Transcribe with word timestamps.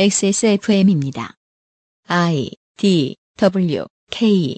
XSFM입니다. 0.00 1.34
I 2.06 2.52
D 2.76 3.16
W 3.36 3.84
K 4.12 4.56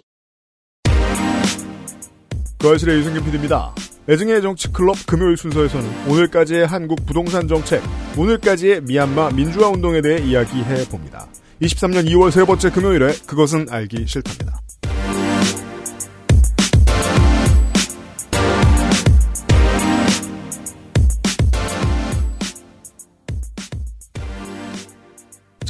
거실의 2.59 2.99
유승균 2.99 3.25
PD입니다. 3.25 3.75
애증의 4.07 4.43
정치 4.43 4.71
클럽 4.71 4.99
금요일 5.07 5.39
순서에서는 5.39 6.11
오늘까지의 6.11 6.67
한국 6.67 7.07
부동산 7.07 7.49
정책, 7.49 7.83
오늘까지의 8.19 8.83
미얀마 8.83 9.31
민주화 9.31 9.69
운동에 9.69 10.03
대해 10.03 10.23
이야기해 10.23 10.87
봅니다. 10.91 11.27
23년 11.63 12.07
2월 12.11 12.31
세 12.31 12.45
번째 12.45 12.71
금요일에 12.71 13.15
그것은 13.27 13.69
알기 13.71 14.07
싫답니다. 14.07 14.61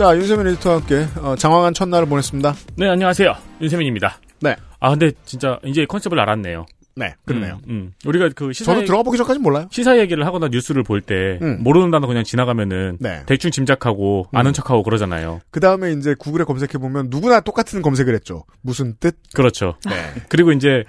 자, 0.01 0.17
윤세민 0.17 0.47
에디터와 0.47 0.77
함께 0.77 1.07
어, 1.21 1.37
장황한 1.37 1.75
첫날을 1.75 2.09
보냈습니다. 2.09 2.55
네, 2.77 2.89
안녕하세요. 2.89 3.35
윤세민입니다. 3.61 4.19
네. 4.41 4.57
아, 4.79 4.89
근데 4.89 5.13
진짜 5.27 5.59
이제 5.63 5.85
컨셉을 5.85 6.19
알았네요. 6.19 6.65
네, 6.97 7.15
그러네요. 7.27 7.61
음, 7.69 7.71
음. 7.71 7.93
우리가 8.07 8.31
그 8.35 8.51
시사 8.55 8.71
저도 8.71 8.79
얘기- 8.79 8.87
들어가 8.87 9.03
보기 9.03 9.19
전까지는 9.19 9.43
몰라요. 9.43 9.69
시사 9.71 9.99
얘기를 9.99 10.25
하거나 10.25 10.49
뉴스를 10.49 10.85
볼때 10.85 11.39
음. 11.43 11.59
모르는 11.63 11.91
단어 11.91 12.07
그냥 12.07 12.25
지나가면은 12.25 12.97
네. 12.99 13.25
대충 13.27 13.51
짐작하고 13.51 14.29
음. 14.33 14.39
아는 14.39 14.55
척하고 14.55 14.83
그러잖아요. 14.83 15.43
그 15.51 15.61
다음에 15.61 15.93
이제 15.93 16.15
구글에 16.19 16.45
검색해 16.45 16.79
보면 16.79 17.09
누구나 17.11 17.41
똑같은 17.41 17.83
검색을 17.83 18.15
했죠. 18.15 18.45
무슨 18.63 18.97
뜻? 19.01 19.19
그렇죠. 19.35 19.77
네. 19.87 19.93
그리고 20.31 20.53
이제 20.53 20.85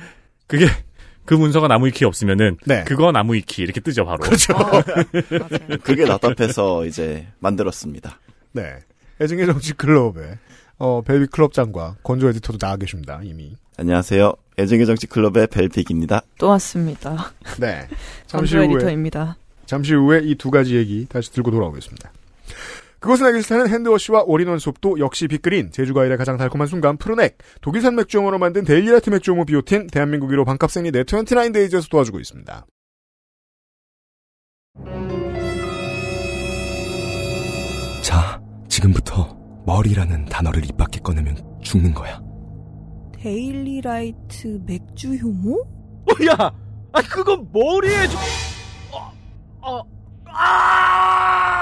그게 0.48 0.68
그 1.26 1.34
문서가 1.34 1.68
나무 1.68 1.86
위키 1.88 2.06
없으면은 2.06 2.56
네. 2.66 2.86
그거 2.86 3.12
나무 3.12 3.34
위키 3.34 3.62
이렇게 3.62 3.82
뜨죠 3.82 4.06
바로. 4.06 4.20
그렇죠. 4.20 4.54
그게 5.84 6.06
답답해서 6.06 6.86
이제 6.86 7.28
만들었습니다. 7.40 8.18
네. 8.54 8.78
애증의 9.22 9.46
정치 9.46 9.74
클럽에 9.74 10.40
어, 10.80 11.02
벨비 11.04 11.28
클럽장과 11.28 11.98
건조 12.04 12.28
에디터도 12.30 12.58
나와 12.58 12.76
계십니다. 12.76 13.22
이미. 13.24 13.56
안녕하세요. 13.78 14.34
애정의 14.58 14.88
정치 14.88 15.06
클럽의 15.06 15.48
벨픽입니다. 15.48 16.22
또 16.40 16.48
왔습니다. 16.48 17.32
네. 17.60 17.88
잠시 18.26 18.58
후에 18.58 18.66
에디터입니다. 18.66 19.38
잠시 19.68 19.94
후에 19.94 20.22
이 20.24 20.36
두 20.36 20.50
가지 20.50 20.76
얘기 20.76 21.06
다시 21.08 21.32
들고 21.32 21.52
돌아오겠습니다. 21.52 22.12
그것은 23.00 23.28
알기 23.28 23.42
싫다는 23.42 23.70
핸드워시와 23.70 24.24
올인원 24.26 24.60
수업도 24.60 25.00
역시 25.00 25.28
빅그린, 25.28 25.72
제주과일의 25.72 26.18
가장 26.18 26.38
달콤한 26.38 26.68
순간 26.68 26.98
푸른액, 26.98 27.38
독일산 27.62 27.96
맥주용으로 27.96 28.38
만든 28.38 28.64
데일리라트 28.64 29.10
맥주용호 29.12 29.46
비오틴, 29.46 29.88
대한민국 29.88 30.30
1호 30.30 30.46
반값 30.46 30.70
생리대 30.72 31.04
29데이즈에서 31.04 31.90
도와주고 31.90 32.20
있습니다. 32.20 32.66
지금부터 38.82 39.38
머리라는 39.66 40.26
단어를 40.26 40.66
입 40.66 40.76
밖에 40.76 41.00
꺼내면 41.00 41.38
죽는 41.62 41.94
거야. 41.94 42.22
데일리라이트 43.14 44.62
맥주 44.66 45.14
효모? 45.16 45.64
야, 46.28 46.52
아 46.92 47.02
그건 47.04 47.48
머리에 47.52 48.08
좀. 48.08 48.20
어, 49.62 49.82
아! 50.26 51.60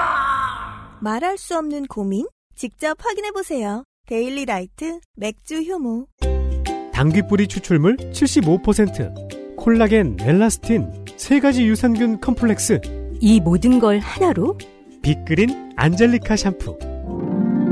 말할 1.02 1.36
수 1.36 1.56
없는 1.58 1.86
고민? 1.86 2.26
직접 2.54 2.96
확인해 2.98 3.30
보세요. 3.32 3.84
데일리라이트 4.06 5.00
맥주 5.16 5.60
효모. 5.62 6.06
당귀뿌리 6.92 7.46
추출물 7.48 7.96
75%, 7.96 9.56
콜라겐, 9.56 10.16
엘라스틴, 10.20 11.04
세 11.16 11.40
가지 11.40 11.66
유산균 11.66 12.20
컴플렉스, 12.20 12.80
이 13.20 13.40
모든 13.40 13.78
걸 13.78 13.98
하나로 13.98 14.56
빅그린 15.02 15.72
안젤리카 15.76 16.36
샴푸. 16.36 16.78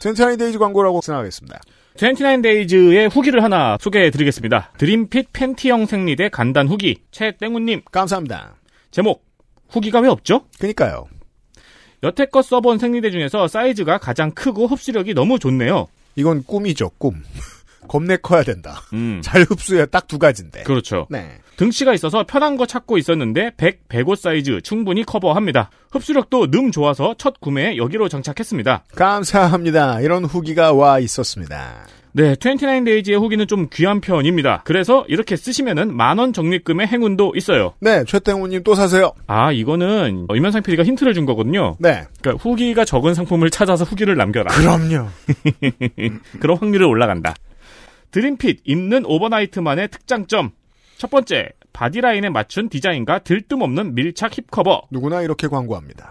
29 0.00 0.36
데이즈 0.36 0.58
광고라고 0.58 1.00
생각하겠습니다. 1.00 1.60
29 1.96 2.42
데이즈의 2.42 3.08
후기를 3.08 3.42
하나 3.42 3.76
소개해 3.80 4.10
드리겠습니다. 4.10 4.72
드림핏 4.78 5.32
팬티형 5.32 5.86
생리대 5.86 6.28
간단 6.28 6.68
후기 6.68 6.98
최땡우님 7.10 7.82
감사합니다. 7.90 8.54
제목 8.90 9.24
후기가 9.68 10.00
왜 10.00 10.08
없죠? 10.08 10.42
그니까요. 10.60 11.06
여태껏 12.02 12.44
써본 12.44 12.78
생리대 12.78 13.10
중에서 13.10 13.48
사이즈가 13.48 13.98
가장 13.98 14.30
크고 14.30 14.68
흡수력이 14.68 15.14
너무 15.14 15.38
좋네요. 15.38 15.88
이건 16.14 16.44
꿈이죠, 16.44 16.90
꿈. 16.98 17.22
겁내 17.88 18.18
커야 18.18 18.42
된다. 18.44 18.82
음. 18.92 19.20
잘 19.24 19.42
흡수해야 19.42 19.86
딱 19.86 20.06
두 20.08 20.18
가지인데. 20.18 20.62
그렇죠. 20.62 21.06
네. 21.10 21.32
등치가 21.56 21.92
있어서 21.92 22.24
편한 22.24 22.56
거 22.56 22.64
찾고 22.66 22.96
있었는데 22.98 23.50
100, 23.56 23.88
105 23.88 24.14
사이즈 24.14 24.60
충분히 24.62 25.04
커버합니다. 25.04 25.70
흡수력도 25.90 26.50
늠 26.50 26.70
좋아서 26.70 27.14
첫 27.18 27.40
구매에 27.40 27.76
여기로 27.76 28.08
장착했습니다. 28.08 28.84
감사합니다. 28.94 30.00
이런 30.00 30.24
후기가 30.24 30.72
와 30.72 30.98
있었습니다. 31.00 31.86
네, 32.12 32.34
29데이즈의 32.36 33.20
후기는 33.20 33.46
좀 33.46 33.68
귀한 33.72 34.00
편입니다. 34.00 34.62
그래서 34.64 35.04
이렇게 35.08 35.36
쓰시면은 35.36 35.94
만원 35.94 36.32
적립금의 36.32 36.86
행운도 36.86 37.34
있어요. 37.36 37.74
네, 37.80 38.02
최땡우님 38.04 38.62
또 38.64 38.74
사세요. 38.74 39.12
아, 39.26 39.52
이거는 39.52 40.26
이면상 40.34 40.62
PD가 40.62 40.84
힌트를 40.84 41.12
준 41.12 41.26
거거든요. 41.26 41.76
네. 41.78 42.04
그니까 42.22 42.42
후기가 42.42 42.84
적은 42.86 43.14
상품을 43.14 43.50
찾아서 43.50 43.84
후기를 43.84 44.16
남겨라. 44.16 44.52
그럼요. 44.54 45.08
그런 46.40 46.56
확률이 46.56 46.84
올라간다. 46.84 47.34
드림핏 48.10 48.60
입는 48.64 49.04
overnight만의 49.06 49.88
특장점. 49.88 50.50
첫 50.96 51.10
번째, 51.10 51.50
body 51.72 51.98
line에 51.98 52.30
맞춘 52.30 52.68
디자인과 52.68 53.20
들뜸없는 53.20 53.94
밀착 53.94 54.36
hip 54.36 54.53
cover. 54.53 54.88
누구나 54.90 55.22
이렇게 55.22 55.46
광고합니다. 55.46 56.10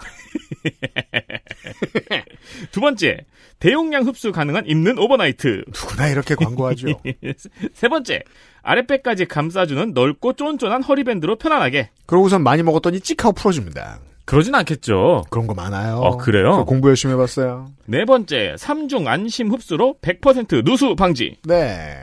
두 2.72 2.80
번째, 2.80 3.26
대용량 3.60 4.06
흡수 4.06 4.32
가능한 4.32 4.68
입는 4.68 4.98
overnight. 4.98 5.66
누구나 5.68 6.08
이렇게 6.08 6.36
광고하죠. 6.36 6.88
세 7.74 7.90
번째, 7.90 8.24
아랫배까지 8.62 9.26
감싸주는 9.26 9.94
넓고 9.94 10.34
쫀쫀한 10.34 10.84
허리밴드로 10.84 11.38
편안하게. 11.38 11.90
그러고선 12.06 12.44
많이 12.44 12.64
먹었더니 12.64 13.02
찍하고 13.02 13.34
풀어줍니다. 13.34 14.00
그러진 14.28 14.54
않겠죠. 14.56 15.24
그런 15.30 15.48
거 15.48 15.54
많아요. 15.54 15.96
어, 15.96 16.18
그래요? 16.18 16.52
저 16.54 16.64
공부 16.66 16.90
열심히 16.90 17.14
해봤어요. 17.14 17.72
네 17.86 18.04
번째, 18.04 18.56
삼중 18.58 19.08
안심 19.08 19.50
흡수로 19.52 19.96
100% 20.02 20.66
누수 20.66 20.96
방지. 20.98 21.38
네. 21.46 21.96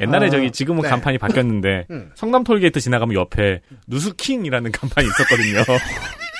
옛날에 0.00 0.26
아, 0.26 0.30
저기 0.30 0.50
지금은 0.50 0.82
네. 0.82 0.88
간판이 0.88 1.18
바뀌었는데 1.18 1.86
음. 1.90 2.10
성남 2.16 2.42
톨게이트 2.42 2.80
지나가면 2.80 3.14
옆에 3.14 3.60
누수킹이라는 3.86 4.72
간판이 4.72 5.06
있었거든요. 5.06 5.62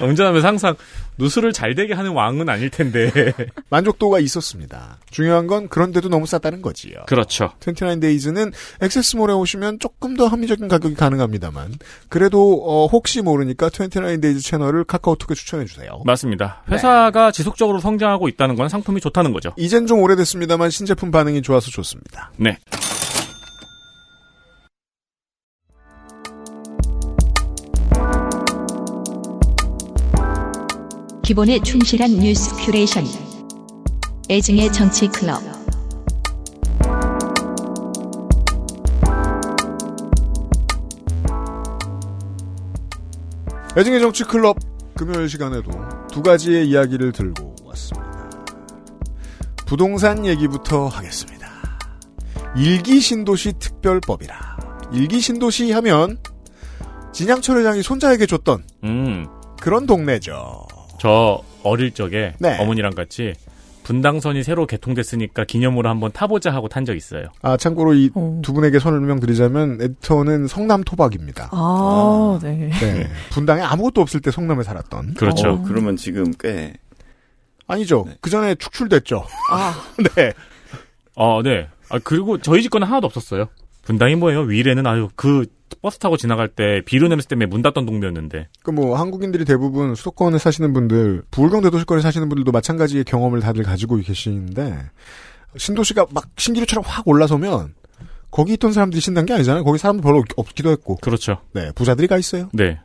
운전하면서 0.00 0.46
항상 0.46 0.76
누수를 1.18 1.52
잘 1.52 1.74
되게 1.74 1.94
하는 1.94 2.12
왕은 2.12 2.48
아닐 2.48 2.70
텐데. 2.70 3.10
만족도가 3.70 4.18
있었습니다. 4.20 4.98
중요한 5.10 5.46
건 5.46 5.68
그런데도 5.68 6.08
너무 6.08 6.26
싸다는 6.26 6.62
거지요. 6.62 6.94
그렇죠. 7.06 7.52
29데이즈는 7.60 8.52
액세스몰에 8.82 9.32
오시면 9.32 9.78
조금 9.78 10.16
더 10.16 10.26
합리적인 10.26 10.68
가격이 10.68 10.94
가능합니다만 10.94 11.74
그래도 12.08 12.62
어, 12.66 12.86
혹시 12.86 13.22
모르니까 13.22 13.68
29데이즈 13.68 14.44
채널을 14.44 14.84
카카오톡에 14.84 15.34
추천해 15.34 15.64
주세요. 15.64 16.02
맞습니다. 16.04 16.62
회사가 16.70 17.30
지속적으로 17.32 17.80
성장하고 17.80 18.28
있다는 18.28 18.56
건 18.56 18.68
상품이 18.68 19.00
좋다는 19.00 19.32
거죠. 19.32 19.52
이젠 19.56 19.86
좀 19.86 20.00
오래됐습니다만 20.00 20.70
신제품 20.70 21.10
반응이 21.10 21.42
좋아서 21.42 21.70
좋습니다. 21.70 22.30
네. 22.36 22.58
기본에 31.26 31.58
충실한 31.58 32.20
뉴스 32.20 32.54
큐레이션 32.54 33.02
애증의 34.30 34.72
정치 34.72 35.08
클럽 35.08 35.42
애증의 43.76 43.98
정치 43.98 44.22
클럽 44.22 44.56
금요일 44.94 45.28
시간에도 45.28 45.72
두 46.12 46.22
가지의 46.22 46.68
이야기를 46.68 47.10
들고 47.10 47.56
왔습니다. 47.64 48.30
부동산 49.66 50.24
얘기부터 50.24 50.86
하겠습니다. 50.86 51.48
일기 52.56 53.00
신도시 53.00 53.54
특별법이라. 53.58 54.58
일기 54.92 55.20
신도시 55.20 55.72
하면 55.72 56.18
진양철 57.12 57.58
회장이 57.58 57.82
손자에게 57.82 58.26
줬던 58.26 58.64
음. 58.84 59.26
그런 59.60 59.86
동네죠. 59.86 60.75
저 60.98 61.42
어릴 61.62 61.92
적에 61.92 62.34
네. 62.38 62.58
어머니랑 62.60 62.92
같이 62.94 63.34
분당선이 63.84 64.42
새로 64.42 64.66
개통됐으니까 64.66 65.44
기념으로 65.44 65.88
한번 65.88 66.10
타보자 66.10 66.52
하고 66.52 66.68
탄 66.68 66.84
적 66.84 66.96
있어요. 66.96 67.28
아, 67.42 67.56
참고로 67.56 67.94
이 67.94 68.10
어. 68.14 68.40
두 68.42 68.52
분에게 68.52 68.80
설명드리자면 68.80 69.78
에디터는 69.80 70.48
성남 70.48 70.82
토박입니다. 70.82 71.50
아, 71.52 72.38
네. 72.42 72.70
네. 72.80 73.08
분당에 73.30 73.62
아무것도 73.62 74.00
없을 74.00 74.20
때 74.20 74.30
성남에 74.32 74.64
살았던. 74.64 75.14
그렇죠. 75.14 75.50
어, 75.50 75.62
그러면 75.62 75.96
지금 75.96 76.32
꽤 76.40 76.72
아니죠. 77.68 78.04
네. 78.08 78.16
그 78.20 78.28
전에 78.30 78.56
축출됐죠. 78.56 79.24
아, 79.50 79.74
네. 80.16 80.32
어, 81.14 81.42
네. 81.42 81.68
아, 81.88 82.00
그리고 82.02 82.38
저희 82.38 82.62
집 82.62 82.70
거는 82.70 82.88
하나도 82.88 83.06
없었어요. 83.06 83.46
분당이 83.82 84.16
뭐예요? 84.16 84.40
위례는 84.40 84.84
아유, 84.86 85.08
그 85.14 85.46
버스 85.86 86.00
타고 86.00 86.16
지나갈 86.16 86.48
때 86.48 86.82
비료 86.84 87.06
냄새 87.06 87.28
때문에 87.28 87.46
문 87.46 87.62
닫던 87.62 87.86
동네였는데. 87.86 88.48
그 88.64 88.72
뭐 88.72 88.96
한국인들이 88.98 89.44
대부분 89.44 89.94
수도권에 89.94 90.36
사시는 90.36 90.72
분들, 90.72 91.22
부울경 91.30 91.62
대 91.62 91.70
도시권에 91.70 92.02
사시는 92.02 92.28
분들도 92.28 92.50
마찬가지의 92.50 93.04
경험을 93.04 93.38
다들 93.38 93.62
가지고 93.62 93.94
계시는데 93.98 94.80
신도시가 95.56 96.06
막 96.10 96.26
신기루처럼 96.36 96.82
확 96.84 97.06
올라서면 97.06 97.74
거기 98.32 98.54
있던 98.54 98.72
사람들이 98.72 99.00
신난 99.00 99.26
게 99.26 99.34
아니잖아요. 99.34 99.62
거기 99.62 99.78
사람도 99.78 100.02
별로 100.02 100.24
없기도 100.36 100.72
했고. 100.72 100.96
그렇죠. 100.96 101.38
네, 101.52 101.70
부자들이 101.76 102.08
가 102.08 102.18
있어요. 102.18 102.48
네. 102.52 102.80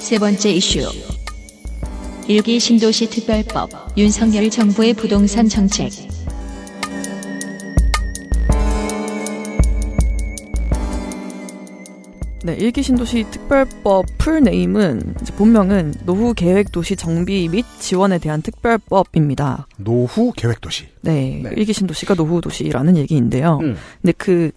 세 0.00 0.18
번째 0.18 0.50
이슈. 0.50 0.80
일기 2.26 2.58
신도시 2.58 3.08
특별법, 3.10 3.70
윤석열 3.96 4.50
정부의 4.50 4.94
부동산 4.94 5.48
정책. 5.48 5.92
네, 12.44 12.56
일기 12.56 12.82
신도시 12.82 13.24
특별법 13.30 14.06
풀네임은 14.18 15.14
이제 15.20 15.32
본명은 15.34 15.94
노후 16.04 16.34
계획 16.34 16.72
도시 16.72 16.96
정비 16.96 17.48
및 17.48 17.64
지원에 17.78 18.18
대한 18.18 18.42
특별법입니다. 18.42 19.68
노후 19.76 20.32
계획 20.36 20.60
도시. 20.60 20.88
네, 21.02 21.40
네. 21.44 21.50
일기 21.56 21.72
신도시가 21.72 22.14
노후 22.14 22.40
도시라는 22.40 22.96
얘기인데요. 22.96 23.58
음. 23.62 23.76
근데 24.00 24.12
그 24.18 24.50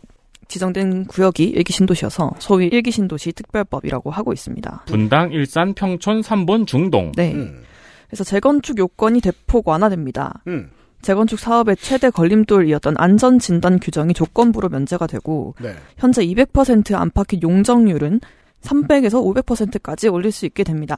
지정된 0.47 1.05
구역이 1.05 1.43
일기 1.43 1.73
신도시여서 1.73 2.35
소위 2.39 2.67
일기 2.67 2.89
신도시 2.89 3.33
특별법이라고 3.33 4.09
하고 4.09 4.33
있습니다. 4.33 4.83
분당, 4.87 5.31
일산, 5.31 5.73
평촌, 5.73 6.23
삼본, 6.23 6.65
중동. 6.65 7.11
네. 7.15 7.33
음. 7.33 7.61
그래서 8.07 8.23
재건축 8.23 8.79
요건이 8.79 9.21
대폭 9.21 9.67
완화됩니다. 9.67 10.41
음. 10.47 10.69
재건축 11.05 11.37
사업의 11.37 11.77
최대 11.77 12.09
걸림돌이었던 12.09 12.95
안전 12.97 13.37
진단 13.37 13.79
규정이 13.79 14.15
조건부로 14.15 14.69
면제가 14.69 15.05
되고 15.05 15.53
네. 15.61 15.75
현재 15.99 16.25
200% 16.25 16.95
안팎의 16.95 17.41
용적률은 17.43 18.21
300에서 18.61 19.45
500%까지 19.45 20.07
올릴 20.07 20.31
수 20.31 20.47
있게 20.47 20.63
됩니다. 20.63 20.97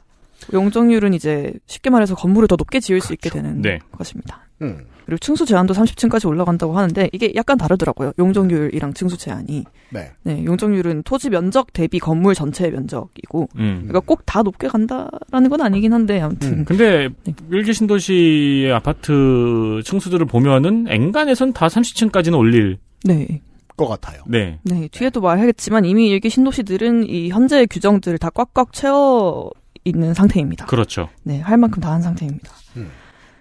용적률은 0.54 1.12
이제 1.12 1.52
쉽게 1.66 1.90
말해서 1.90 2.14
건물을 2.14 2.48
더 2.48 2.56
높게 2.56 2.80
지을 2.80 3.02
수 3.02 3.12
있게 3.12 3.28
되는 3.28 3.60
네. 3.60 3.80
것입니다. 3.92 4.47
음. 4.62 4.86
그리고 5.06 5.18
층수 5.18 5.46
제한도 5.46 5.72
30층까지 5.72 6.26
올라간다고 6.28 6.76
하는데 6.76 7.08
이게 7.12 7.32
약간 7.34 7.56
다르더라고요. 7.56 8.12
용적률이랑 8.18 8.92
층수 8.92 9.16
제한이. 9.16 9.64
네. 9.90 10.10
네, 10.22 10.44
용적률은 10.44 11.02
토지 11.04 11.30
면적 11.30 11.72
대비 11.72 11.98
건물 11.98 12.34
전체의 12.34 12.72
면적이고 12.72 13.48
음. 13.56 13.74
그러니까 13.86 14.00
꼭 14.00 14.22
다 14.26 14.42
높게 14.42 14.68
간다라는 14.68 15.48
건 15.48 15.62
아니긴 15.62 15.94
한데 15.94 16.20
아무튼 16.20 16.50
음. 16.58 16.64
근데 16.66 17.08
네. 17.24 17.34
일기 17.50 17.72
신도시의 17.72 18.70
아파트 18.72 19.80
층수들을 19.84 20.26
보면은 20.26 20.86
엔간에선 20.88 21.52
다 21.54 21.68
30층까지는 21.68 22.36
올릴. 22.36 22.78
네. 23.04 23.40
것 23.76 23.86
같아요. 23.86 24.22
네. 24.26 24.58
네, 24.64 24.88
뒤에도 24.90 25.20
말하겠지만 25.20 25.84
이미 25.84 26.08
일기 26.08 26.28
신도시들은 26.28 27.08
이 27.08 27.30
현재의 27.30 27.68
규정들을 27.68 28.18
다 28.18 28.28
꽉꽉 28.28 28.72
채워 28.72 29.50
있는 29.84 30.12
상태입니다. 30.14 30.66
그렇죠. 30.66 31.08
네, 31.22 31.40
할 31.40 31.56
만큼 31.58 31.80
다 31.80 31.92
한 31.92 32.02
상태입니다. 32.02 32.50
음. 32.76 32.90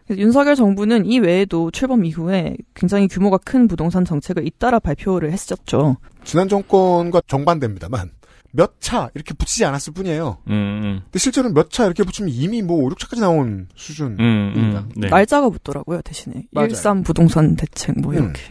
윤석열 0.09 0.56
정부는 0.56 1.06
이 1.06 1.19
외에도 1.19 1.69
출범 1.71 2.06
이후에 2.06 2.56
굉장히 2.74 3.07
규모가 3.07 3.38
큰 3.38 3.68
부동산 3.68 4.06
정책을 4.06 4.45
잇따라 4.48 4.80
발표를 4.80 5.31
했었죠. 5.33 5.98
지난 6.24 6.48
정권과 6.48 7.21
정반대입니다만 7.27 8.12
몇 8.54 8.75
차 8.80 9.09
이렇게 9.13 9.33
붙이지 9.33 9.65
않았을 9.65 9.94
뿐이에요. 9.94 10.38
음, 10.48 10.51
음, 10.54 11.00
근데 11.04 11.19
실제로는 11.19 11.54
몇 11.54 11.69
차 11.69 11.86
이렇게 11.86 12.04
붙이면 12.04 12.31
이미 12.33 12.62
뭐 12.62 12.77
5, 12.86 12.89
6차까지 12.89 13.19
나온 13.19 13.68
수준. 13.75 14.15
음, 14.19 14.54
입니다. 14.56 14.80
음. 14.80 14.89
네. 14.95 15.09
날짜가 15.09 15.50
붙더라고요, 15.50 16.01
대신에. 16.01 16.45
맞아요. 16.51 16.69
일삼 16.69 17.03
부동산 17.03 17.56
대책 17.56 18.00
뭐 18.00 18.13
이렇게. 18.13 18.42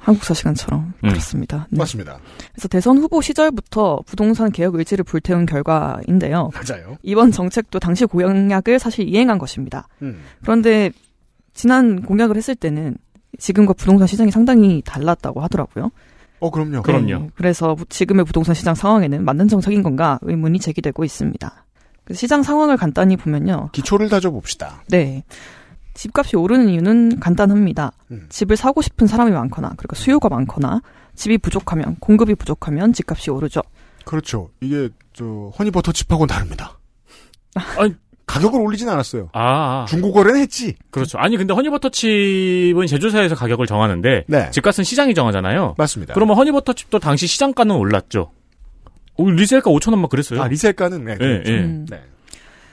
한국사 0.00 0.34
시간처럼 0.34 0.94
음. 1.04 1.08
그렇습니다. 1.08 1.66
네. 1.70 1.78
맞습니다. 1.78 2.18
그래서 2.52 2.68
대선 2.68 2.98
후보 2.98 3.20
시절부터 3.20 4.00
부동산 4.06 4.50
개혁 4.50 4.74
의지를 4.74 5.04
불태운 5.04 5.46
결과인데요. 5.46 6.50
맞아요. 6.54 6.96
이번 7.02 7.30
정책도 7.30 7.78
당시 7.78 8.06
공약을 8.06 8.78
사실 8.78 9.08
이행한 9.08 9.38
것입니다. 9.38 9.86
음. 10.02 10.20
그런데 10.42 10.90
지난 11.52 12.02
공약을 12.02 12.36
했을 12.36 12.54
때는 12.54 12.96
지금과 13.38 13.74
부동산 13.74 14.06
시장이 14.06 14.30
상당히 14.30 14.82
달랐다고 14.84 15.40
하더라고요. 15.42 15.90
어, 16.40 16.50
그럼요. 16.50 16.82
그럼요. 16.82 17.06
네, 17.06 17.30
그래서 17.34 17.76
지금의 17.90 18.24
부동산 18.24 18.54
시장 18.54 18.74
상황에는 18.74 19.24
맞는 19.24 19.48
정책인 19.48 19.82
건가 19.82 20.18
의문이 20.22 20.58
제기되고 20.58 21.04
있습니다. 21.04 21.64
시장 22.12 22.42
상황을 22.42 22.76
간단히 22.76 23.16
보면요. 23.16 23.68
기초를 23.72 24.08
다져봅시다. 24.08 24.82
네. 24.88 25.22
집값이 25.94 26.36
오르는 26.36 26.68
이유는 26.68 27.20
간단합니다. 27.20 27.92
음. 28.10 28.26
집을 28.28 28.56
사고 28.56 28.82
싶은 28.82 29.06
사람이 29.06 29.30
많거나, 29.32 29.68
그러니까 29.76 29.96
수요가 29.96 30.28
많거나, 30.28 30.80
집이 31.14 31.38
부족하면, 31.38 31.96
공급이 32.00 32.34
부족하면 32.34 32.92
집값이 32.92 33.30
오르죠. 33.30 33.62
그렇죠. 34.04 34.50
이게 34.60 34.88
저 35.12 35.52
허니버터 35.58 35.92
칩하고는 35.92 36.28
다릅니다. 36.28 36.78
아니, 37.76 37.94
가격을 38.30 38.60
올리진 38.60 38.88
않았어요. 38.88 39.28
아, 39.32 39.82
아, 39.82 39.86
중고거래는 39.88 40.40
했지. 40.40 40.76
그렇죠. 40.90 41.18
아니 41.18 41.36
근데 41.36 41.52
허니버터칩은 41.52 42.86
제조사에서 42.86 43.34
가격을 43.34 43.66
정하는데 43.66 44.24
네. 44.28 44.50
집값은 44.52 44.84
시장이 44.84 45.14
정하잖아요. 45.14 45.74
맞습니다. 45.76 46.14
그러면 46.14 46.36
허니버터칩도 46.36 47.00
당시 47.00 47.26
시장가는 47.26 47.74
올랐죠. 47.74 48.30
어, 49.16 49.28
resell가 49.28 49.68
5천 49.70 49.90
원만 49.90 50.08
그랬어요. 50.08 50.40
아, 50.42 50.46
resell가는 50.46 51.04
네, 51.04 51.12
예, 51.14 51.16
그렇죠. 51.16 51.52
예. 51.52 51.58
음. 51.58 51.86
네. 51.90 52.00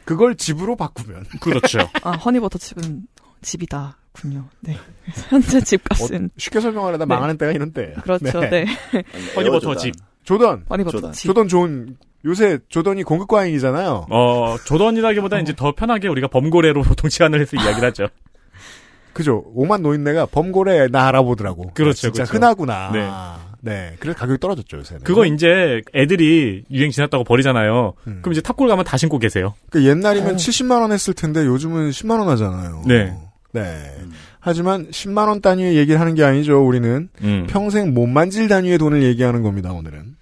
그걸 0.07 0.36
집으로 0.36 0.77
바꾸면 0.77 1.25
그렇죠. 1.42 1.80
아, 2.01 2.12
허니버터 2.12 2.57
집은 2.57 3.06
집이다군요. 3.42 4.45
네. 4.62 4.77
현재 5.30 5.59
집값은. 5.59 6.25
어, 6.25 6.30
쉽게 6.38 6.62
설명하려다 6.62 7.04
네. 7.04 7.09
망하는 7.13 7.38
때가 7.38 7.51
이런 7.51 7.74
때예요. 7.74 7.95
그렇죠. 8.01 8.39
네. 8.39 8.50
네. 8.50 8.65
허니버터 9.36 9.75
집. 9.75 9.94
조던. 10.24 10.65
허니버터 10.69 10.98
조던. 10.98 11.12
집. 11.12 11.27
조던 11.27 11.50
좋은 11.50 11.98
요새 12.24 12.57
조던이 12.69 13.04
공급 13.04 13.27
과잉이잖아요. 13.27 14.07
어, 14.09 14.56
조던이라기보다 14.66 15.40
이제 15.40 15.54
더 15.54 15.73
편하게 15.73 16.07
우리가 16.07 16.30
범고래로 16.30 16.83
보통 16.83 17.09
치환을 17.09 17.42
해서 17.42 17.57
이야기를 17.57 17.90
하죠. 17.90 18.07
그죠. 19.11 19.44
오만 19.56 19.81
노인네가 19.81 20.28
범고래 20.28 20.87
나 20.87 21.07
알아보더라고. 21.07 21.71
그렇죠, 21.73 21.99
진짜 22.02 22.23
그렇죠. 22.23 22.33
흔하구나. 22.33 22.92
네. 22.94 23.09
네. 23.61 23.95
그래서 23.99 24.18
가격이 24.18 24.40
떨어졌죠, 24.40 24.78
요새는. 24.78 25.04
그거 25.04 25.26
이제 25.26 25.81
애들이 25.94 26.64
유행 26.71 26.92
지났다고 26.92 27.23
버리잖아요. 27.23 27.94
음. 28.07 28.19
그럼 28.21 28.33
이제 28.33 28.42
탑골 28.42 28.68
가면 28.68 28.85
다 28.85 28.97
신고 28.97 29.19
계세요. 29.19 29.54
그 29.69 29.85
옛날이면 29.85 30.33
어. 30.33 30.35
70만 30.35 30.81
원 30.81 30.92
했을 30.92 31.14
텐데 31.14 31.45
요즘은 31.45 31.90
10만 31.92 32.19
원 32.19 32.30
하잖아요. 32.30 32.83
네. 32.85 33.14
네. 33.54 33.95
하지만 34.40 34.90
10만 34.90 35.28
원 35.28 35.42
단위의 35.42 35.76
얘기를 35.76 35.99
하는 35.99 36.16
게 36.16 36.23
아니죠. 36.23 36.66
우리는 36.66 37.09
음. 37.21 37.47
평생 37.49 37.94
못 37.94 38.07
만질 38.07 38.47
단위의 38.47 38.78
돈을 38.78 39.04
얘기하는 39.04 39.42
겁니다. 39.42 39.71
오늘은. 39.73 40.16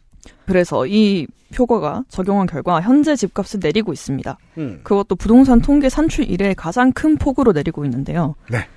그래서 0.45 0.85
이 0.87 1.27
표거가 1.55 2.03
적용한 2.09 2.47
결과 2.47 2.81
현재 2.81 3.15
집값을 3.15 3.59
내리고 3.61 3.93
있습니다. 3.93 4.37
음. 4.57 4.79
그것도 4.83 5.15
부동산 5.15 5.61
통계 5.61 5.89
산출 5.89 6.29
이래 6.29 6.53
가장 6.53 6.91
큰 6.91 7.17
폭으로 7.17 7.51
내리고 7.51 7.85
있는데요. 7.85 8.35
네. 8.49 8.67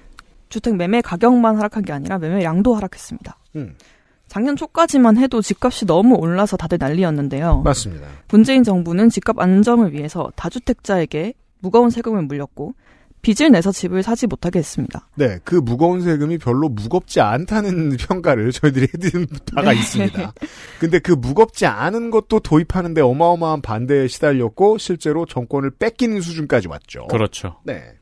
주택 0.49 0.77
매매 0.77 1.01
가격만 1.03 1.57
하락한 1.57 1.83
게 1.83 1.93
아니라 1.93 2.19
매매량도 2.19 2.75
하락했습니다. 2.75 3.37
음. 4.29 4.31
작년 4.31 4.57
초까지만 4.57 5.17
해도 5.17 5.41
집값이 5.41 5.87
너무 5.87 6.17
올라서 6.17 6.57
다들 6.57 6.79
난리였는데요. 6.79 7.63
맞습니다. 7.63 8.07
문재인 8.29 8.63
정부는 8.63 9.09
집값 9.09 9.39
안정을 9.39 9.93
위해서 9.93 10.31
다주택자에게 10.37 11.35
무거운 11.61 11.91
세금을 11.91 12.23
물렸고 12.23 12.75
빚을 13.23 13.51
내서 13.51 13.73
집을 13.73 14.03
사지 14.03 14.27
못하게 14.27 14.61
했습니다. 14.61 15.09
네, 15.17 15.39
그 15.45 15.57
무거운 15.57 16.03
세금이 16.03 16.39
별로 16.39 16.69
무겁지 16.69 17.21
않다는 17.21 17.97
평가를 18.09 18.53
저희들이 18.53 18.89
해드린 18.95 19.27
바가 19.55 19.73
네. 19.73 19.81
있습니다. 19.81 20.33
근데 20.79 20.99
그 21.01 21.13
무겁지 21.13 21.67
않은 21.67 22.11
것도 22.11 22.41
도입하는데 22.41 23.01
어마어마한 23.01 23.63
반대에 23.63 24.07
시달렸고 24.07 24.79
실제로 24.79 25.27
정권을 25.27 25.73
뺏기는 25.79 26.21
수준까지 26.21 26.69
왔죠. 26.69 27.09
그렇죠. 27.09 27.57
네. 27.65 27.98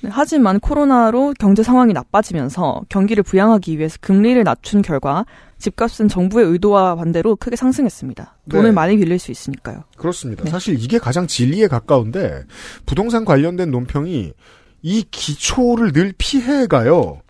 네, 0.00 0.10
하지만 0.12 0.60
코로나로 0.60 1.34
경제 1.38 1.62
상황이 1.62 1.92
나빠지면서 1.92 2.82
경기를 2.88 3.22
부양하기 3.22 3.78
위해서 3.78 3.98
금리를 4.00 4.42
낮춘 4.44 4.82
결과 4.82 5.26
집값은 5.58 6.08
정부의 6.08 6.46
의도와 6.46 6.94
반대로 6.94 7.34
크게 7.36 7.56
상승했습니다. 7.56 8.36
돈을 8.48 8.70
네. 8.70 8.72
많이 8.72 8.96
빌릴 8.96 9.18
수 9.18 9.32
있으니까요. 9.32 9.84
그렇습니다. 9.96 10.44
네. 10.44 10.50
사실 10.50 10.78
이게 10.78 10.98
가장 10.98 11.26
진리에 11.26 11.66
가까운데 11.66 12.44
부동산 12.86 13.24
관련된 13.24 13.70
논평이 13.70 14.32
이 14.82 15.04
기초를 15.10 15.92
늘 15.92 16.14
피해가요. 16.16 17.20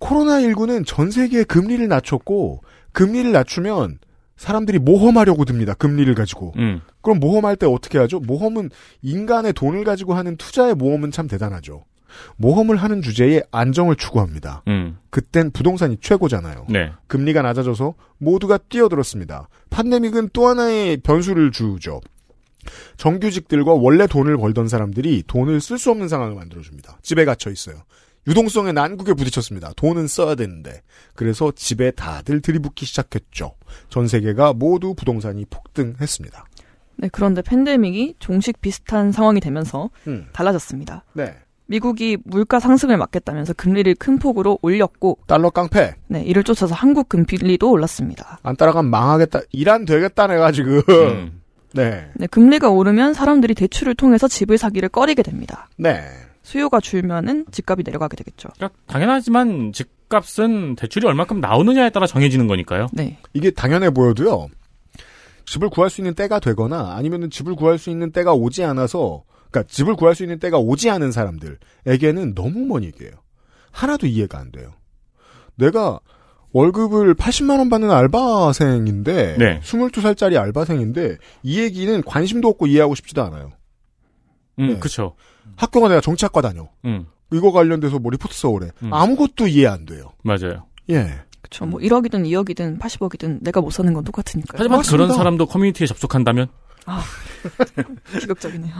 코로나19는 0.00 0.84
전 0.86 1.10
세계에 1.10 1.44
금리를 1.44 1.88
낮췄고 1.88 2.62
금리를 2.92 3.32
낮추면 3.32 3.98
사람들이 4.36 4.78
모험하려고 4.78 5.44
듭니다. 5.44 5.74
금리를 5.74 6.14
가지고. 6.14 6.52
음. 6.56 6.80
그럼 7.00 7.20
모험할 7.20 7.56
때 7.56 7.66
어떻게 7.66 7.98
하죠? 7.98 8.20
모험은 8.20 8.70
인간의 9.02 9.52
돈을 9.54 9.84
가지고 9.84 10.14
하는 10.14 10.36
투자의 10.36 10.74
모험은 10.74 11.10
참 11.10 11.26
대단하죠. 11.26 11.84
모험을 12.36 12.76
하는 12.76 13.02
주제에 13.02 13.42
안정을 13.50 13.96
추구합니다. 13.96 14.62
음. 14.68 14.98
그땐 15.10 15.50
부동산이 15.50 15.98
최고잖아요. 16.00 16.66
네. 16.68 16.92
금리가 17.06 17.42
낮아져서 17.42 17.94
모두가 18.18 18.58
뛰어들었습니다. 18.58 19.48
팬데믹은 19.70 20.30
또 20.32 20.48
하나의 20.48 20.98
변수를 20.98 21.52
주죠. 21.52 22.00
정규직들과 22.96 23.72
원래 23.72 24.06
돈을 24.06 24.36
벌던 24.36 24.68
사람들이 24.68 25.24
돈을 25.26 25.60
쓸 25.60 25.78
수 25.78 25.90
없는 25.90 26.08
상황을 26.08 26.34
만들어줍니다. 26.34 26.98
집에 27.02 27.24
갇혀 27.24 27.50
있어요. 27.50 27.76
유동성의 28.26 28.72
난국에 28.72 29.14
부딪혔습니다. 29.14 29.72
돈은 29.76 30.08
써야 30.08 30.34
되는데. 30.34 30.82
그래서 31.14 31.52
집에 31.54 31.90
다들 31.90 32.40
들이붓기 32.40 32.84
시작했죠. 32.86 33.54
전 33.88 34.08
세계가 34.08 34.52
모두 34.52 34.94
부동산이 34.94 35.44
폭등했습니다. 35.46 36.44
네, 36.98 37.08
그런데 37.12 37.42
팬데믹이 37.42 38.16
종식 38.18 38.60
비슷한 38.60 39.12
상황이 39.12 39.40
되면서 39.40 39.90
음. 40.06 40.26
달라졌습니다. 40.32 41.04
네. 41.12 41.34
미국이 41.66 42.16
물가 42.24 42.60
상승을 42.60 42.96
막겠다면서 42.96 43.52
금리를 43.54 43.94
큰 43.96 44.18
폭으로 44.18 44.58
올렸고 44.62 45.18
달러 45.26 45.50
깡패. 45.50 45.94
네, 46.06 46.22
이를 46.22 46.44
쫓아서 46.44 46.74
한국 46.74 47.08
금리도 47.08 47.70
올랐습니다. 47.70 48.38
안 48.42 48.56
따라가면 48.56 48.90
망하겠다. 48.90 49.40
이란 49.52 49.84
되겠다 49.84 50.26
내가 50.28 50.52
지금. 50.52 50.80
음. 50.88 51.40
네. 51.74 52.08
네, 52.14 52.26
금리가 52.28 52.70
오르면 52.70 53.14
사람들이 53.14 53.54
대출을 53.54 53.94
통해서 53.94 54.28
집을 54.28 54.56
사기를 54.56 54.88
꺼리게 54.88 55.22
됩니다. 55.22 55.68
네. 55.76 56.00
수요가 56.46 56.78
줄면은 56.78 57.44
집값이 57.50 57.82
내려가게 57.84 58.16
되겠죠. 58.16 58.48
그러니까 58.54 58.78
당연하지만 58.86 59.72
집값은 59.72 60.76
대출이 60.76 61.04
얼마큼 61.04 61.40
나오느냐에 61.40 61.90
따라 61.90 62.06
정해지는 62.06 62.46
거니까요. 62.46 62.86
네. 62.92 63.18
이게 63.32 63.50
당연해 63.50 63.90
보여도요. 63.90 64.46
집을 65.44 65.70
구할 65.70 65.90
수 65.90 66.00
있는 66.00 66.14
때가 66.14 66.38
되거나 66.38 66.94
아니면은 66.94 67.30
집을 67.30 67.56
구할 67.56 67.78
수 67.78 67.90
있는 67.90 68.12
때가 68.12 68.32
오지 68.32 68.62
않아서 68.62 69.24
그러니까 69.50 69.68
집을 69.68 69.96
구할 69.96 70.14
수 70.14 70.22
있는 70.22 70.38
때가 70.38 70.58
오지 70.58 70.88
않은 70.88 71.10
사람들에게는 71.10 72.36
너무 72.36 72.64
먼 72.66 72.84
얘기예요. 72.84 73.10
하나도 73.72 74.06
이해가 74.06 74.38
안 74.38 74.52
돼요. 74.52 74.72
내가 75.56 75.98
월급을 76.52 77.16
80만 77.16 77.58
원 77.58 77.68
받는 77.70 77.90
알바생인데 77.90 79.36
네. 79.36 79.60
22살짜리 79.64 80.36
알바생인데 80.40 81.16
이 81.42 81.58
얘기는 81.58 82.02
관심도 82.02 82.46
없고 82.46 82.68
이해하고 82.68 82.94
싶지도 82.94 83.24
않아요. 83.24 83.50
음, 84.60 84.68
네. 84.68 84.78
그쵸. 84.78 85.16
학교가 85.56 85.88
내가 85.88 86.00
정치학과 86.00 86.40
다녀. 86.40 86.68
음, 86.84 87.06
이거 87.32 87.52
관련돼서 87.52 87.98
뭐 87.98 88.10
리포트 88.10 88.34
써오래. 88.34 88.70
음. 88.82 88.92
아무것도 88.92 89.46
이해 89.46 89.66
안 89.66 89.86
돼요. 89.86 90.12
맞아요. 90.22 90.66
예. 90.90 91.20
그쵸. 91.42 91.64
뭐 91.64 91.80
1억이든 91.80 92.24
2억이든 92.26 92.80
80억이든 92.80 93.38
내가 93.42 93.60
못 93.60 93.70
사는 93.70 93.92
건 93.92 94.02
똑같으니까요. 94.04 94.58
하지만 94.58 94.78
맞습니다. 94.78 95.04
그런 95.04 95.16
사람도 95.16 95.46
커뮤니티에 95.46 95.86
접속한다면 95.86 96.48
기극적이네요. 98.20 98.74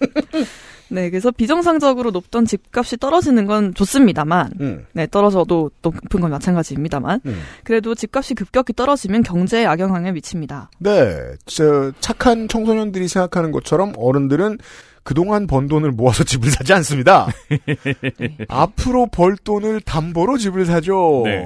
네, 0.88 1.10
그래서 1.10 1.30
비정상적으로 1.32 2.12
높던 2.12 2.44
집값이 2.44 2.96
떨어지는 2.98 3.46
건 3.46 3.74
좋습니다만, 3.74 4.52
음. 4.60 4.86
네, 4.92 5.08
떨어져도 5.10 5.70
높은 5.82 6.20
건 6.20 6.30
마찬가지입니다만, 6.30 7.20
음. 7.26 7.40
그래도 7.64 7.94
집값이 7.94 8.34
급격히 8.34 8.72
떨어지면 8.72 9.24
경제에 9.24 9.66
악영향을 9.66 10.12
미칩니다. 10.12 10.70
네, 10.78 11.34
저 11.44 11.90
착한 11.98 12.46
청소년들이 12.46 13.08
생각하는 13.08 13.50
것처럼 13.50 13.94
어른들은 13.96 14.58
그동안 15.06 15.46
번 15.46 15.68
돈을 15.68 15.92
모아서 15.92 16.24
집을 16.24 16.50
사지 16.50 16.72
않습니다. 16.74 17.28
앞으로 18.48 19.06
벌 19.06 19.36
돈을 19.36 19.80
담보로 19.82 20.36
집을 20.36 20.66
사죠. 20.66 21.22
네. 21.24 21.44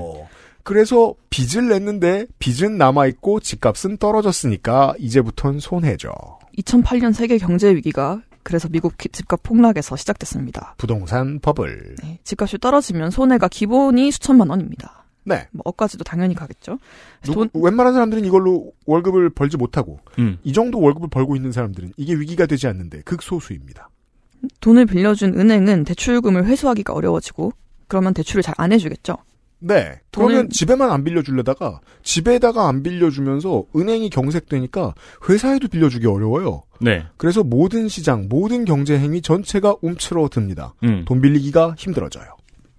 그래서 0.63 1.15
빚을 1.29 1.69
냈는데 1.69 2.27
빚은 2.39 2.79
남아있고 2.79 3.41
집값은 3.41 3.99
떨어졌으니까 3.99 4.95
이제부턴 4.99 5.61
손해죠. 5.61 6.11
2008년 6.59 7.13
세계 7.13 7.37
경제 7.39 7.75
위기가 7.75 8.23
그래서 8.43 8.69
미국 8.69 8.97
기- 8.97 9.11
집값 9.11 9.43
폭락에서 9.43 9.97
시작됐습니다. 9.97 10.75
부동산 10.79 11.39
버블. 11.41 11.97
네, 12.03 12.19
집값이 12.25 12.59
떨어지면 12.59 13.11
손해가 13.11 13.49
기본이 13.49 14.11
수천만 14.11 14.49
원입니다. 14.49 15.00
네. 15.25 15.47
뭐 15.53 15.63
억까지도 15.65 16.05
당연히 16.05 16.35
가겠죠. 16.35 16.79
그래서 17.21 17.33
누구- 17.33 17.49
돈, 17.49 17.63
웬만한 17.63 17.93
사람들은 17.95 18.25
이걸로 18.25 18.73
월급을 18.87 19.31
벌지 19.31 19.57
못하고 19.57 20.01
음. 20.19 20.39
이 20.45 20.53
정도 20.53 20.81
월급을 20.81 21.09
벌고 21.11 21.37
있는 21.37 21.53
사람들은 21.53 21.93
이게 21.97 22.15
위기가 22.15 22.47
되지 22.47 22.67
않는데 22.67 23.03
극소수입니다. 23.03 23.91
돈을 24.61 24.87
빌려준 24.87 25.39
은행은 25.39 25.85
대출금을 25.85 26.47
회수하기가 26.47 26.95
어려워지고 26.95 27.53
그러면 27.89 28.15
대출을 28.15 28.43
잘 28.43 28.55
안 28.57 28.73
해주겠죠. 28.73 29.17
네. 29.63 30.01
그러면 30.11 30.49
집에만 30.49 30.91
안 30.91 31.05
빌려주려다가 31.05 31.81
집에다가 32.03 32.67
안 32.67 32.83
빌려주면서 32.83 33.65
은행이 33.77 34.09
경색되니까 34.09 34.95
회사에도 35.29 35.69
빌려주기 35.69 36.07
어려워요. 36.07 36.63
네. 36.81 37.05
그래서 37.19 37.45
모든 37.45 37.87
시장, 37.89 38.27
모든 38.31 38.65
경제 38.65 38.99
행위 38.99 39.21
전체가 39.21 39.77
움츠러듭니다. 39.83 40.73
음. 40.85 41.05
돈 41.07 41.21
빌리기가 41.21 41.75
힘들어져요. 41.77 42.25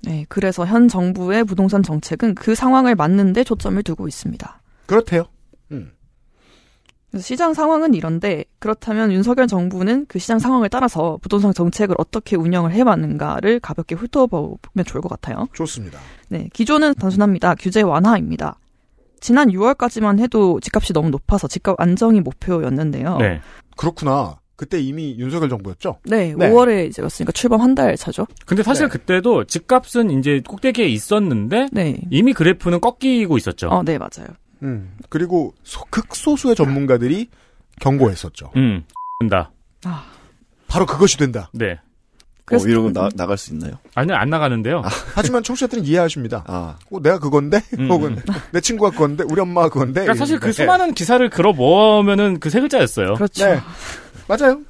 네, 0.03 0.25
그래서 0.29 0.65
현 0.65 0.87
정부의 0.87 1.43
부동산 1.43 1.83
정책은 1.83 2.35
그 2.35 2.55
상황을 2.55 2.95
맞는데 2.95 3.43
초점을 3.43 3.81
두고 3.83 4.07
있습니다. 4.07 4.61
그렇대요. 4.87 5.25
음. 5.71 5.91
시장 7.19 7.53
상황은 7.53 7.93
이런데 7.93 8.45
그렇다면 8.59 9.11
윤석열 9.11 9.45
정부는 9.47 10.05
그 10.07 10.17
시장 10.17 10.39
상황을 10.39 10.69
따라서 10.69 11.19
부동산 11.21 11.53
정책을 11.53 11.95
어떻게 11.97 12.37
운영을 12.37 12.71
해왔는가를 12.71 13.59
가볍게 13.59 13.95
훑어보면 13.95 14.85
좋을 14.85 15.01
것 15.01 15.09
같아요. 15.09 15.47
좋습니다. 15.53 15.99
네, 16.29 16.49
기조는 16.53 16.95
단순합니다. 16.95 17.55
규제 17.55 17.81
완화입니다. 17.81 18.57
지난 19.19 19.49
6월까지만 19.49 20.19
해도 20.19 20.59
집값이 20.61 20.93
너무 20.93 21.09
높아서 21.09 21.47
집값 21.47 21.79
안정이 21.79 22.21
목표였는데요. 22.21 23.17
네. 23.17 23.41
그렇구나. 23.77 24.40
그때 24.61 24.79
이미 24.79 25.15
윤석열 25.17 25.49
정부였죠? 25.49 25.97
네, 26.05 26.35
네. 26.37 26.49
5월에 26.51 26.87
이제 26.87 27.01
왔으니까 27.01 27.31
출범 27.31 27.61
한 27.61 27.73
달 27.73 27.97
차죠. 27.97 28.27
근데 28.45 28.61
사실 28.61 28.85
네. 28.85 28.91
그때도 28.91 29.45
집값은 29.45 30.11
이제 30.19 30.39
꼭대기에 30.47 30.85
있었는데 30.85 31.69
네. 31.71 31.99
이미 32.11 32.31
그래프는 32.31 32.79
꺾이고 32.79 33.37
있었죠. 33.37 33.69
어, 33.69 33.81
네, 33.81 33.97
맞아요. 33.97 34.27
음. 34.61 34.91
그리고 35.09 35.55
소- 35.63 35.83
극소수의 35.89 36.53
전문가들이 36.55 37.29
경고했었죠. 37.79 38.51
음. 38.55 38.83
된다. 39.19 39.49
바로 40.67 40.85
그것이 40.85 41.17
된다. 41.17 41.49
네. 41.53 41.79
어, 42.53 42.57
이러고 42.57 42.91
나, 42.91 43.07
나갈 43.15 43.37
수 43.37 43.53
있나요? 43.53 43.75
아니요, 43.95 44.15
안 44.17 44.29
나가는데요. 44.29 44.81
하지만 45.15 45.41
청취자들은 45.41 45.85
이해하십니다. 45.85 46.43
아, 46.47 46.77
어, 46.91 47.01
내가 47.01 47.17
그건데? 47.17 47.61
음. 47.79 47.89
혹은 47.89 48.17
내 48.51 48.59
친구가 48.59 48.91
그건데? 48.91 49.23
우리 49.27 49.39
엄마가 49.41 49.69
그건데? 49.69 50.01
그러니까 50.01 50.15
사실 50.15 50.37
그. 50.39 50.51
수많은 50.51 50.93
기사를 50.93 51.27
걸어 51.29 51.53
모으면은 51.53 52.39
그 52.39 52.49
세 52.49 52.59
글자였어요. 52.59 53.13
그렇죠. 53.15 53.45
네. 53.45 53.59
맞아요. 54.31 54.61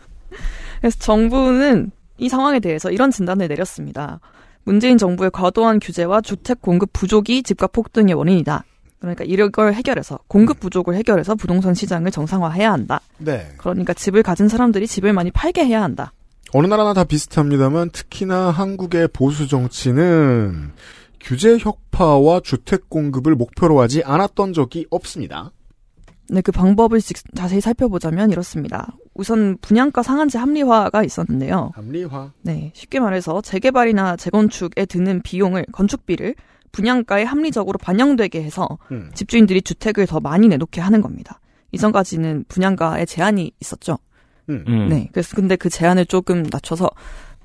그래서 0.80 0.98
정부는 1.00 1.91
이 2.18 2.30
상황에 2.30 2.60
대해서 2.60 2.89
이런 2.89 3.12
진단을 3.12 3.48
내렸습니다. 3.48 4.20
문재인 4.63 4.98
정부의 4.98 5.32
과도한 5.32 5.80
규제와 5.80 6.22
주택 6.22 6.62
공급 6.62 6.91
부족이 6.94 7.44
집값 7.44 7.72
폭등의 7.72 8.15
원인이다. 8.15 8.63
그러니까 9.00 9.24
이걸 9.25 9.74
해결해서 9.74 10.20
공급 10.27 10.60
부족을 10.60 10.96
해결해서 10.96 11.36
부동산 11.36 11.74
시장을 11.74 12.12
정상화해야 12.12 12.72
한다. 12.72 13.01
네. 13.18 13.51
그러니까 13.58 13.94
집을 13.94 14.22
가진 14.22 14.48
사람들이 14.48 14.88
집을 14.88 15.13
많이 15.13 15.32
팔게 15.32 15.65
해야 15.65 15.82
한다. 15.82 16.13
어느 16.53 16.68
나라나 16.68 16.94
다 16.94 17.03
비슷합니다만 17.03 17.89
특히나 17.91 18.51
한국의 18.51 19.10
보수 19.13 19.48
정치는 19.48 20.72
규제 21.20 21.58
혁파와 21.58 22.41
주택 22.44 22.89
공급을 22.89 23.36
목표로 23.36 23.80
하지 23.80 24.03
않았던 24.03 24.53
적이 24.53 24.86
없습니다. 24.89 25.51
네, 26.33 26.39
그 26.41 26.51
방법을 26.53 27.01
직- 27.01 27.17
자세히 27.35 27.59
살펴보자면 27.59 28.31
이렇습니다. 28.31 28.95
우선 29.13 29.57
분양가 29.61 30.01
상한제 30.01 30.38
합리화가 30.39 31.03
있었는데요. 31.03 31.71
합리화. 31.75 32.31
네, 32.41 32.71
쉽게 32.73 33.01
말해서 33.01 33.41
재개발이나 33.41 34.15
재건축에 34.15 34.85
드는 34.85 35.21
비용을 35.23 35.65
건축비를 35.73 36.35
분양가에 36.71 37.23
합리적으로 37.23 37.77
반영되게 37.77 38.41
해서 38.41 38.79
음. 38.93 39.11
집주인들이 39.13 39.61
주택을 39.61 40.07
더 40.07 40.21
많이 40.21 40.47
내놓게 40.47 40.79
하는 40.79 41.01
겁니다. 41.01 41.41
이전까지는 41.73 42.45
분양가에 42.47 43.05
제한이 43.05 43.51
있었죠. 43.59 43.97
음. 44.50 44.63
음. 44.67 44.88
네, 44.88 45.09
그래서 45.11 45.35
근데 45.35 45.57
그 45.57 45.69
제한을 45.69 46.05
조금 46.05 46.43
낮춰서 46.50 46.89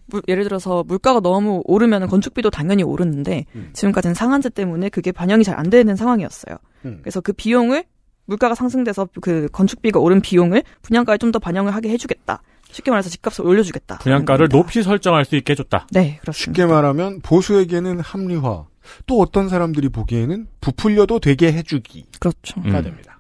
물- 0.07 0.23
예를 0.29 0.45
들어서 0.45 0.85
물가가 0.85 1.19
너무 1.19 1.61
오르면 1.65 2.07
건축비도 2.07 2.51
당연히 2.51 2.85
오르는데 2.85 3.47
음. 3.57 3.71
지금까지는 3.73 4.15
상한제 4.15 4.51
때문에 4.51 4.91
그게 4.91 5.11
반영이 5.11 5.43
잘 5.43 5.59
안 5.59 5.71
되는 5.71 5.97
상황이었어요. 5.97 6.57
음. 6.85 6.99
그래서 7.03 7.21
그 7.21 7.33
비용을 7.33 7.85
물가가 8.27 8.55
상승돼서 8.55 9.09
그 9.21 9.49
건축비가 9.53 9.99
오른 10.01 10.21
비용을 10.21 10.63
분양가에 10.83 11.19
좀 11.19 11.33
더 11.33 11.39
반영을 11.41 11.75
하게 11.75 11.89
해주겠다. 11.91 12.41
쉽게 12.71 12.91
말해서 12.91 13.09
집값을 13.11 13.45
올려주겠다. 13.47 13.99
분양가를 13.99 14.49
겁니다. 14.49 14.57
높이 14.57 14.83
설정할 14.83 15.25
수 15.25 15.35
있게 15.37 15.53
해줬다. 15.53 15.87
네, 15.93 16.19
그렇습니다. 16.21 16.33
쉽게 16.33 16.67
말하면 16.67 17.21
보수에게는 17.21 18.01
합리화. 18.01 18.67
또 19.07 19.21
어떤 19.21 19.49
사람들이 19.49 19.89
보기에는 19.89 20.47
부풀려도 20.61 21.19
되게 21.19 21.53
해주기가 21.53 22.07
그렇죠. 22.21 22.61
음. 22.61 22.71
됩니다. 22.83 23.19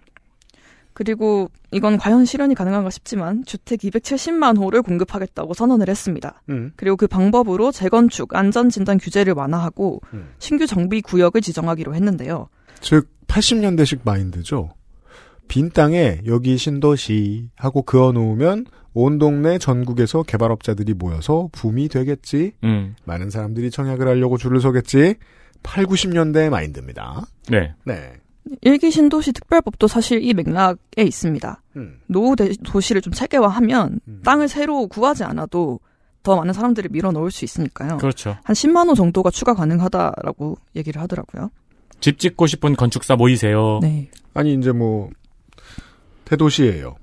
그리고 0.93 1.51
이건 1.73 1.99
과연 1.99 2.25
실현이 2.25 2.55
가능한가 2.55 2.89
싶지만 2.91 3.45
주택 3.45 3.81
270만 3.81 4.57
호를 4.59 4.81
공급하겠다고 4.83 5.53
선언을 5.53 5.89
했습니다. 5.89 6.43
음. 6.49 6.73
그리고 6.77 6.97
그 6.97 7.07
방법으로 7.07 7.71
재건축 7.73 8.35
안전진단 8.35 8.99
규제를 8.99 9.35
완화하고 9.35 10.01
음. 10.15 10.29
신규 10.39 10.67
정비 10.67 11.03
구역을 11.03 11.41
지정하기로 11.43 11.95
했는데요. 11.95 12.49
즉 12.81 13.09
80년대식 13.27 14.01
마인드죠. 14.05 14.71
빈 15.49 15.71
땅에 15.71 16.21
여기 16.27 16.57
신도시 16.59 17.51
하고 17.57 17.83
그어 17.83 18.13
놓으면 18.13 18.67
온 18.95 19.19
동네 19.19 19.59
전국에서 19.59 20.23
개발업자들이 20.23 20.95
모여서 20.95 21.49
붐이 21.53 21.89
되겠지. 21.89 22.53
음. 22.65 22.97
많은 23.05 23.31
사람들이 23.31 23.71
청약을 23.71 24.07
하려고 24.09 24.39
줄을 24.39 24.61
서겠지. 24.61 25.17
8, 25.63 25.85
90년대 25.87 26.49
마인드입니다. 26.49 27.23
네. 27.51 27.75
네. 27.85 28.13
일기 28.63 28.91
신도시 28.91 29.33
특별법도 29.33 29.89
사실 29.89 30.23
이 30.23 30.33
맥락에 30.33 31.03
있습니다. 31.03 31.63
음. 31.77 31.99
노후 32.07 32.37
대- 32.37 32.53
도시를 32.65 33.03
좀 33.03 33.13
체계화하면 33.13 34.01
땅을 34.25 34.49
새로 34.49 34.87
구하지 34.87 35.25
않아도 35.25 35.81
더 36.23 36.37
많은 36.37 36.53
사람들을 36.53 36.91
밀어 36.91 37.13
넣을 37.13 37.31
수 37.31 37.45
있으니까요. 37.45 37.99
그렇죠. 37.99 38.37
한 38.45 38.55
10만 38.55 38.89
호 38.89 38.95
정도가 38.95 39.31
추가 39.31 39.55
가능하다라고 39.55 40.57
얘기를 40.77 41.01
하더라고요. 41.03 41.51
집 42.01 42.19
짓고 42.19 42.47
싶은 42.47 42.75
건축사 42.77 43.17
모이세요. 43.17 43.81
네. 43.83 44.11
아니 44.35 44.55
이제 44.55 44.71
뭐 44.73 45.11
대도시예요. 46.27 46.97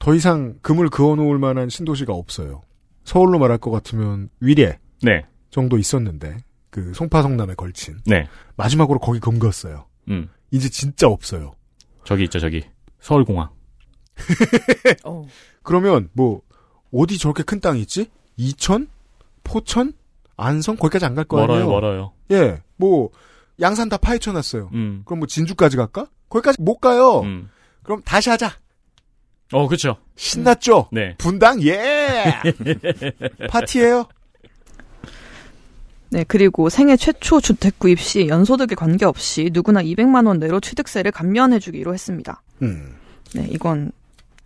더 0.00 0.14
이상 0.14 0.58
금을 0.62 0.88
그어 0.90 1.14
놓을 1.16 1.38
만한 1.38 1.68
신도시가 1.68 2.12
없어요. 2.12 2.62
서울로 3.04 3.38
말할 3.38 3.58
것 3.58 3.70
같으면 3.70 4.28
위례 4.40 4.78
네. 5.02 5.24
정도 5.50 5.78
있었는데 5.78 6.38
그 6.70 6.92
송파성남에 6.94 7.54
걸친 7.54 7.98
네. 8.06 8.26
마지막으로 8.56 8.98
거기 8.98 9.18
금 9.20 9.38
그었어요. 9.38 9.86
음. 10.08 10.28
이제 10.50 10.68
진짜 10.68 11.08
없어요. 11.08 11.52
저기 12.04 12.24
있죠, 12.24 12.38
저기. 12.38 12.64
서울공항. 13.00 13.48
그러면 15.62 16.08
뭐 16.12 16.42
어디 16.92 17.18
저렇게 17.18 17.42
큰 17.42 17.60
땅이 17.60 17.80
있지? 17.82 18.10
이천, 18.36 18.88
포천, 19.44 19.92
안성 20.36 20.76
거기까지 20.76 21.04
안 21.04 21.14
갈 21.14 21.24
거 21.26 21.42
아니에요? 21.42 21.66
멀어요, 21.66 21.70
멀어요. 21.70 22.12
예, 22.30 22.62
뭐 22.76 23.10
양산 23.60 23.88
다 23.88 23.96
파헤쳐놨어요. 23.96 24.70
음. 24.72 25.02
그럼 25.04 25.20
뭐 25.20 25.26
진주까지 25.26 25.76
갈까? 25.76 26.06
거기까지 26.28 26.62
못 26.62 26.78
가요. 26.78 27.20
음. 27.20 27.48
그럼 27.88 28.02
다시 28.04 28.28
하자. 28.28 28.52
어, 29.54 29.66
그쵸. 29.66 29.96
신났죠? 30.14 30.90
네. 30.92 31.14
분당 31.16 31.62
예. 31.62 32.34
파티예요. 33.48 34.06
네, 36.10 36.22
그리고 36.28 36.68
생애 36.68 36.98
최초 36.98 37.40
주택 37.40 37.78
구입 37.78 37.98
시 37.98 38.28
연소득에 38.28 38.74
관계없이 38.74 39.48
누구나 39.54 39.82
200만 39.82 40.26
원 40.26 40.38
내로 40.38 40.60
취득세를 40.60 41.12
감면해 41.12 41.60
주기로 41.60 41.94
했습니다. 41.94 42.42
음. 42.60 42.94
네, 43.34 43.48
이건 43.50 43.90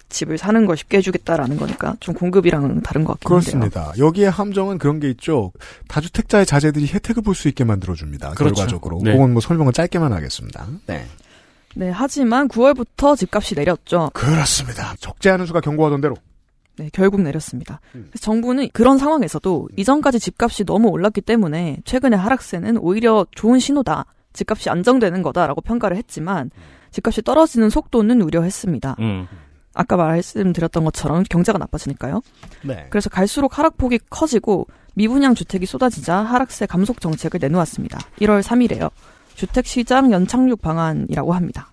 집을 0.08 0.38
사는 0.38 0.64
걸 0.64 0.76
쉽게 0.76 0.99
해주겠다라는 0.99 1.56
거니까 1.56 1.96
좀 1.99 2.14
공급이랑은 2.14 2.82
다른 2.82 3.02
것 3.02 3.18
같긴 3.18 3.34
한데요. 3.34 3.70
그렇습니다. 3.70 3.92
여기에 3.99 4.28
함정은 4.28 4.78
그런 4.78 5.00
게 5.00 5.11
있죠. 5.11 5.50
다주택자의 5.88 6.46
자제들이 6.46 6.87
혜택을 6.87 7.25
볼 7.25 7.34
수 7.34 7.49
있게 7.49 7.64
만들어줍니다. 7.64 8.34
그렇죠. 8.34 8.54
결과적으로. 8.54 9.00
네. 9.02 9.12
그건 9.14 9.32
뭐 9.32 9.40
설명을 9.40 9.72
짧게만 9.72 10.12
하겠습니다. 10.12 10.68
네. 10.87 11.06
네, 11.75 11.91
하지만 11.91 12.49
9월부터 12.49 13.17
집값이 13.17 13.55
내렸죠. 13.55 14.11
그렇습니다. 14.12 14.95
적지 14.99 15.31
않은 15.31 15.47
수가 15.47 15.61
경고하던 15.61 16.00
대로. 16.00 16.17
네, 16.76 16.88
결국 16.93 17.21
내렸습니다. 17.21 17.81
음. 17.95 18.09
그래서 18.11 18.25
정부는 18.25 18.69
그런 18.73 18.99
상황에서도 18.99 19.69
이전까지 19.76 20.19
집값이 20.19 20.64
너무 20.64 20.88
올랐기 20.88 21.21
때문에 21.21 21.79
최근의 21.85 22.19
하락세는 22.19 22.79
오히려 22.79 23.26
좋은 23.33 23.59
신호다. 23.59 24.07
집값이 24.33 24.71
안정되는 24.71 25.23
거다라고 25.23 25.61
평가를 25.61 25.97
했지만 25.99 26.50
집값이 26.91 27.23
떨어지는 27.23 27.69
속도는 27.69 28.23
우려했습니다. 28.23 28.97
음. 29.00 29.26
아까 29.75 29.97
말씀드렸던 29.97 30.85
것처럼 30.85 31.23
경제가 31.29 31.59
나빠지니까요. 31.59 32.21
네. 32.62 32.87
그래서 32.91 33.09
갈수록 33.09 33.59
하락폭이 33.59 34.00
커지고 34.11 34.67
미분양 34.95 35.35
주택이 35.35 35.64
쏟아지자 35.67 36.17
하락세 36.17 36.67
감속 36.67 37.00
정책을 37.00 37.41
내놓았습니다. 37.41 37.99
1월 38.21 38.43
3일에요. 38.43 38.91
주택시장 39.35 40.12
연착륙 40.12 40.61
방안이라고 40.62 41.33
합니다. 41.33 41.71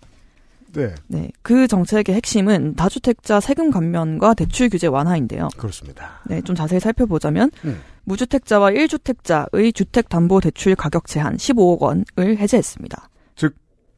네. 0.74 0.94
네, 1.08 1.30
그 1.42 1.68
정책의 1.68 2.16
핵심은 2.16 2.76
다주택자 2.76 3.40
세금 3.40 3.72
감면과 3.72 4.36
대출 4.36 4.70
규제 4.70 4.88
완화인데요. 4.88 5.50
그렇습니다. 5.58 6.22
네, 6.26 6.42
좀 6.42 6.56
자세히 6.56 6.80
살펴보자면 6.80 7.50
음. 7.66 7.82
무주택자와 8.04 8.72
1주택자의 8.72 9.74
주택담보대출 9.74 10.76
가격 10.76 11.08
제한 11.08 11.38
15억 11.38 11.80
원을 11.80 12.38
해제했습니다. 12.38 13.10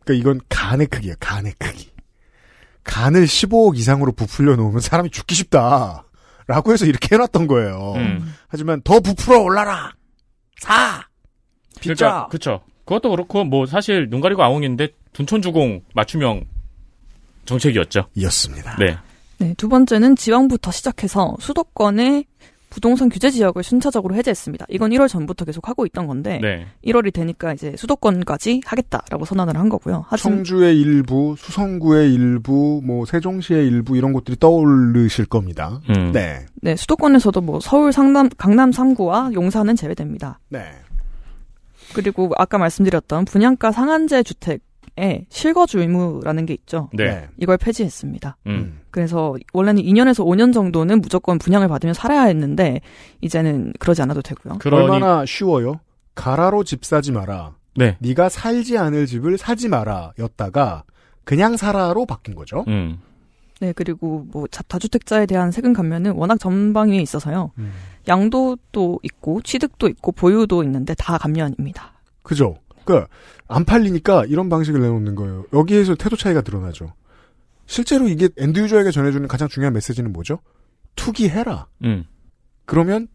그러니까 0.04 0.14
이건 0.20 0.42
간의 0.50 0.88
크기예요. 0.88 1.16
간의 1.20 1.54
크기. 1.58 1.92
간을 2.84 3.26
15억 3.26 3.78
이상으로 3.78 4.12
부풀려 4.12 4.56
놓으면 4.56 4.80
사람이 4.82 5.12
죽기 5.12 5.36
쉽다. 5.36 6.06
라고 6.48 6.74
해서 6.74 6.86
이렇게 6.86 7.16
해놨던 7.16 7.48
거예요. 7.48 7.94
음. 7.96 8.36
하지만 8.48 8.82
더 8.82 9.00
부풀어 9.00 9.40
올라라. 9.40 9.94
사. 10.60 11.06
빚자. 11.80 12.28
그러니까, 12.30 12.66
그것도 12.86 13.10
그렇고, 13.12 13.44
뭐, 13.44 13.66
사실, 13.66 14.10
눈 14.10 14.22
가리고 14.22 14.44
아웅인데, 14.44 14.90
둔촌주공 15.14 15.82
맞춤형 15.94 16.46
정책이었죠. 17.46 18.06
이었습니다. 18.16 18.78
네. 18.78 18.98
네, 19.40 19.54
두 19.58 19.68
번째는 19.68 20.16
지방부터 20.16 20.72
시작해서 20.72 21.36
수도권의 21.40 22.26
부동산 22.70 23.10
규제 23.10 23.30
지역을 23.30 23.64
순차적으로 23.64 24.16
해제했습니다. 24.16 24.66
이건 24.70 24.92
1월 24.92 25.10
전부터 25.10 25.44
계속 25.44 25.68
하고 25.68 25.86
있던 25.86 26.08
건데 26.08 26.40
네. 26.42 26.68
1월이 26.86 27.14
되니까 27.14 27.54
이제 27.54 27.76
수도권까지 27.76 28.62
하겠다라고 28.66 29.26
선언을 29.26 29.58
한 29.58 29.68
거고요. 29.68 30.06
하지만 30.08 30.38
청주의 30.38 30.80
일부, 30.80 31.36
수성구의 31.38 32.14
일부, 32.14 32.82
뭐 32.86 33.06
세종시의 33.06 33.68
일부 33.68 33.98
이런 33.98 34.14
곳들이 34.14 34.38
떠오르실 34.40 35.26
겁니다. 35.26 35.82
음. 35.90 36.12
네. 36.14 36.46
네, 36.62 36.76
수도권에서도 36.78 37.42
뭐 37.42 37.60
서울 37.60 37.92
상남 37.92 38.30
강남 38.38 38.72
3구와 38.72 39.34
용산은 39.34 39.76
제외됩니다. 39.76 40.40
네. 40.48 40.72
그리고 41.94 42.32
아까 42.38 42.58
말씀드렸던 42.58 43.26
분양가 43.26 43.72
상한제 43.72 44.24
주택 44.24 44.62
에 45.00 45.26
실거주 45.30 45.80
의무라는 45.80 46.46
게 46.46 46.54
있죠. 46.54 46.90
네. 46.94 47.30
이걸 47.38 47.58
폐지했습니다. 47.58 48.36
음. 48.48 48.82
그래서 48.92 49.36
원래는 49.54 49.82
2년에서 49.84 50.26
5년 50.26 50.54
정도는 50.54 51.00
무조건 51.00 51.38
분양을 51.38 51.70
받으면 51.70 51.94
살아야 51.94 52.24
했는데 52.24 52.82
이제는 53.22 53.72
그러지 53.80 54.02
않아도 54.02 54.22
되고요. 54.22 54.58
그러니, 54.60 54.84
얼마나 54.84 55.26
쉬워요? 55.26 55.80
가라로 56.14 56.66
집 56.66 56.84
사지 56.84 57.14
마라. 57.14 57.56
네. 57.78 57.96
네가 58.00 58.28
살지 58.28 58.78
않을 58.78 59.06
집을 59.06 59.38
사지 59.38 59.70
마라. 59.70 60.12
였다가 60.20 60.84
그냥 61.24 61.56
살아로 61.56 62.06
바뀐 62.06 62.36
거죠. 62.36 62.66
음. 62.68 63.00
네, 63.62 63.72
그리고 63.74 64.26
뭐 64.32 64.46
자- 64.48 64.64
다주택자에 64.68 65.26
대한 65.26 65.52
세금 65.52 65.72
감면은 65.72 66.12
워낙 66.14 66.38
전방위에 66.38 67.00
있어서요. 67.00 67.52
음. 67.60 67.72
양도도 68.08 69.00
있고 69.04 69.42
취득도 69.42 69.88
있고 69.88 70.12
보유도 70.12 70.64
있는데 70.64 70.94
다 70.96 71.18
감면입니다. 71.18 71.94
그죠? 72.24 72.56
그, 72.86 73.06
안 73.48 73.64
팔리니까 73.66 74.26
이런 74.26 74.50
방식을 74.50 74.82
내놓는 74.82 75.16
거예요. 75.16 75.46
여기에서 75.54 75.96
태도 75.96 76.16
차이가 76.16 76.42
드러나죠. 76.42 76.94
실제로 77.68 78.08
이게 78.08 78.28
end 78.38 78.60
user에게 78.60 78.92
전해주는 78.92 79.28
가장 79.28 79.48
중요한 79.48 79.74
메시지는 79.74 80.12
뭐죠? 80.12 80.40
투기해라. 80.96 81.68
음. 81.84 82.06
그러면 82.66 83.08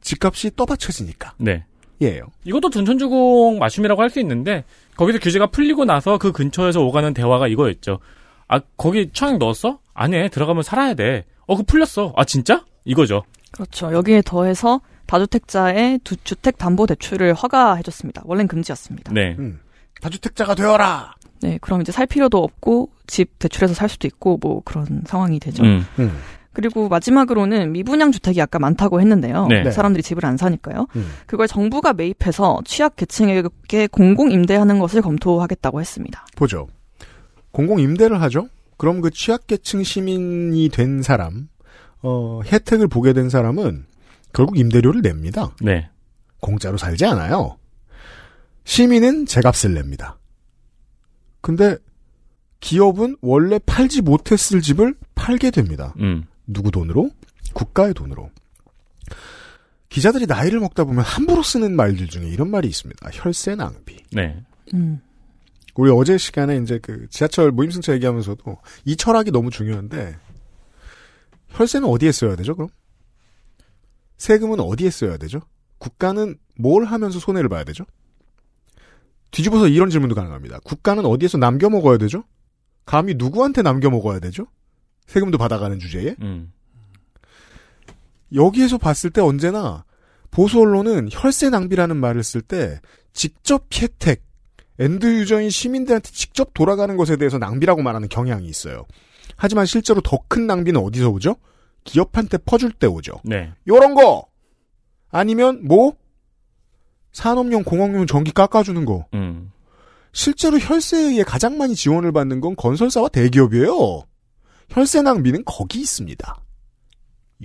집값이 0.00 0.52
떠받쳐지니까. 0.56 1.34
네. 1.38 1.64
예요. 2.00 2.22
이것도 2.44 2.70
둔촌주공 2.70 3.58
맞춤이라고 3.58 4.00
할 4.00 4.08
수 4.10 4.20
있는데 4.20 4.64
거기서 4.96 5.18
규제가 5.18 5.48
풀리고 5.48 5.84
나서 5.84 6.16
그 6.16 6.30
근처에서 6.32 6.80
오가는 6.82 7.12
대화가 7.12 7.48
이거였죠. 7.48 7.98
아 8.46 8.60
거기 8.76 9.10
청약 9.12 9.38
넣었어? 9.38 9.80
안에 9.94 10.28
들어가면 10.28 10.62
살아야 10.62 10.94
돼. 10.94 11.24
어 11.46 11.56
그 11.56 11.64
풀렸어. 11.64 12.12
아 12.16 12.24
진짜? 12.24 12.64
이거죠. 12.84 13.24
그렇죠. 13.52 13.92
여기에 13.92 14.22
더해서 14.24 14.80
다주택자의 15.06 16.00
두 16.04 16.16
주택 16.16 16.58
담보 16.58 16.86
대출을 16.86 17.34
허가해줬습니다. 17.34 18.22
원래는 18.24 18.48
금지였습니다. 18.48 19.12
네. 19.12 19.36
음. 19.38 19.60
다주택자가 20.00 20.54
되어라! 20.54 21.14
네, 21.40 21.58
그럼 21.60 21.80
이제 21.80 21.92
살 21.92 22.06
필요도 22.06 22.38
없고 22.38 22.90
집 23.06 23.38
대출해서 23.38 23.74
살 23.74 23.88
수도 23.88 24.06
있고 24.06 24.38
뭐 24.40 24.60
그런 24.64 25.02
상황이 25.06 25.40
되죠. 25.40 25.62
음. 25.64 25.84
음. 25.98 26.18
그리고 26.52 26.88
마지막으로는 26.88 27.72
미분양 27.72 28.10
주택이 28.10 28.42
아까 28.42 28.58
많다고 28.58 29.00
했는데요. 29.00 29.46
네. 29.46 29.62
네. 29.62 29.70
사람들이 29.70 30.02
집을 30.02 30.26
안 30.26 30.36
사니까요. 30.36 30.86
음. 30.96 31.10
그걸 31.26 31.46
정부가 31.46 31.92
매입해서 31.92 32.60
취약 32.64 32.96
계층에게 32.96 33.86
공공 33.92 34.32
임대하는 34.32 34.80
것을 34.80 35.00
검토하겠다고 35.02 35.80
했습니다. 35.80 36.26
보죠. 36.34 36.66
공공 37.52 37.78
임대를 37.78 38.20
하죠. 38.22 38.48
그럼 38.76 39.00
그 39.00 39.10
취약 39.10 39.46
계층 39.46 39.82
시민이 39.82 40.68
된 40.70 41.02
사람, 41.02 41.48
어, 42.02 42.40
혜택을 42.44 42.88
보게 42.88 43.12
된 43.12 43.28
사람은 43.28 43.86
결국 44.32 44.58
임대료를 44.58 45.02
냅니다. 45.02 45.54
네. 45.60 45.88
공짜로 46.40 46.76
살지 46.76 47.04
않아요. 47.06 47.58
시민은 48.64 49.26
제값을 49.26 49.74
냅니다. 49.74 50.18
근데 51.40 51.76
기업은 52.60 53.16
원래 53.20 53.58
팔지 53.58 54.02
못했을 54.02 54.60
집을 54.60 54.94
팔게 55.14 55.50
됩니다. 55.50 55.94
음. 56.00 56.26
누구 56.46 56.70
돈으로? 56.70 57.10
국가의 57.54 57.94
돈으로. 57.94 58.30
기자들이 59.88 60.26
나이를 60.26 60.60
먹다 60.60 60.84
보면 60.84 61.02
함부로 61.02 61.42
쓰는 61.42 61.74
말들 61.74 62.08
중에 62.08 62.28
이런 62.28 62.50
말이 62.50 62.68
있습니다. 62.68 63.08
혈세 63.12 63.54
낭비. 63.54 63.96
네. 64.12 64.42
음. 64.74 65.00
우리 65.74 65.90
어제 65.90 66.18
시간에 66.18 66.56
이제 66.58 66.78
그 66.82 67.06
지하철 67.08 67.52
모임승차 67.52 67.94
얘기하면서도 67.94 68.58
이 68.84 68.96
철학이 68.96 69.30
너무 69.30 69.50
중요한데 69.50 70.16
혈세는 71.50 71.88
어디에 71.88 72.12
써야 72.12 72.36
되죠, 72.36 72.54
그럼? 72.54 72.68
세금은 74.16 74.60
어디에 74.60 74.90
써야 74.90 75.16
되죠? 75.16 75.40
국가는 75.78 76.36
뭘 76.56 76.84
하면서 76.84 77.18
손해를 77.18 77.48
봐야 77.48 77.64
되죠? 77.64 77.84
뒤집어서 79.30 79.68
이런 79.68 79.90
질문도 79.90 80.14
가능합니다. 80.14 80.58
국가는 80.64 81.04
어디에서 81.04 81.38
남겨 81.38 81.68
먹어야 81.68 81.98
되죠? 81.98 82.24
감히 82.84 83.14
누구한테 83.14 83.62
남겨 83.62 83.90
먹어야 83.90 84.18
되죠? 84.18 84.46
세금도 85.06 85.38
받아가는 85.38 85.78
주제에 85.78 86.16
음. 86.22 86.52
여기에서 88.34 88.78
봤을 88.78 89.10
때 89.10 89.20
언제나 89.20 89.84
보수 90.30 90.60
언론은 90.60 91.08
혈세 91.10 91.50
낭비라는 91.50 91.96
말을 91.96 92.22
쓸 92.22 92.42
때 92.42 92.80
직접 93.12 93.66
혜택, 93.74 94.22
end 94.78 95.06
user인 95.06 95.50
시민들한테 95.50 96.10
직접 96.10 96.52
돌아가는 96.54 96.96
것에 96.96 97.16
대해서 97.16 97.38
낭비라고 97.38 97.82
말하는 97.82 98.08
경향이 98.08 98.46
있어요. 98.46 98.84
하지만 99.38 99.64
실제로 99.66 100.00
더 100.02 100.18
큰 100.28 100.46
낭비는 100.46 100.78
어디서 100.80 101.08
오죠? 101.10 101.36
기업한테 101.84 102.36
퍼줄 102.38 102.72
때 102.72 102.86
오죠. 102.86 103.20
네. 103.24 103.52
요런 103.66 103.94
거! 103.94 104.26
아니면 105.10 105.60
뭐? 105.66 105.94
산업용 107.12 107.62
공업용 107.64 108.06
전기 108.06 108.30
깎아주는 108.32 108.84
거. 108.84 109.06
음. 109.14 109.50
실제로 110.12 110.58
혈세에 110.58 111.00
의해 111.00 111.22
가장 111.22 111.56
많이 111.56 111.74
지원을 111.74 112.12
받는 112.12 112.40
건 112.40 112.56
건설사와 112.56 113.08
대기업이에요. 113.08 114.02
혈세 114.70 115.02
낭비는 115.02 115.44
거기 115.46 115.80
있습니다. 115.80 116.36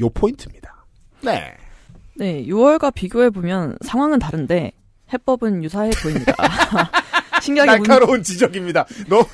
요 0.01 0.09
포인트입니다. 0.09 0.85
네. 1.21 1.53
네, 2.17 2.43
6월과 2.45 2.93
비교해 2.93 3.29
보면 3.29 3.77
상황은 3.85 4.19
다른데 4.19 4.71
해법은 5.13 5.63
유사해 5.63 5.91
보입니다. 6.01 6.33
신기하게 7.41 7.77
문- 7.77 7.87
날카로운 7.87 8.23
지적입니다. 8.23 8.85
너 9.07 9.25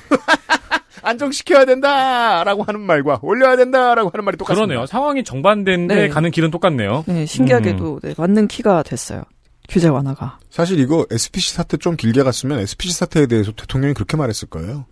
안정시켜야 1.02 1.64
된다라고 1.64 2.62
하는 2.62 2.80
말과 2.80 3.18
올려야 3.22 3.56
된다라고 3.56 4.10
하는 4.12 4.24
말이 4.24 4.36
똑같습니다. 4.36 4.66
그러네요. 4.66 4.86
상황이 4.86 5.24
정반대인데 5.24 5.94
네. 5.94 6.08
가는 6.08 6.30
길은 6.30 6.50
똑같네요. 6.50 7.04
네, 7.06 7.26
신기하게도 7.26 7.94
음. 7.94 8.00
네, 8.02 8.14
맞는 8.16 8.48
키가 8.48 8.82
됐어요. 8.82 9.22
규제 9.68 9.88
완화가. 9.88 10.38
사실 10.50 10.78
이거 10.80 11.06
SPC 11.10 11.54
사태 11.54 11.76
좀 11.76 11.96
길게 11.96 12.22
갔으면 12.22 12.58
SPC 12.60 12.94
사태에 12.94 13.26
대해서 13.26 13.52
대통령이 13.52 13.94
그렇게 13.94 14.16
말했을 14.16 14.48
거예요. 14.48 14.84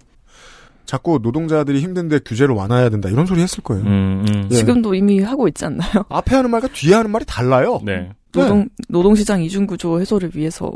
자꾸 0.87 1.19
노동자들이 1.23 1.81
힘든데 1.81 2.21
규제를 2.21 2.55
완화해야 2.55 2.89
된다 2.89 3.11
이런 3.11 3.27
소리 3.27 3.43
했을 3.43 3.63
거예요. 3.63 3.85
음, 3.85 4.25
음. 4.27 4.49
예. 4.51 4.55
지금도 4.55 4.95
이미 4.95 5.21
하고 5.21 5.47
있지 5.49 5.67
않나요? 5.67 5.91
앞에 6.09 6.35
하는 6.35 6.51
말과 6.51 6.69
뒤에 6.69 6.95
하는 6.95 7.11
말이 7.11 7.25
달라요. 7.27 7.81
네. 7.85 8.11
노동 8.33 8.69
노동시장 8.89 9.43
이중구조 9.43 10.01
해소를 10.01 10.31
위해서 10.35 10.73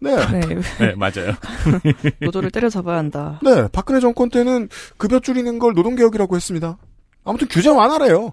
네. 0.00 0.14
네, 0.16 0.40
네, 0.78 0.94
맞아요. 0.96 1.34
노조를 2.20 2.50
때려잡아야 2.50 2.96
한다. 2.98 3.40
네, 3.42 3.66
박근혜 3.72 4.00
정권 4.00 4.30
때는 4.30 4.68
급여 4.96 5.18
줄이는 5.20 5.58
걸 5.58 5.72
노동개혁이라고 5.74 6.36
했습니다. 6.36 6.78
아무튼 7.24 7.48
규제 7.50 7.68
완화래요. 7.68 8.32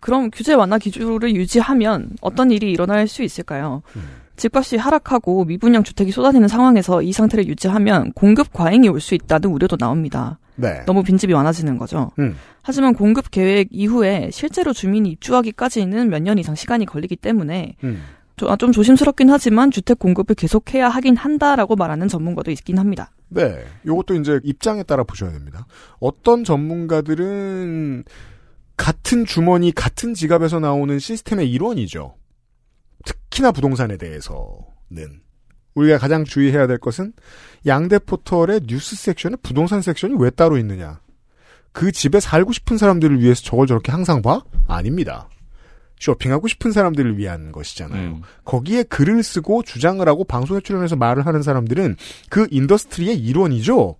그럼 0.00 0.30
규제 0.32 0.54
완화 0.54 0.78
기조를 0.78 1.34
유지하면 1.34 2.10
어떤 2.20 2.50
일이 2.50 2.70
일어날 2.70 3.08
수 3.08 3.22
있을까요? 3.22 3.82
집값이 4.36 4.76
하락하고 4.76 5.44
미분양 5.44 5.82
주택이 5.82 6.12
쏟아지는 6.12 6.46
상황에서 6.46 7.02
이 7.02 7.12
상태를 7.12 7.48
유지하면 7.48 8.12
공급 8.12 8.52
과잉이 8.52 8.88
올 8.88 9.00
수 9.00 9.14
있다는 9.16 9.50
우려도 9.50 9.76
나옵니다. 9.76 10.38
네. 10.54 10.82
너무 10.86 11.02
빈집이 11.02 11.32
많아지는 11.32 11.78
거죠. 11.78 12.10
음. 12.20 12.36
하지만 12.62 12.94
공급 12.94 13.30
계획 13.30 13.68
이후에 13.70 14.28
실제로 14.32 14.72
주민이 14.72 15.10
입주하기까지는 15.10 16.10
몇 16.10 16.20
년 16.22 16.38
이상 16.38 16.54
시간이 16.54 16.84
걸리기 16.86 17.16
때문에 17.16 17.74
음. 17.82 18.02
좀, 18.38 18.48
아, 18.50 18.56
좀 18.56 18.72
조심스럽긴 18.72 19.28
하지만 19.30 19.70
주택 19.70 19.98
공급을 19.98 20.34
계속해야 20.34 20.88
하긴 20.88 21.16
한다라고 21.16 21.76
말하는 21.76 22.08
전문가도 22.08 22.50
있긴 22.50 22.78
합니다. 22.78 23.10
네. 23.28 23.64
요것도 23.84 24.14
이제 24.14 24.40
입장에 24.42 24.82
따라 24.82 25.04
보셔야 25.04 25.32
됩니다. 25.32 25.66
어떤 26.00 26.44
전문가들은 26.44 28.04
같은 28.76 29.26
주머니, 29.26 29.72
같은 29.72 30.14
지갑에서 30.14 30.60
나오는 30.60 30.98
시스템의 30.98 31.50
일원이죠. 31.50 32.14
특히나 33.04 33.52
부동산에 33.52 33.96
대해서는. 33.96 35.20
우리가 35.74 35.98
가장 35.98 36.24
주의해야 36.24 36.66
될 36.66 36.78
것은 36.78 37.12
양대 37.66 37.98
포털의 37.98 38.62
뉴스 38.66 38.96
섹션에 38.96 39.32
부동산 39.42 39.82
섹션이 39.82 40.14
왜 40.18 40.30
따로 40.30 40.58
있느냐. 40.58 41.00
그 41.72 41.92
집에 41.92 42.18
살고 42.18 42.52
싶은 42.52 42.78
사람들을 42.78 43.20
위해서 43.20 43.42
저걸 43.42 43.66
저렇게 43.66 43.92
항상 43.92 44.22
봐? 44.22 44.42
아닙니다. 44.66 45.28
쇼핑하고 46.00 46.48
싶은 46.48 46.72
사람들을 46.72 47.18
위한 47.18 47.52
것이잖아요. 47.52 48.08
음. 48.08 48.22
거기에 48.44 48.84
글을 48.84 49.22
쓰고 49.22 49.62
주장을 49.62 50.06
하고 50.08 50.24
방송에 50.24 50.60
출연해서 50.60 50.96
말을 50.96 51.26
하는 51.26 51.42
사람들은 51.42 51.96
그 52.30 52.46
industry의 52.50 53.18
일원이죠. 53.18 53.96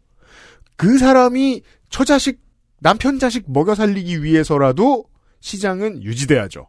그 0.77 0.99
사람이 0.99 1.63
처자식, 1.91 2.41
남편 2.81 3.19
자식 3.19 3.51
먹여 3.51 3.75
살리기 3.75 4.23
위해서라도 4.23 5.05
시장은 5.41 6.03
유지돼야죠. 6.03 6.69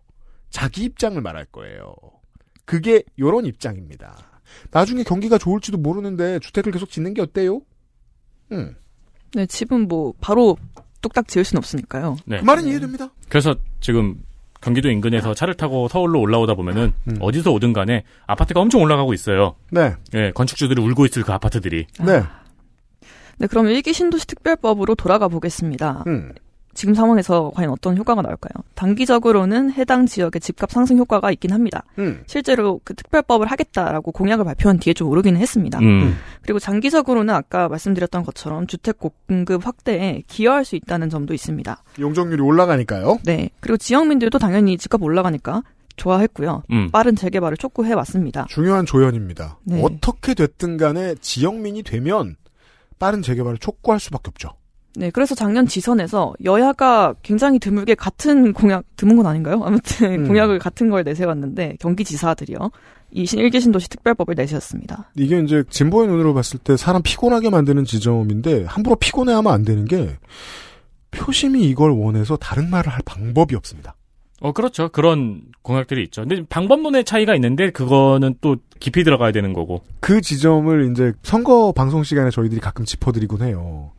자기 0.50 0.84
입장을 0.84 1.20
말할 1.22 1.46
거예요. 1.46 1.94
그게 2.66 3.04
요런 3.20 3.46
입장입니다. 3.46 4.42
나중에 4.72 5.04
경기가 5.04 5.38
좋을지도 5.38 5.78
모르는데 5.78 6.40
주택을 6.40 6.72
계속 6.72 6.90
짓는 6.90 7.14
게 7.14 7.22
어때요? 7.22 7.62
음. 8.52 8.76
네, 9.34 9.46
집은 9.46 9.88
뭐 9.88 10.14
바로 10.20 10.58
뚝딱 11.02 11.28
지을 11.28 11.46
수는 11.46 11.60
없으니까요. 11.60 12.18
네. 12.26 12.40
그 12.40 12.46
말은 12.46 12.68
이해됩니다. 12.68 13.12
그래서 13.30 13.56
지금 13.80 14.24
경기도 14.62 14.90
인근에서 14.90 15.34
차를 15.34 15.54
타고 15.56 15.88
서울로 15.88 16.20
올라오다 16.20 16.56
보면은 16.56 16.92
음. 17.08 17.18
어디서 17.20 17.52
오든 17.52 17.74
간에 17.74 18.04
아파트가 18.28 18.60
엄청 18.60 18.82
올라가고 18.82 19.14
있어요. 19.14 19.56
네. 19.72 19.94
예, 20.16 20.32
건축주들이 20.32 20.82
울고 20.82 21.06
있을 21.06 21.24
그 21.24 21.32
아파트들이. 21.32 21.88
네. 22.06 22.24
네, 23.38 23.48
그럼 23.48 23.68
일기 23.68 23.94
신도시 23.94 24.28
특별법으로 24.28 24.96
돌아가 24.96 25.28
보겠습니다. 25.30 26.04
음. 26.08 26.34
지금 26.74 26.94
상황에서 26.94 27.52
과연 27.54 27.72
어떤 27.72 27.98
효과가 27.98 28.22
나올까요? 28.22 28.64
단기적으로는 28.76 29.72
해당 29.74 30.06
지역의 30.06 30.40
집값 30.40 30.72
상승 30.72 30.98
효과가 30.98 31.32
있긴 31.32 31.52
합니다. 31.52 31.84
음. 31.98 32.24
실제로 32.28 32.80
그 32.84 32.94
특별법을 32.94 33.48
하겠다라고 33.48 34.12
공약을 34.12 34.46
발표한 34.46 34.80
뒤에 34.80 34.94
좀 34.94 35.10
오르기는 35.10 35.40
했습니다. 35.40 35.80
음. 35.80 36.16
그리고 36.42 36.60
장기적으로는 36.60 37.34
아까 37.34 37.68
말씀드렸던 37.68 38.24
것처럼 38.24 38.68
주택 38.68 38.98
공급 39.00 39.66
확대에 39.66 40.24
기여할 40.28 40.66
수 40.66 40.76
있다는 40.76 41.10
점도 41.10 41.34
있습니다. 41.34 41.84
용적률이 42.00 42.42
올라가니까요. 42.42 43.20
네. 43.26 43.50
그리고 43.60 43.78
지역민들도 43.78 44.40
당연히 44.40 44.78
집값 44.78 45.02
올라가니까 45.04 45.64
좋아했고요. 45.98 46.64
음. 46.72 46.90
빠른 46.92 47.16
재개발을 47.16 47.58
촉구해 47.58 47.94
왔습니다. 47.94 48.46
중요한 48.50 48.86
조연입니다. 48.86 49.60
네. 49.64 49.82
어떻게 49.84 50.34
됐든 50.34 50.78
간에 50.78 51.16
지역민이 51.16 51.84
되면 51.84 52.38
빠른 53.00 53.22
재개발을 53.22 53.58
촉구할 53.58 54.00
수밖에 54.00 54.30
없죠. 54.30 54.52
네, 55.00 55.10
그래서 55.12 55.34
작년 55.34 55.66
지선에서 55.66 56.34
여야가 56.44 57.16
굉장히 57.24 57.58
드물게 57.58 57.96
같은 57.96 58.52
공약, 58.52 58.84
드문 58.98 59.16
건 59.16 59.28
아닌가요? 59.28 59.62
아무튼 59.64 60.24
음. 60.24 60.28
공약을 60.28 60.60
같은 60.60 60.90
걸 60.90 61.06
내세웠는데 61.06 61.78
경기지사들이요. 61.80 62.58
이 63.12 63.26
신- 63.26 63.40
일기 63.40 63.62
신도시 63.62 63.88
특별법을 63.88 64.36
내세웠습니다. 64.36 65.10
이게 65.16 65.40
이제 65.40 65.64
진보의 65.70 66.10
눈으로 66.10 66.34
봤을 66.34 66.60
때 66.60 66.76
사람 66.76 67.02
피곤하게 67.02 67.50
만드는 67.50 67.86
지점인데 67.86 68.66
함부로 68.66 68.98
피곤해하면 68.98 69.52
안 69.54 69.64
되는 69.64 69.86
게 69.86 70.18
표심이 71.12 71.64
이걸 71.64 71.92
원해서 71.92 72.36
다른 72.36 72.70
말을 72.70 72.92
할 72.92 73.00
방법이 73.06 73.56
없습니다. 73.56 73.96
어, 74.42 74.52
그렇죠. 74.54 74.90
그런 74.90 75.42
공약들이 75.64 76.04
있죠. 76.04 76.22
근데 76.26 76.44
방법론의 76.50 77.04
차이가 77.06 77.36
있는데 77.36 77.72
그거는 77.72 78.36
또 78.42 78.58
깊이 78.80 79.04
들어가야 79.04 79.32
되는 79.32 79.54
거고. 79.54 79.82
그 80.02 80.22
지점을 80.22 80.92
이제 80.92 81.14
선거 81.24 81.72
방송 81.76 82.04
시간에 82.04 82.30
저희들이 82.30 82.62
가끔 82.62 82.86
짚어드리곤 82.86 83.42
해요. 83.42 83.92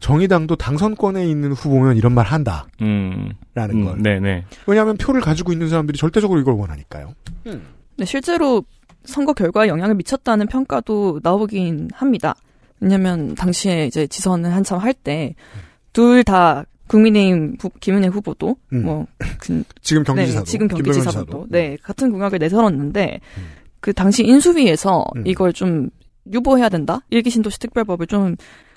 정의당도 0.00 0.56
당선권에 0.56 1.26
있는 1.26 1.52
후보면 1.52 1.96
이런 1.96 2.12
말 2.14 2.26
한다라는 2.26 2.66
음. 2.82 3.34
걸. 3.54 3.94
음, 3.94 4.02
네네. 4.02 4.44
왜냐하면 4.66 4.96
표를 4.96 5.20
가지고 5.20 5.52
있는 5.52 5.68
사람들이 5.68 5.98
절대적으로 5.98 6.40
이걸 6.40 6.54
원하니까요. 6.54 7.14
네, 7.44 8.04
실제로 8.04 8.64
선거 9.04 9.32
결과에 9.32 9.68
영향을 9.68 9.94
미쳤다는 9.94 10.46
평가도 10.48 11.20
나오긴 11.22 11.88
합니다. 11.94 12.34
왜냐면 12.80 13.34
당시에 13.34 13.86
이제 13.86 14.06
지선을 14.06 14.52
한참 14.54 14.78
할 14.78 14.92
때 14.92 15.34
둘 15.92 16.24
다 16.24 16.64
국민의힘 16.88 17.56
후- 17.58 17.70
김은혜 17.80 18.08
후보도 18.08 18.56
음. 18.74 18.82
뭐 18.84 19.06
그, 19.38 19.64
지금 19.80 20.02
경기지사도 20.04 20.44
네, 20.44 20.50
지금 20.50 20.68
경기지사도 20.68 21.10
지사도. 21.10 21.46
네 21.48 21.76
같은 21.82 22.12
공약을 22.12 22.38
내세웠는데 22.38 23.20
그 23.80 23.92
당시 23.94 24.22
인수위에서 24.24 25.04
음. 25.16 25.22
이걸 25.26 25.52
좀 25.54 25.88
유보해야 26.30 26.68
된다 26.68 27.00
일기 27.10 27.30
신도시 27.30 27.58
특별법을 27.60 28.06
좀 28.08 28.36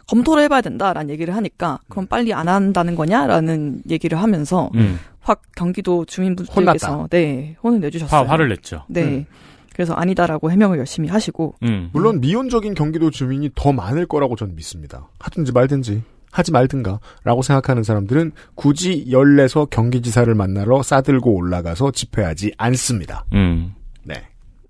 검토를 0.10 0.44
해봐야 0.44 0.62
된다라는 0.62 1.10
얘기를 1.10 1.36
하니까 1.36 1.80
그럼 1.88 2.08
빨리 2.08 2.34
안 2.34 2.48
한다는 2.48 2.96
거냐라는 2.96 3.84
얘기를 3.90 4.20
하면서 4.20 4.70
음. 4.76 5.00
확 5.22 5.42
경기도 5.56 6.06
주민분들께서. 6.06 7.08
네 7.10 7.56
혼을 7.64 7.80
내주셨어요. 7.80 8.22
화, 8.22 8.28
화를 8.28 8.50
냈죠. 8.50 8.84
네. 8.88 9.04
음. 9.04 9.26
그래서 9.74 9.94
아니다라고 9.94 10.52
해명을 10.52 10.78
열심히 10.78 11.08
하시고 11.08 11.56
음. 11.64 11.90
물론 11.94 12.20
미온적인 12.20 12.74
경기도 12.74 13.12
주민이 13.12 13.52
더 13.56 13.72
많을 13.72 14.06
거라고 14.06 14.36
저는 14.36 14.56
믿습니다. 14.56 15.08
하든지 15.20 15.54
말든지 15.54 16.04
하지 16.32 16.52
말든가라고 16.52 17.42
생각하는 17.42 17.84
사람들은 17.84 18.34
굳이 18.56 19.06
열내서 19.10 19.66
경기지사를 19.66 20.34
만나러 20.36 20.84
싸들고 20.84 21.34
올라가서 21.34 21.92
집회하지 21.92 22.54
않습니다. 22.58 23.26
음. 23.34 23.74
네. 24.04 24.16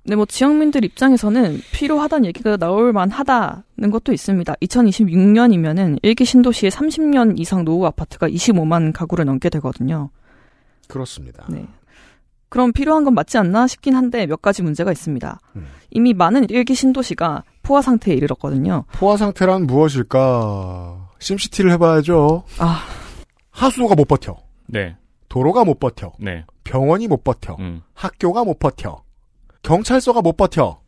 네, 0.03 0.15
뭐 0.15 0.25
지역민들 0.25 0.83
입장에서는 0.85 1.62
필요하다는 1.71 2.25
얘기가 2.27 2.57
나올 2.57 2.93
만하다는 2.93 3.91
것도 3.91 4.12
있습니다. 4.13 4.53
2026년이면은 4.55 5.99
일기 6.01 6.25
신도시에 6.25 6.69
30년 6.69 7.39
이상 7.39 7.63
노후 7.65 7.85
아파트가 7.85 8.27
25만 8.27 8.93
가구를 8.93 9.25
넘게 9.25 9.49
되거든요. 9.49 10.09
그렇습니다. 10.88 11.45
네. 11.49 11.67
그럼 12.49 12.73
필요한 12.73 13.03
건 13.03 13.13
맞지 13.13 13.38
않나 13.38 13.67
싶긴 13.67 13.95
한데 13.95 14.25
몇 14.25 14.41
가지 14.41 14.63
문제가 14.63 14.91
있습니다. 14.91 15.39
음. 15.55 15.67
이미 15.91 16.13
많은 16.13 16.49
일기 16.49 16.73
신도시가 16.73 17.43
포화 17.62 17.81
상태에 17.81 18.15
이르렀거든요. 18.15 18.85
포화 18.93 19.17
상태란 19.17 19.67
무엇일까? 19.67 21.09
심시티를 21.19 21.71
해봐야죠. 21.73 22.43
아. 22.57 22.81
하수도가 23.51 23.93
못 23.93 24.07
버텨. 24.07 24.38
네. 24.65 24.95
도로가 25.27 25.63
못 25.63 25.79
버텨. 25.79 26.13
네. 26.19 26.45
병원이 26.63 27.07
못 27.07 27.23
버텨. 27.23 27.55
음. 27.59 27.83
학교가 27.93 28.43
못 28.43 28.57
버텨. 28.57 29.03
경찰서가 29.63 30.22
못 30.22 30.38
버텨. 30.38 30.82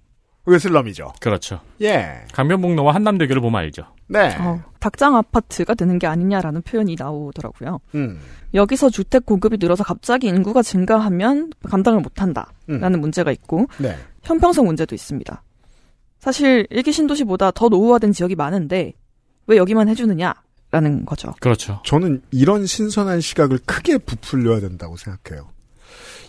왜 0.45 0.57
슬럼이죠? 0.57 1.13
그렇죠. 1.19 1.59
예. 1.81 2.25
강변북로와 2.33 2.95
한남대교를 2.95 3.41
보면 3.41 3.61
알죠. 3.61 3.83
네. 4.07 4.35
어, 4.39 4.61
닭장 4.79 5.15
아파트가 5.15 5.75
되는 5.75 5.99
게 5.99 6.07
아니냐라는 6.07 6.63
표현이 6.63 6.95
나오더라고요. 6.97 7.79
음. 7.95 8.19
여기서 8.53 8.89
주택 8.89 9.25
공급이 9.25 9.57
늘어서 9.59 9.83
갑자기 9.83 10.27
인구가 10.27 10.63
증가하면 10.63 11.51
감당을 11.63 12.01
못한다라는 12.01 12.93
음. 12.93 12.99
문제가 12.99 13.31
있고 13.31 13.67
네. 13.77 13.95
형평성 14.23 14.65
문제도 14.65 14.93
있습니다. 14.93 15.43
사실 16.19 16.67
일기 16.69 16.91
신도시보다 16.91 17.51
더 17.51 17.69
노후화된 17.69 18.11
지역이 18.11 18.35
많은데 18.35 18.93
왜 19.47 19.57
여기만 19.57 19.89
해주느냐 19.89 20.33
라는 20.71 21.05
거죠. 21.05 21.33
그렇죠. 21.41 21.81
저는 21.85 22.21
이런 22.31 22.65
신선한 22.65 23.19
시각을 23.21 23.59
크게 23.65 23.97
부풀려야 23.97 24.61
된다고 24.61 24.95
생각해요. 24.95 25.49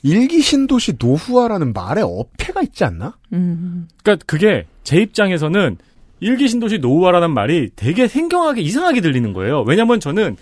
일기 0.03 0.41
신도시 0.41 0.95
노후화라는 0.99 1.73
말에 1.73 2.03
어폐가 2.03 2.63
있지 2.63 2.85
않나? 2.85 3.17
음, 3.33 3.89
그러니까 4.03 4.25
그게 4.27 4.67
제 4.83 5.01
입장에서는 5.01 5.79
일기 6.21 6.49
신도시 6.49 6.79
노후화라는 6.79 7.33
말이 7.33 7.71
되게 7.77 8.09
생경하게 8.09 8.61
이상하게 8.63 9.01
들리는 9.01 9.33
거예요. 9.33 9.63
왜냐면 9.63 10.01
저는 10.01 10.37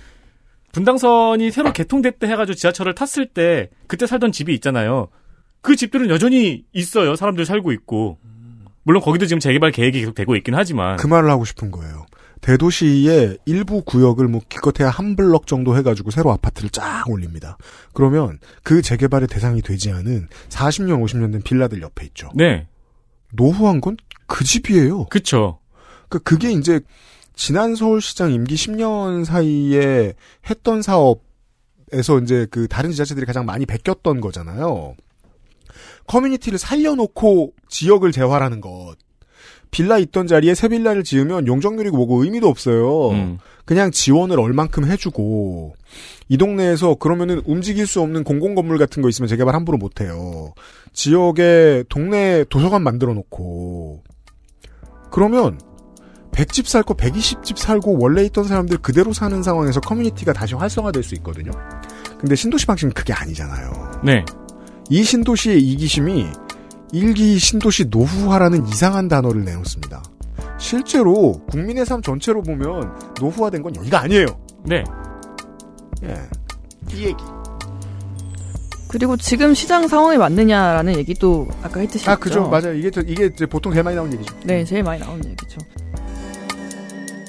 분당선이 0.73 1.51
새로 1.51 1.73
개통됐다 1.73 2.27
해가지고 2.27 2.55
지하철을 2.55 2.95
탔을 2.95 3.27
때 3.27 3.71
그때 3.87 4.07
살던 4.07 4.33
집이 4.33 4.55
있잖아요. 4.55 5.09
그 5.63 5.77
집들은 5.77 6.09
여전히 6.11 6.65
있어요. 6.73 7.17
사람들 7.17 7.45
살고 7.45 7.73
있고. 7.73 8.19
물론 8.83 9.03
거기도 9.03 9.27
지금 9.27 9.41
재개발 9.41 9.73
계획이 9.73 10.01
계속 10.01 10.15
되고 10.15 10.37
있긴 10.37 10.55
하지만. 10.55 10.97
그 10.97 11.07
말을 11.07 11.31
하고 11.31 11.45
싶은 11.45 11.71
거예요. 11.71 12.07
대도시의 12.41 13.39
일부 13.45 13.83
구역을 13.83 14.29
뭐 14.29 14.41
기껏해야 14.49 14.91
한 14.91 15.17
블럭 15.17 15.47
정도 15.47 15.77
해가지고 15.77 16.11
새로 16.11 16.33
아파트를 16.33 16.71
쫙 16.71 17.05
올립니다. 17.09 17.59
그러면 17.93 18.39
그 18.63 18.83
재개발의 18.83 19.29
대상이 19.29 19.63
되지 19.63 19.91
않은 19.91 20.29
40년, 20.49 21.03
50년 21.05 21.33
된 21.33 21.43
빌라들 21.43 21.83
옆에 21.83 22.07
있죠. 22.07 22.31
네. 22.35 22.67
노후한 23.33 23.81
건 23.81 23.97
그 24.31 24.45
집이에요. 24.45 25.07
그쵸. 25.07 25.59
그 26.09 26.21
그게 26.21 26.53
이제 26.53 26.81
지난 27.35 27.75
서울시장 27.75 28.33
임기 28.33 28.55
10년 28.55 29.25
사이에 29.25 30.15
했던 30.49 30.83
사업에서 30.83 32.21
이제 32.23 32.47
그 32.51 32.69
다른 32.69 32.93
지자체들이 32.93 33.27
가장 33.27 33.45
많이 33.45 33.67
베꼈던 33.67 34.21
거잖아요. 34.21 34.95
커뮤니티를 36.07 36.59
살려놓고 36.59 37.55
지역을 37.69 38.13
재활하는 38.13 38.61
것. 38.61 38.95
빌라 39.71 39.99
있던 39.99 40.27
자리에 40.27 40.55
새 40.55 40.69
빌라를 40.69 41.05
지으면 41.05 41.47
용적률이고 41.47 41.97
뭐고 41.97 42.25
의미도 42.25 42.49
없어요. 42.49 43.11
음. 43.11 43.39
그냥 43.65 43.91
지원을 43.91 44.41
얼만큼 44.41 44.85
해주고 44.91 45.75
이 46.29 46.37
동네에서 46.37 46.97
그러면은 46.97 47.41
움직일 47.45 47.87
수 47.87 48.01
없는 48.01 48.25
공공 48.25 48.55
건물 48.55 48.79
같은 48.79 49.03
거 49.03 49.09
있으면 49.09 49.29
재개발 49.29 49.55
함부로 49.55 49.79
못 49.79 50.01
해요. 50.01 50.55
지역에 50.93 51.85
동네 51.89 52.45
도서관 52.49 52.83
만들어 52.83 53.15
놓고 53.15 54.03
그러면 55.11 55.61
100집 56.33 56.67
살고 56.67 56.95
120집 56.95 57.57
살고 57.57 57.99
원래 58.01 58.25
있던 58.25 58.45
사람들 58.45 58.79
그대로 58.79 59.13
사는 59.13 59.43
상황에서 59.43 59.81
커뮤니티가 59.81 60.33
다시 60.33 60.55
활성화될 60.55 61.03
수 61.03 61.15
있거든요. 61.17 61.51
근데 62.19 62.35
신도시 62.35 62.67
방식은 62.67 62.93
그게 62.93 63.13
아니잖아요. 63.13 64.01
네. 64.05 64.25
이 64.89 65.03
신도시의 65.03 65.61
이기심이 65.61 66.27
일기 66.93 67.39
신도시 67.39 67.87
노후화라는 67.87 68.67
이상한 68.69 69.09
단어를 69.09 69.45
내놓습니다. 69.45 70.03
실제로 70.59 71.41
국민의 71.51 71.87
삶 71.87 72.03
전체로 72.03 72.43
보면 72.43 72.93
노후화된 73.21 73.63
건 73.63 73.75
여기가 73.77 74.01
아니에요. 74.03 74.27
네. 74.65 74.85
예. 76.05 76.15
이 76.93 77.05
얘기. 77.05 77.23
그리고 78.89 79.17
지금 79.17 79.55
시장 79.55 79.87
상황에 79.87 80.19
맞느냐라는 80.19 80.97
얘기도 80.97 81.47
아까 81.63 81.79
했듯이 81.81 82.11
아, 82.11 82.17
그죠. 82.17 82.49
맞아요. 82.49 82.75
이게, 82.75 82.91
저- 82.91 83.03
이게 83.03 83.31
보통 83.47 83.73
제일 83.73 83.85
많이 83.85 83.95
나오는 83.97 84.13
얘기죠. 84.15 84.35
네, 84.45 84.65
제일 84.65 84.83
많이 84.83 85.01
나오는 85.01 85.25
얘기죠. 85.25 85.59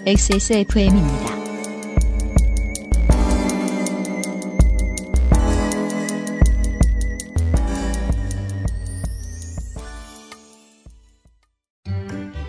XSFM입니다. 0.07 1.40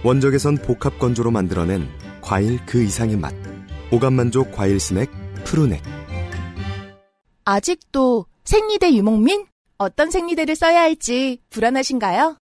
원적에선 0.05 0.57
복합 0.59 0.99
건조로 0.99 1.31
만들어낸 1.31 1.89
과일 2.21 2.59
그 2.67 2.83
이상의 2.83 3.17
맛. 3.17 3.33
오감만족 3.93 4.51
과일 4.53 4.81
스낵 4.81 5.09
푸르넥. 5.45 5.81
아직도 7.45 8.27
생리대 8.45 8.93
유목민? 8.95 9.45
어떤 9.79 10.11
생리대를 10.11 10.57
써야 10.57 10.83
할지 10.83 11.39
불안하신가요? 11.51 12.37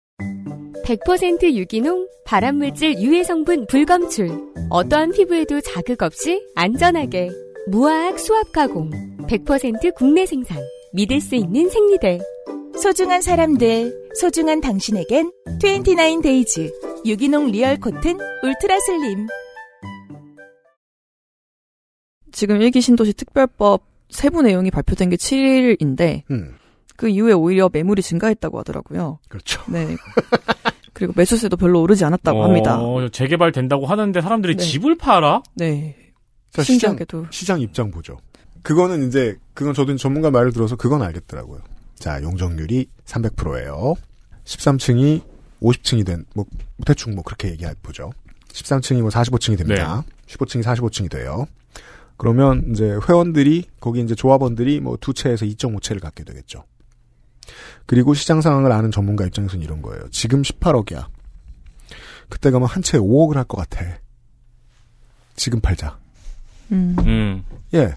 100% 0.85 1.55
유기농, 1.55 2.09
발암물질 2.25 2.99
유해 3.01 3.23
성분 3.25 3.67
불검출. 3.67 4.31
어떠한 4.71 5.13
피부에도 5.13 5.61
자극 5.61 6.03
없이 6.03 6.43
안전하게. 6.55 7.31
무화학 7.69 8.19
수압 8.19 8.53
가공. 8.53 8.91
100% 9.27 9.95
국내 9.95 10.25
생산. 10.25 10.59
믿을 10.93 11.21
수 11.21 11.35
있는 11.35 11.69
생리대. 11.69 12.19
소중한 12.81 13.21
사람들, 13.21 14.11
소중한 14.15 14.63
당신에겐 14.63 15.31
29데이즈 15.61 17.05
유기농 17.05 17.51
real 17.51 17.77
cotton 17.79 18.19
ultra 18.43 18.79
slim. 18.87 19.27
지금 22.33 22.63
1기 22.63 22.81
신도시 22.81 23.13
특별법 23.13 23.83
세부 24.09 24.41
내용이 24.41 24.71
발표된 24.71 25.11
게 25.11 25.17
7일인데 25.17 26.23
음. 26.31 26.55
그 26.97 27.09
이후에 27.09 27.35
오히려 27.35 27.69
매물이 27.71 28.01
증가했다고 28.03 28.59
하더라고요. 28.61 29.19
그렇죠. 29.29 29.63
네. 29.71 29.97
그리고 30.95 31.13
매수세도 31.17 31.59
별로 31.59 31.83
오르지 31.83 32.05
않았다고 32.07 32.41
어, 32.41 32.45
합니다. 32.45 32.81
재개발 33.13 33.53
된다고 33.53 33.87
하는데 33.87 34.21
사람들이 34.21 34.57
네. 34.57 34.63
집을 34.65 34.97
팔아? 34.97 35.43
네. 35.55 35.97
자, 36.51 36.63
시장, 36.63 36.91
신기하게도. 36.91 37.27
시장 37.31 37.61
입장 37.61 37.91
보죠. 37.91 38.17
그거는 38.63 39.07
이제, 39.07 39.37
그건 39.55 39.75
저도 39.75 39.95
전문가 39.97 40.31
말을 40.31 40.53
들어서 40.53 40.77
그건 40.77 41.03
알겠더라고요. 41.03 41.61
자, 42.01 42.21
용적률이 42.23 42.89
300%예요. 43.05 43.95
13층이 44.45 45.23
50층이 45.63 46.05
된, 46.05 46.25
뭐, 46.35 46.45
대충 46.85 47.15
뭐 47.15 47.23
그렇게 47.23 47.51
얘기해 47.51 47.75
보죠. 47.83 48.11
13층이 48.49 49.03
뭐 49.03 49.11
45층이 49.11 49.59
됩니다. 49.59 50.03
15층이 50.27 50.63
45층이 50.65 51.11
돼요. 51.11 51.47
그러면 52.17 52.65
이제 52.71 52.99
회원들이, 53.09 53.67
거기 53.81 54.01
이제 54.01 54.15
조합원들이 54.15 54.81
뭐 54.81 54.97
두 54.97 55.15
채에서 55.15 55.45
2.5채를 55.47 56.01
갖게 56.01 56.25
되겠죠. 56.25 56.65
그리고 57.87 58.15
시장 58.15 58.41
상황을 58.41 58.73
아는 58.73 58.91
전문가 58.91 59.25
입장에서는 59.27 59.63
이런 59.65 59.83
거예요. 59.83 60.03
지금 60.11 60.43
18억이야. 60.43 61.07
그때 62.29 62.51
가면 62.51 62.67
한 62.69 62.83
채에 62.83 63.01
5억을 63.01 63.35
할 63.35 63.45
것 63.45 63.57
같아. 63.59 63.85
지금 65.37 65.61
팔자. 65.61 65.99
음. 66.73 66.97
음. 67.01 67.45
예. 67.75 67.95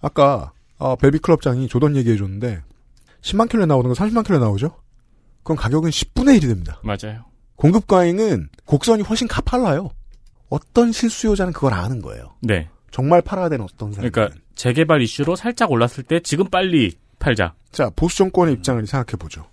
아까 0.00 0.52
어, 0.78 0.96
벨비클럽장이 0.96 1.68
조던 1.68 1.96
얘기해줬는데 1.96 2.62
10만 3.22 3.48
킬로 3.48 3.66
나오는 3.66 3.88
거 3.88 3.94
30만 3.94 4.24
킬로 4.26 4.38
나오죠? 4.38 4.76
그럼 5.42 5.56
가격은 5.56 5.90
10분의 5.90 6.38
1이 6.38 6.42
됩니다. 6.42 6.80
맞아요. 6.82 7.24
공급 7.56 7.86
과잉은 7.86 8.48
곡선이 8.64 9.02
훨씬 9.02 9.28
가팔라요. 9.28 9.90
어떤 10.48 10.92
실수요자는 10.92 11.52
그걸 11.52 11.74
아는 11.74 12.00
거예요. 12.02 12.34
네. 12.40 12.68
정말 12.90 13.22
팔아야 13.22 13.48
되는 13.48 13.64
어떤 13.64 13.92
사람. 13.92 14.10
그러니까 14.10 14.36
재개발 14.54 15.02
이슈로 15.02 15.36
살짝 15.36 15.70
올랐을 15.70 16.04
때 16.06 16.20
지금 16.20 16.48
빨리 16.48 16.92
팔자. 17.18 17.54
자, 17.70 17.90
보수 17.94 18.18
정권의 18.18 18.54
입장을 18.54 18.84
생각해 18.86 19.16
보죠. 19.18 19.46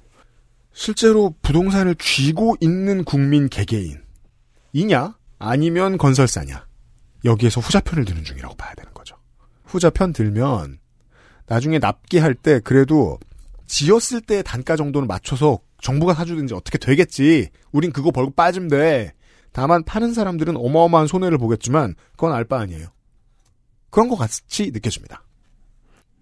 실제로 0.74 1.34
부동산을 1.42 1.96
쥐고 1.96 2.58
있는 2.62 3.04
국민 3.04 3.50
개개인 3.50 4.00
이냐 4.74 5.16
아니면 5.40 5.98
건설사냐 5.98 6.68
여기에서 7.26 7.62
후자편을 7.62 8.06
드는 8.06 8.24
중이라고 8.24 8.56
봐야 8.56 8.74
되는 8.76 8.94
거죠. 8.94 9.16
후자편 9.66 10.14
들면 10.14 10.78
나중에 11.48 11.80
납기할 11.80 12.36
때 12.36 12.60
그래도 12.60 13.18
지었을 13.68 14.22
때 14.22 14.42
단가 14.44 14.76
정도는 14.76 15.08
맞춰서 15.08 15.60
정부가 15.82 16.14
사주든지 16.14 16.54
어떻게 16.54 16.78
되겠지. 16.78 17.50
우린 17.72 17.92
그거 17.92 18.12
벌고 18.12 18.32
빠지면 18.32 18.70
돼. 18.70 19.14
다만 19.52 19.84
파는 19.84 20.14
사람들은 20.14 20.56
어마어마한 20.58 21.08
손해를 21.08 21.38
보겠지만 21.38 21.96
그건 22.12 22.34
알 22.34 22.46
바 22.46 22.60
아니에요. 22.60 22.88
그런 23.90 24.08
것 24.10 24.16
같이 24.16 24.72
느껴집니다. 24.72 25.24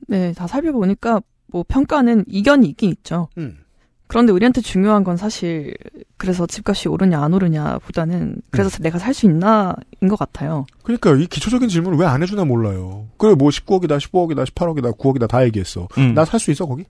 네, 0.08 0.34
다 0.34 0.48
살펴보니까 0.48 1.22
뭐 1.48 1.64
평가는 1.68 2.26
이견이 2.28 2.68
있긴 2.70 2.90
있죠. 2.92 3.28
음. 3.38 3.60
그런데 4.08 4.32
우리한테 4.32 4.62
중요한 4.62 5.04
건 5.04 5.18
사실 5.18 5.74
그래서 6.18 6.46
집값이 6.46 6.88
오르냐 6.90 7.20
안 7.24 7.34
오르냐 7.34 7.80
보다는 7.80 8.40
그래서 8.52 8.78
내가 8.84 9.00
살 9.00 9.14
수 9.16 9.26
있나인 9.26 9.74
것 10.08 10.18
같아요. 10.20 10.66
그러니까 10.84 11.16
이 11.16 11.26
기초적인 11.26 11.70
질문을 11.70 11.98
왜 11.98 12.06
안 12.06 12.22
해주나 12.22 12.46
몰라요. 12.46 13.08
그래 13.18 13.34
뭐 13.34 13.50
19억이다, 13.50 13.98
15억이다, 13.98 14.46
18억이다, 14.46 14.96
9억이다 14.98 15.28
다 15.28 15.44
얘기했어. 15.46 15.88
음. 15.98 16.14
나살 16.14 16.40
수 16.40 16.52
있어 16.52 16.68
거기? 16.68 16.86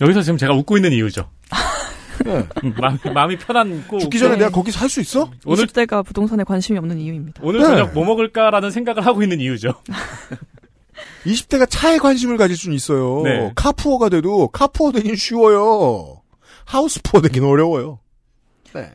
여기서 0.00 0.22
지금 0.22 0.36
제가 0.38 0.54
웃고 0.54 0.76
있는 0.76 0.92
이유죠. 0.92 1.28
네. 2.24 2.46
음, 2.64 2.74
마음, 2.78 2.98
마음이 3.14 3.38
편안고 3.38 3.98
죽기 3.98 4.18
전에 4.18 4.32
네. 4.32 4.38
내가 4.38 4.50
거기 4.50 4.70
살수 4.70 5.00
있어? 5.00 5.30
오늘 5.46 5.66
20대가 5.66 6.04
부동산에 6.04 6.44
관심이 6.44 6.78
없는 6.78 6.98
이유입니다. 6.98 7.40
오늘 7.42 7.60
네. 7.60 7.66
저녁 7.66 7.94
뭐 7.94 8.04
먹을까라는 8.04 8.70
생각을 8.70 9.06
하고 9.06 9.22
있는 9.22 9.40
이유죠. 9.40 9.72
20대가 11.24 11.66
차에 11.68 11.98
관심을 11.98 12.36
가질 12.36 12.56
수는 12.56 12.76
있어요. 12.76 13.22
네. 13.24 13.52
카푸어가 13.54 14.10
돼도 14.10 14.48
카푸어 14.48 14.92
되긴 14.92 15.16
쉬워요. 15.16 16.20
하우스푸어 16.64 17.22
되긴 17.22 17.44
어려워요. 17.44 18.00
네. 18.74 18.90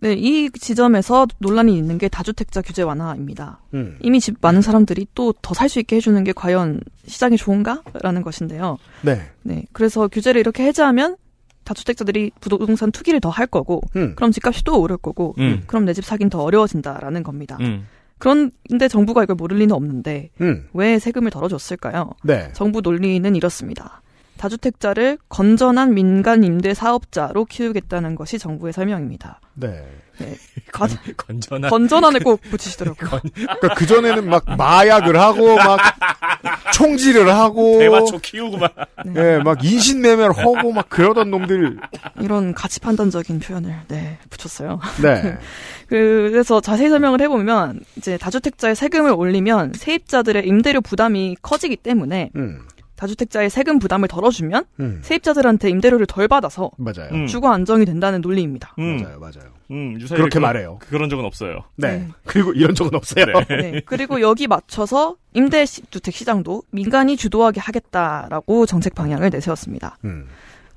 네, 0.00 0.12
이 0.12 0.48
지점에서 0.50 1.26
논란이 1.38 1.76
있는 1.76 1.98
게 1.98 2.08
다주택자 2.08 2.62
규제 2.62 2.82
완화입니다. 2.82 3.60
음. 3.74 3.98
이미 4.00 4.20
집 4.20 4.36
많은 4.40 4.62
사람들이 4.62 5.06
또 5.14 5.32
더 5.42 5.54
살 5.54 5.68
수 5.68 5.80
있게 5.80 5.96
해주는 5.96 6.22
게 6.24 6.32
과연 6.32 6.80
시장이 7.06 7.36
좋은가라는 7.36 8.22
것인데요. 8.22 8.78
네. 9.02 9.20
네, 9.42 9.64
그래서 9.72 10.06
규제를 10.08 10.40
이렇게 10.40 10.64
해제하면 10.64 11.16
다주택자들이 11.64 12.30
부동산 12.40 12.90
투기를 12.92 13.20
더 13.20 13.28
할 13.30 13.46
거고, 13.46 13.82
음. 13.96 14.14
그럼 14.16 14.30
집값이 14.30 14.64
또 14.64 14.80
오를 14.80 14.96
거고, 14.96 15.34
음. 15.38 15.62
그럼 15.66 15.84
내 15.84 15.92
집 15.92 16.04
사긴 16.04 16.30
더 16.30 16.42
어려워진다라는 16.42 17.22
겁니다. 17.24 17.58
음. 17.60 17.86
그런데 18.18 18.88
정부가 18.88 19.22
이걸 19.24 19.36
모를 19.36 19.58
리는 19.58 19.72
없는데 19.74 20.30
음. 20.40 20.66
왜 20.72 20.98
세금을 20.98 21.30
덜어줬을까요? 21.30 22.10
네. 22.24 22.50
정부 22.52 22.80
논리는 22.80 23.36
이렇습니다. 23.36 24.00
다주택자를 24.38 25.18
건전한 25.28 25.92
민간 25.92 26.42
임대 26.44 26.72
사업자로 26.72 27.44
키우겠다는 27.44 28.14
것이 28.14 28.38
정부의 28.38 28.72
설명입니다. 28.72 29.40
네. 29.54 29.84
가- 30.72 30.86
건전한 31.16 31.70
건전한을 31.70 32.20
꼭 32.20 32.40
붙이시더라고요. 32.42 33.20
그러니까 33.34 33.74
그 33.76 33.86
전에는 33.86 34.28
막 34.28 34.44
마약을 34.56 35.16
하고 35.20 35.54
막 35.56 35.78
총질을 36.72 37.28
하고 37.28 37.78
대마초 37.78 38.18
키우고 38.18 38.56
막 38.58 38.74
예, 39.16 39.38
막 39.44 39.64
인신매매를 39.64 40.36
하고 40.36 40.72
막 40.72 40.88
그러던 40.88 41.30
놈들. 41.30 41.78
이런 42.20 42.52
가치 42.54 42.80
판단적인 42.80 43.40
표현을 43.40 43.74
네 43.88 44.18
붙였어요. 44.30 44.80
네. 45.02 45.38
그래서 45.88 46.60
자세히 46.60 46.88
설명을 46.88 47.20
해보면 47.22 47.80
이제 47.96 48.16
다주택자의 48.18 48.74
세금을 48.76 49.12
올리면 49.12 49.72
세입자들의 49.76 50.46
임대료 50.46 50.80
부담이 50.80 51.36
커지기 51.42 51.76
때문에 51.76 52.30
음. 52.36 52.60
다주택자의 52.98 53.48
세금 53.48 53.78
부담을 53.78 54.08
덜어주면 54.08 54.64
음. 54.80 54.98
세입자들한테 55.02 55.70
임대료를 55.70 56.06
덜 56.06 56.26
받아서 56.26 56.70
맞아요. 56.76 57.08
음. 57.12 57.26
주거 57.28 57.50
안정이 57.52 57.84
된다는 57.84 58.20
논리입니다. 58.20 58.74
음. 58.80 58.98
맞아요. 59.02 59.18
맞아요. 59.20 59.52
음, 59.70 59.98
그렇게 59.98 60.28
그런- 60.30 60.42
말해요. 60.42 60.78
그런 60.80 61.08
적은 61.08 61.24
없어요. 61.24 61.60
네. 61.76 61.98
네. 61.98 62.08
그리고 62.24 62.52
이런 62.52 62.74
적은 62.74 62.94
없어요. 62.96 63.26
네. 63.48 63.80
그리고 63.86 64.20
여기 64.20 64.46
맞춰서 64.48 65.16
임대 65.34 65.64
주택 65.64 66.12
시장도 66.14 66.64
민간이 66.70 67.16
주도하게 67.16 67.60
하겠다라고 67.60 68.66
정책 68.66 68.94
방향을 68.94 69.30
내세웠습니다. 69.30 69.96
음. 70.04 70.26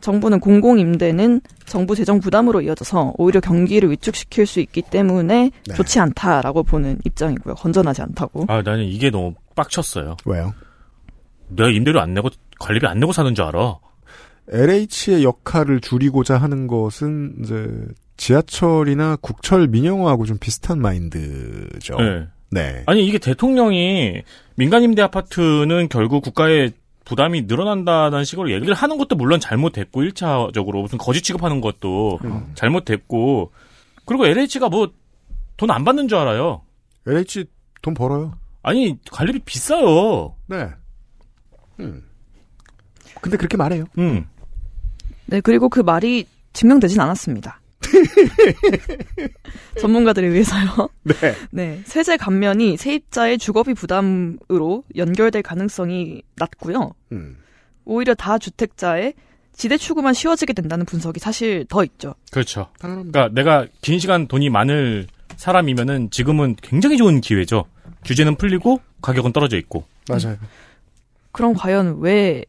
정부는 0.01 0.39
공공임대는 0.39 1.41
정부 1.65 1.95
재정 1.95 2.19
부담으로 2.19 2.61
이어져서 2.61 3.13
오히려 3.17 3.39
경기를 3.39 3.89
위축시킬 3.91 4.45
수 4.45 4.59
있기 4.59 4.81
때문에 4.83 5.51
네. 5.67 5.73
좋지 5.75 5.99
않다라고 5.99 6.63
보는 6.63 6.99
입장이고요. 7.05 7.55
건전하지 7.55 8.01
않다고. 8.01 8.45
아, 8.47 8.61
나는 8.63 8.83
이게 8.83 9.09
너무 9.09 9.33
빡쳤어요. 9.55 10.17
왜요? 10.25 10.53
내가 11.55 11.69
임대료 11.69 11.99
안 11.99 12.13
내고 12.13 12.29
관리비 12.59 12.85
안 12.87 12.99
내고 12.99 13.11
사는 13.11 13.33
줄 13.35 13.45
알아. 13.45 13.77
LH의 14.49 15.23
역할을 15.23 15.79
줄이고자 15.81 16.37
하는 16.37 16.67
것은 16.67 17.35
이제 17.43 17.67
지하철이나 18.17 19.17
국철 19.21 19.67
민영화하고 19.67 20.25
좀 20.25 20.37
비슷한 20.39 20.79
마인드죠. 20.81 21.95
네. 21.97 22.27
네. 22.51 22.83
아니 22.85 23.05
이게 23.07 23.17
대통령이 23.17 24.21
민간 24.55 24.83
임대 24.83 25.01
아파트는 25.01 25.87
결국 25.89 26.21
국가의 26.23 26.73
부담이 27.05 27.43
늘어난다는 27.43 28.23
식으로 28.25 28.51
얘기를 28.51 28.73
하는 28.73 28.97
것도 28.97 29.15
물론 29.15 29.39
잘못됐고 29.39 30.01
1차적으로 30.01 30.81
무슨 30.81 30.97
거짓 30.97 31.21
취급하는 31.23 31.61
것도 31.61 32.19
음. 32.23 32.51
잘못됐고 32.55 33.51
그리고 34.05 34.25
LH가 34.27 34.69
뭐 34.69 34.87
돈 35.57 35.69
안 35.69 35.83
받는 35.85 36.07
줄 36.07 36.17
알아요. 36.17 36.63
LH 37.05 37.45
돈 37.83 37.93
벌어요. 37.93 38.33
아니 38.63 38.97
관리비 39.11 39.39
비싸요. 39.45 40.33
네. 40.47 40.69
음. 41.79 42.03
근데 43.21 43.37
그렇게 43.37 43.57
말해요. 43.57 43.85
음. 43.97 44.25
네, 45.25 45.41
그리고 45.41 45.69
그 45.69 45.79
말이 45.79 46.25
증명되진 46.53 46.99
않았습니다. 46.99 47.61
전문가들에 49.79 50.27
의해서요. 50.27 50.89
네. 51.03 51.13
네, 51.51 51.81
세제 51.85 52.17
감면이 52.17 52.77
세입자의 52.77 53.37
주거비 53.37 53.73
부담으로 53.73 54.83
연결될 54.95 55.41
가능성이 55.41 56.21
낮고요. 56.35 56.93
음. 57.11 57.37
오히려 57.85 58.13
다주택자의 58.13 59.13
지대 59.53 59.77
추구만 59.77 60.13
쉬워지게 60.13 60.53
된다는 60.53 60.85
분석이 60.85 61.19
사실 61.19 61.65
더 61.67 61.83
있죠. 61.83 62.15
그렇죠. 62.31 62.67
그러니까 62.79 63.29
내가 63.31 63.67
긴 63.81 63.99
시간 63.99 64.27
돈이 64.27 64.49
많을 64.49 65.07
사람이면은 65.35 66.09
지금은 66.11 66.55
굉장히 66.61 66.97
좋은 66.97 67.21
기회죠. 67.21 67.65
규제는 68.05 68.35
풀리고 68.35 68.81
가격은 69.01 69.33
떨어져 69.33 69.57
있고. 69.57 69.85
맞아요. 70.07 70.37
그럼 71.31 71.53
과연 71.53 71.99
왜 71.99 72.45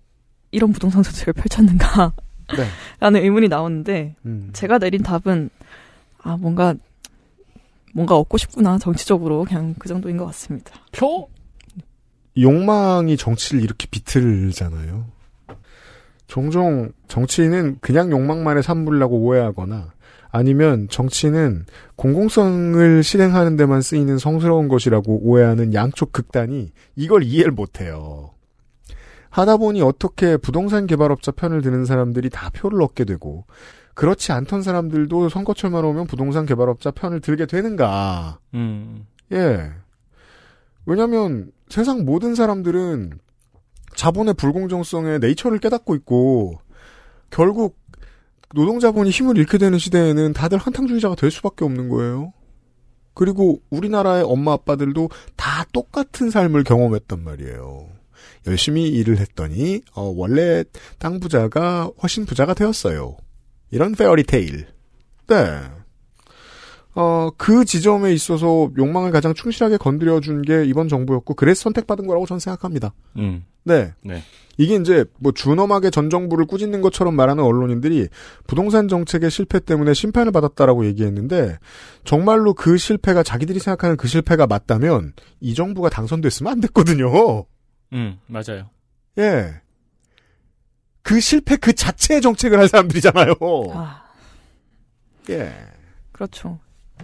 이런 0.51 0.73
부동산 0.73 1.03
정책을 1.03 1.33
펼쳤는가? 1.35 2.13
네. 2.57 2.67
라는 3.01 3.23
의문이 3.23 3.49
나오는데 3.49 4.15
음. 4.27 4.51
제가 4.53 4.79
내린 4.79 5.03
답은 5.03 5.51
아 6.23 6.37
뭔가 6.37 6.75
뭔가 7.95 8.17
얻고 8.17 8.39
싶구나 8.39 8.79
정치적으로 8.79 9.45
그냥 9.45 9.75
그 9.79 9.89
정도인 9.89 10.17
것 10.17 10.27
같습니다. 10.27 10.73
표? 10.93 11.29
욕망이 12.39 13.17
정치를 13.17 13.63
이렇게 13.63 13.87
비틀잖아요. 13.91 15.05
종종 16.27 16.91
정치인은 17.09 17.79
그냥 17.81 18.11
욕망만을 18.11 18.63
산물라고 18.63 19.19
오해하거나 19.19 19.93
아니면 20.31 20.89
정치는 20.89 21.67
공공성을 21.97 23.03
실행하는 23.03 23.59
데만 23.59 23.83
쓰이는 23.83 24.17
성스러운 24.17 24.69
것이라고 24.69 25.21
오해하는 25.23 25.75
양쪽 25.75 26.11
극단이 26.11 26.73
이걸 26.97 27.23
이해를 27.23 27.53
못해요. 27.53 28.32
하다 29.33 29.57
보니 29.57 29.81
어떻게 29.81 30.37
부동산 30.37 30.87
개발업자 30.87 31.33
편을 31.33 31.63
드는 31.63 31.87
사람들이 31.87 32.29
다 32.29 32.51
표를 32.51 32.83
얻게 32.83 33.05
되고 33.05 33.47
그렇지 33.95 34.31
않던 34.31 34.63
사람들도 34.63 35.31
선거철만 35.31 35.85
오면 35.85 36.07
부동산 36.07 36.45
개발업자 36.45 36.91
편을 36.91 37.21
들게 37.21 37.47
되는가. 37.47 38.39
음. 38.55 39.07
예. 39.33 39.73
왜냐면 40.85 41.51
세상 41.69 42.05
모든 42.05 42.35
사람들은 42.35 43.19
자본의 43.95 44.35
불공정성에 44.35 45.19
네이처를 45.19 45.59
깨닫고 45.59 45.95
있고 45.97 46.59
결국 47.31 47.79
노동자본이 48.55 49.09
힘을 49.09 49.39
잃게 49.39 49.57
되는 49.57 49.79
시대에는 49.79 50.35
다들 50.35 50.59
한탕주의자가 50.59 51.15
될 51.15 51.31
수밖에 51.31 51.65
없는 51.65 51.89
거예요. 51.89 52.35
그리고 53.15 53.61
우리나라의 53.71 54.25
엄마 54.25 54.53
아빠들도 54.53 55.09
다 55.37 55.65
똑같은 55.73 56.29
삶을 56.29 56.65
경험했단 56.65 57.25
말이에요. 57.25 58.02
열심히 58.47 58.89
일을 58.89 59.19
했더니 59.19 59.83
어, 59.95 60.13
원래 60.15 60.65
땅 60.99 61.21
부자가 61.21 61.91
훨씬 62.03 62.27
부자가 62.27 62.55
되었어요. 62.55 63.17
이런 63.71 63.93
페어리테일. 63.93 64.67
네. 65.29 65.61
어, 66.95 67.31
그 67.39 67.65
지점에 67.65 68.13
있어서 68.13 68.71
욕망을 68.77 69.13
가장 69.13 69.33
충실하게 69.33 69.79
건드려준 69.79 70.43
게 70.43 70.65
이번 70.67 70.89
정부였고, 70.89 71.35
그래서 71.35 71.63
선택받은 71.63 72.07
거라고 72.07 72.27
저는 72.27 72.39
생각합니다. 72.39 72.93
음. 73.17 73.47
네. 73.65 73.93
네. 74.05 74.23
이게 74.59 74.75
이제 74.75 75.07
뭐 75.19 75.33
준엄하게 75.33 75.89
전 75.89 76.11
정부를 76.11 76.45
꾸짖는 76.45 76.83
것처럼 76.83 77.17
말하는 77.17 77.43
언론인들이 77.43 78.09
부동산 78.47 78.89
정책의 78.89 79.31
실패 79.31 79.61
때문에 79.61 79.95
심판을 79.95 80.33
받았다라고 80.33 80.85
얘기했는데, 80.85 81.57
정말로 82.05 82.53
그 82.53 82.77
실패가 82.77 83.23
자기들이 83.23 83.59
생각하는 83.59 83.97
그 83.97 84.07
실패가 84.07 84.47
맞다면, 84.47 85.15
이 85.41 85.55
정부가 85.55 85.89
당선됐으면 85.89 86.53
안 86.53 86.61
됐거든요. 86.61 87.47
음, 87.93 88.19
맞아요. 88.27 88.71
예. 89.19 89.55
그 91.03 91.21
실패 91.21 91.57
그 91.57 91.73
자체의 91.73 92.21
정책을 92.21 92.59
할 92.59 92.69
사람들이잖아요. 92.69 93.35
아 93.75 94.05
예. 95.31 95.53
그렇죠. 96.13 96.59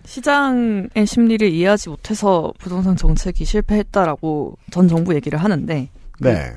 시장의 0.04 1.06
심리를 1.06 1.48
이해하지 1.48 1.88
못해서 1.88 2.52
부동산 2.58 2.96
정책이 2.96 3.44
실패했다라고 3.44 4.56
전 4.70 4.88
정부 4.88 5.14
얘기를 5.14 5.42
하는데 5.42 5.88
네. 6.20 6.52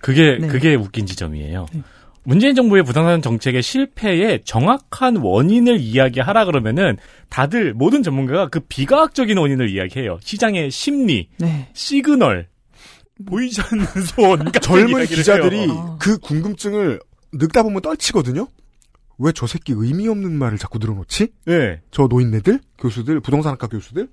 그게 0.00 0.38
네. 0.40 0.46
그게 0.48 0.74
웃긴 0.74 1.06
지점이에요. 1.06 1.66
네. 1.72 1.82
문재인 2.22 2.54
정부의 2.54 2.82
부동산 2.82 3.22
정책의 3.22 3.62
실패의 3.62 4.42
정확한 4.44 5.16
원인을 5.16 5.80
이야기하라 5.80 6.44
그러면은 6.44 6.96
다들 7.28 7.72
모든 7.72 8.02
전문가가 8.02 8.48
그 8.48 8.60
비과학적인 8.60 9.38
원인을 9.38 9.70
이야기해요. 9.70 10.18
시장의 10.22 10.70
심리, 10.70 11.28
네. 11.38 11.68
시그널, 11.72 12.46
보이지 13.24 13.60
않는 13.60 13.84
손. 14.06 14.38
같은 14.46 14.60
젊은 14.60 15.06
기자들이 15.06 15.58
해요. 15.60 15.72
어. 15.72 15.98
그 16.00 16.18
궁금증을 16.18 17.00
늙다 17.32 17.62
보면 17.62 17.80
떨치거든요? 17.82 18.48
왜 19.18 19.32
저 19.34 19.46
새끼 19.46 19.72
의미 19.76 20.08
없는 20.08 20.32
말을 20.32 20.56
자꾸 20.58 20.78
늘어놓지? 20.78 21.28
네. 21.44 21.82
저 21.90 22.06
노인네들? 22.06 22.60
교수들? 22.78 23.20
부동산학과 23.20 23.66
교수들? 23.68 24.08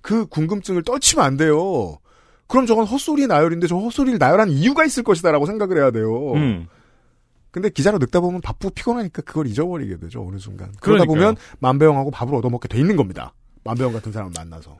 그 0.00 0.26
궁금증을 0.26 0.82
떨치면 0.84 1.24
안 1.24 1.36
돼요. 1.36 1.98
그럼 2.46 2.66
저건 2.66 2.84
헛소리의 2.86 3.26
나열인데 3.26 3.66
저 3.66 3.76
헛소리를 3.76 4.18
나열한 4.18 4.50
이유가 4.50 4.84
있을 4.84 5.02
것이다라고 5.02 5.46
생각을 5.46 5.78
해야 5.78 5.90
돼요. 5.90 6.32
음. 6.34 6.68
근데 7.50 7.68
기자로 7.70 7.98
늙다 7.98 8.20
보면 8.20 8.40
바쁘고 8.42 8.74
피곤하니까 8.74 9.22
그걸 9.22 9.46
잊어버리게 9.46 9.96
되죠 9.98 10.24
어느 10.26 10.38
순간. 10.38 10.72
그러다 10.80 11.04
그러니까요. 11.04 11.06
보면 11.06 11.36
만배영하고 11.60 12.10
밥을 12.10 12.34
얻어먹게 12.34 12.68
돼 12.68 12.78
있는 12.78 12.96
겁니다. 12.96 13.32
만배영 13.64 13.92
같은 13.92 14.12
사람을 14.12 14.32
만나서. 14.36 14.76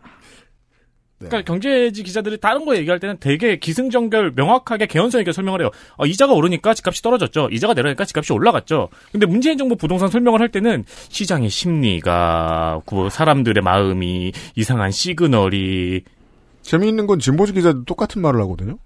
네. 1.24 1.28
그러니까 1.28 1.52
경제지 1.52 2.02
기자들이 2.02 2.38
다른 2.38 2.64
거 2.64 2.76
얘기할 2.76 3.00
때는 3.00 3.16
되게 3.20 3.58
기승전결 3.58 4.32
명확하게 4.34 4.86
개연성 4.86 5.20
있게 5.20 5.32
설명을 5.32 5.60
해요. 5.60 5.70
어, 5.96 6.06
이자가 6.06 6.32
오르니까 6.32 6.74
집값이 6.74 7.02
떨어졌죠. 7.02 7.48
이자가 7.50 7.74
내려니까 7.74 8.04
집값이 8.04 8.32
올라갔죠. 8.32 8.88
근데 9.12 9.26
문재인 9.26 9.58
정부 9.58 9.76
부동산 9.76 10.08
설명을 10.08 10.40
할 10.40 10.50
때는 10.50 10.84
시장의 11.08 11.50
심리가 11.50 12.80
그 12.86 13.08
사람들의 13.10 13.62
마음이 13.62 14.32
이상한 14.54 14.90
시그널이 14.90 16.02
재미있는 16.62 17.06
건 17.06 17.18
진보지 17.18 17.52
기자도 17.52 17.84
똑같은 17.84 18.22
말을 18.22 18.40
하거든요. 18.42 18.78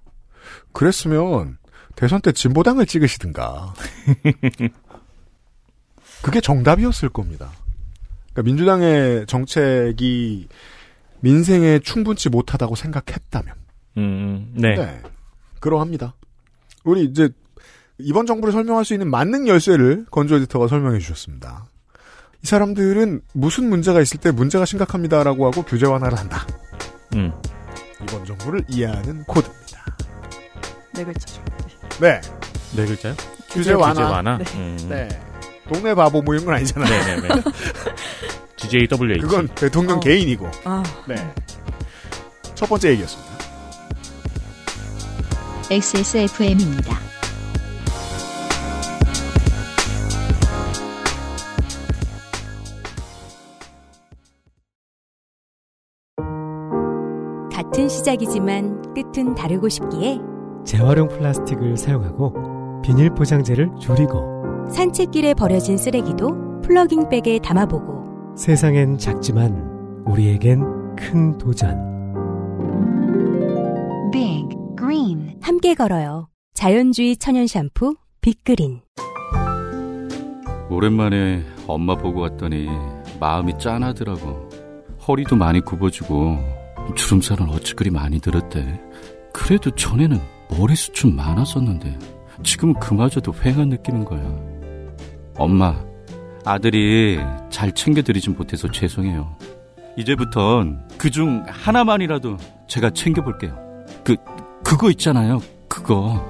그랬으면 0.72 1.58
대선 1.96 2.20
때 2.20 2.32
진보당을 2.32 2.86
찍으시든가. 2.86 3.74
그게 6.22 6.40
정답이었을 6.40 7.08
겁니다. 7.08 7.50
그러니까 8.32 8.42
민주당의 8.42 9.26
정책이 9.26 10.48
민생에 11.20 11.80
충분치 11.80 12.28
못하다고 12.28 12.74
생각했다면. 12.74 13.54
음, 13.98 14.52
네. 14.54 14.74
네. 14.76 15.02
그러합니다. 15.60 16.14
우리 16.84 17.04
이제 17.04 17.28
이번 17.98 18.26
정부를 18.26 18.52
설명할 18.52 18.84
수 18.84 18.94
있는 18.94 19.10
만능 19.10 19.48
열쇠를 19.48 20.06
건조 20.10 20.36
에디터가 20.36 20.68
설명해 20.68 21.00
주셨습니다. 21.00 21.66
이 22.42 22.46
사람들은 22.46 23.22
무슨 23.34 23.68
문제가 23.68 24.00
있을 24.00 24.20
때 24.20 24.30
문제가 24.30 24.64
심각합니다라고 24.64 25.46
하고 25.46 25.62
규제 25.62 25.86
완화를 25.86 26.16
한다. 26.16 26.46
음. 27.16 27.32
이번 28.02 28.24
정부를 28.24 28.62
이해하는 28.68 29.24
코드입니다. 29.24 29.84
네 30.94 31.04
글자죠. 31.04 31.42
네. 32.00 32.20
네 32.76 32.86
글자요? 32.86 33.14
규제 33.50 33.72
완화. 33.72 33.92
규제 33.92 34.02
완화. 34.02 34.38
네. 34.38 34.44
음. 34.54 34.76
네. 34.88 35.08
동네 35.68 35.94
바보 35.94 36.22
뭐 36.22 36.34
이런 36.34 36.46
건 36.46 36.54
아니잖아요. 36.54 36.88
네네네. 36.88 37.28
GJWH. 38.58 39.20
그건 39.20 39.48
대통령 39.48 39.96
어. 39.96 40.00
개인이고. 40.00 40.50
아, 40.64 40.82
네. 41.06 41.14
첫 42.54 42.68
번째 42.68 42.90
얘기였습니다. 42.90 43.38
XSFM입니다. 45.70 46.98
같은 57.52 57.88
시작이지만 57.88 58.94
끝은 58.94 59.34
다르고 59.34 59.68
싶기에 59.68 60.18
재활용 60.64 61.08
플라스틱을 61.08 61.76
사용하고 61.76 62.80
비닐 62.82 63.10
포장재를 63.10 63.70
줄이고 63.80 64.68
산책길에 64.70 65.34
버려진 65.34 65.76
쓰레기도 65.76 66.60
플러깅백에 66.62 67.40
담아보고 67.42 68.07
세상엔 68.38 68.98
작지만 68.98 69.52
우리에겐 70.06 70.94
큰 70.94 71.36
도전. 71.38 71.76
Big 74.12 74.46
Green 74.78 75.36
함께 75.42 75.74
걸어요. 75.74 76.28
자연주의 76.54 77.16
천연 77.16 77.48
샴푸 77.48 77.96
빅그린 78.20 78.80
오랜만에 80.70 81.42
엄마 81.66 81.96
보고 81.96 82.20
왔더니 82.20 82.68
마음이 83.18 83.58
짠하더라고. 83.58 84.48
허리도 85.08 85.34
많이 85.34 85.60
굽어지고 85.60 86.38
주름살은 86.94 87.48
어찌 87.48 87.74
그리 87.74 87.90
많이 87.90 88.20
들었대. 88.20 88.80
그래도 89.32 89.72
전에는 89.72 90.16
머리숱은 90.56 91.16
많았었는데 91.16 91.98
지금은 92.44 92.74
그마저도 92.74 93.32
휑한 93.32 93.66
느끼는 93.66 94.04
거야. 94.04 94.22
엄마, 95.36 95.87
아들이 96.44 97.18
잘 97.50 97.72
챙겨드리진 97.74 98.34
못해서 98.36 98.70
죄송해요. 98.70 99.36
이제부턴 99.96 100.86
그 100.96 101.10
중 101.10 101.44
하나만이라도 101.48 102.36
제가 102.68 102.90
챙겨볼게요. 102.90 103.56
그, 104.04 104.16
그거 104.64 104.90
있잖아요. 104.90 105.40
그거. 105.68 106.24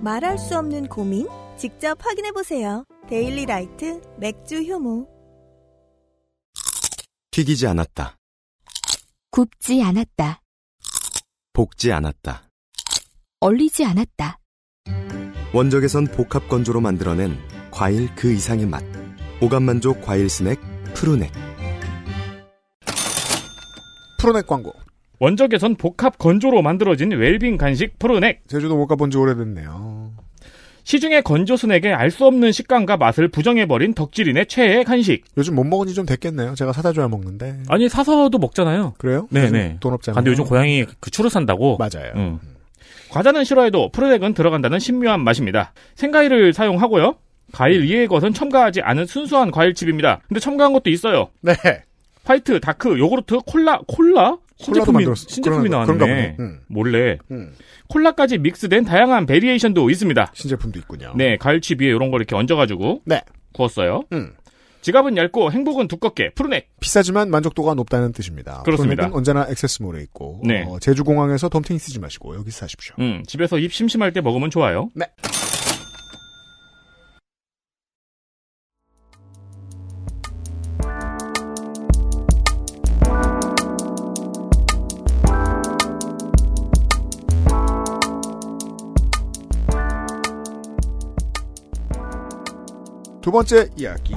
말할 0.00 0.38
수 0.38 0.56
없는 0.58 0.88
고민? 0.88 1.28
직접 1.56 1.98
확인해보세요. 2.04 2.84
데일리 3.08 3.44
라이트 3.46 4.00
맥주 4.18 4.62
효모. 4.62 5.06
튀기지 7.30 7.66
않았다. 7.66 8.16
굽지 9.30 9.82
않았다. 9.82 10.40
볶지 11.52 11.92
않았다. 11.92 12.42
얼리지 13.40 13.84
않았다. 13.84 14.38
원적외선 15.52 16.06
복합 16.08 16.48
건조로 16.48 16.80
만들어낸 16.80 17.38
과일 17.70 18.08
그 18.14 18.32
이상의 18.32 18.66
맛. 18.66 18.82
오감만족 19.40 20.02
과일 20.02 20.28
스낵 20.28 20.58
푸르넥. 20.94 21.30
프로넥 24.18 24.46
광고. 24.46 24.72
원적외선 25.18 25.76
복합 25.76 26.18
건조로 26.18 26.62
만들어진 26.62 27.12
웰빙 27.12 27.56
간식 27.56 27.98
프로넥. 27.98 28.42
제주도 28.48 28.76
못 28.76 28.86
가본 28.86 29.10
지 29.10 29.18
오래됐네요. 29.18 30.12
시중의 30.84 31.22
건조 31.22 31.56
스낵의 31.56 31.92
알수 31.94 32.24
없는 32.26 32.52
식감과 32.52 32.96
맛을 32.96 33.28
부정해버린 33.28 33.94
덕질인의 33.94 34.46
최애 34.46 34.82
간식. 34.84 35.24
요즘 35.36 35.54
못 35.54 35.64
먹은 35.64 35.86
지 35.86 35.94
좀 35.94 36.04
됐겠네요. 36.06 36.54
제가 36.54 36.72
사다 36.72 36.92
줘야 36.92 37.06
먹는데. 37.06 37.62
아니 37.68 37.88
사서도 37.88 38.36
먹잖아요. 38.38 38.94
그래요? 38.98 39.28
네네. 39.30 39.46
요즘 39.64 39.76
돈 39.80 39.92
없잖아요. 39.92 40.16
근데 40.16 40.30
요즘 40.30 40.44
고양이 40.44 40.84
그 41.00 41.10
츄르 41.10 41.28
산다고. 41.28 41.76
맞아요. 41.78 42.12
음. 42.16 42.38
과자는 43.10 43.44
싫어해도 43.44 43.90
프로넥은 43.92 44.34
들어간다는 44.34 44.78
신묘한 44.78 45.22
맛입니다. 45.22 45.72
생과일을 45.96 46.52
사용하고요. 46.52 47.16
과일 47.52 47.82
외의 47.82 48.06
것은 48.06 48.32
첨가하지 48.32 48.80
않은 48.82 49.06
순수한 49.06 49.50
과일칩입니다. 49.50 50.20
근데 50.28 50.40
첨가한 50.40 50.72
것도 50.72 50.90
있어요. 50.90 51.30
네. 51.40 51.54
화이트, 52.24 52.60
dark, 52.60 52.98
요구르트, 52.98 53.38
콜라, 53.46 53.80
콜라? 53.86 54.36
신제품이. 54.56 55.04
신제품이 55.14 55.68
나왔네. 55.70 55.98
보네. 55.98 56.36
음. 56.38 56.60
몰래. 56.68 57.18
음. 57.30 57.54
콜라까지 57.88 58.38
믹스된 58.38 58.84
다양한 58.84 59.26
variation도 59.26 59.90
있습니다. 59.90 60.30
신제품도 60.34 60.78
있군요. 60.80 61.12
네, 61.16 61.36
과일칩 61.38 61.80
위에 61.80 61.88
이런 61.88 62.10
거 62.10 62.18
이렇게 62.18 62.36
얹어가지고 62.36 63.02
네. 63.04 63.22
구웠어요. 63.52 64.02
음. 64.12 64.32
지갑은 64.82 65.16
얇고 65.16 65.52
행복은 65.52 65.88
두껍게 65.88 66.30
푸르넥. 66.34 66.68
비싸지만 66.80 67.30
만족도가 67.30 67.74
높다는 67.74 68.12
뜻입니다. 68.12 68.62
그렇습니다. 68.64 69.10
언제나 69.12 69.46
액세스몰에 69.48 70.00
있고 70.04 70.40
네. 70.44 70.64
어, 70.66 70.78
제주공항에서 70.78 71.48
덤탱이 71.48 71.78
쓰지 71.78 71.98
마시고 71.98 72.34
여기 72.36 72.50
사십시오. 72.50 72.94
음, 72.98 73.22
집에서 73.26 73.58
입 73.58 73.72
심심할 73.72 74.12
때 74.12 74.20
먹으면 74.20 74.50
좋아요. 74.50 74.88
네. 74.94 75.06
두 93.20 93.30
번째 93.30 93.68
이야기. 93.76 94.14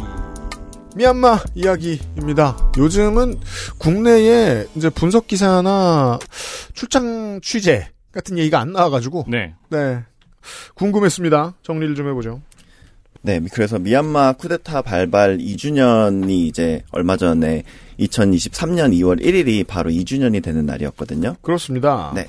미얀마 0.95 1.39
이야기입니다. 1.55 2.71
요즘은 2.77 3.39
국내에 3.77 4.65
이제 4.75 4.89
분석 4.89 5.27
기사나 5.27 6.19
출장 6.73 7.41
취재 7.41 7.89
같은 8.11 8.37
얘기가 8.37 8.59
안 8.59 8.71
나와가지고 8.71 9.25
네. 9.27 9.55
네. 9.69 10.03
궁금했습니다. 10.75 11.55
정리를 11.63 11.95
좀 11.95 12.07
해보죠. 12.09 12.41
네, 13.21 13.41
그래서 13.53 13.79
미얀마 13.79 14.33
쿠데타 14.33 14.81
발발 14.81 15.37
2주년이 15.37 16.29
이제 16.29 16.83
얼마 16.91 17.15
전에 17.17 17.63
2023년 17.99 18.93
2월 18.99 19.21
1일이 19.21 19.65
바로 19.65 19.89
2주년이 19.89 20.43
되는 20.43 20.65
날이었거든요. 20.65 21.37
그렇습니다. 21.41 22.11
네. 22.13 22.27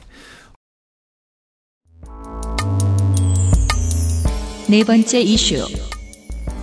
네 4.68 4.84
번째 4.84 5.20
이슈. 5.20 5.56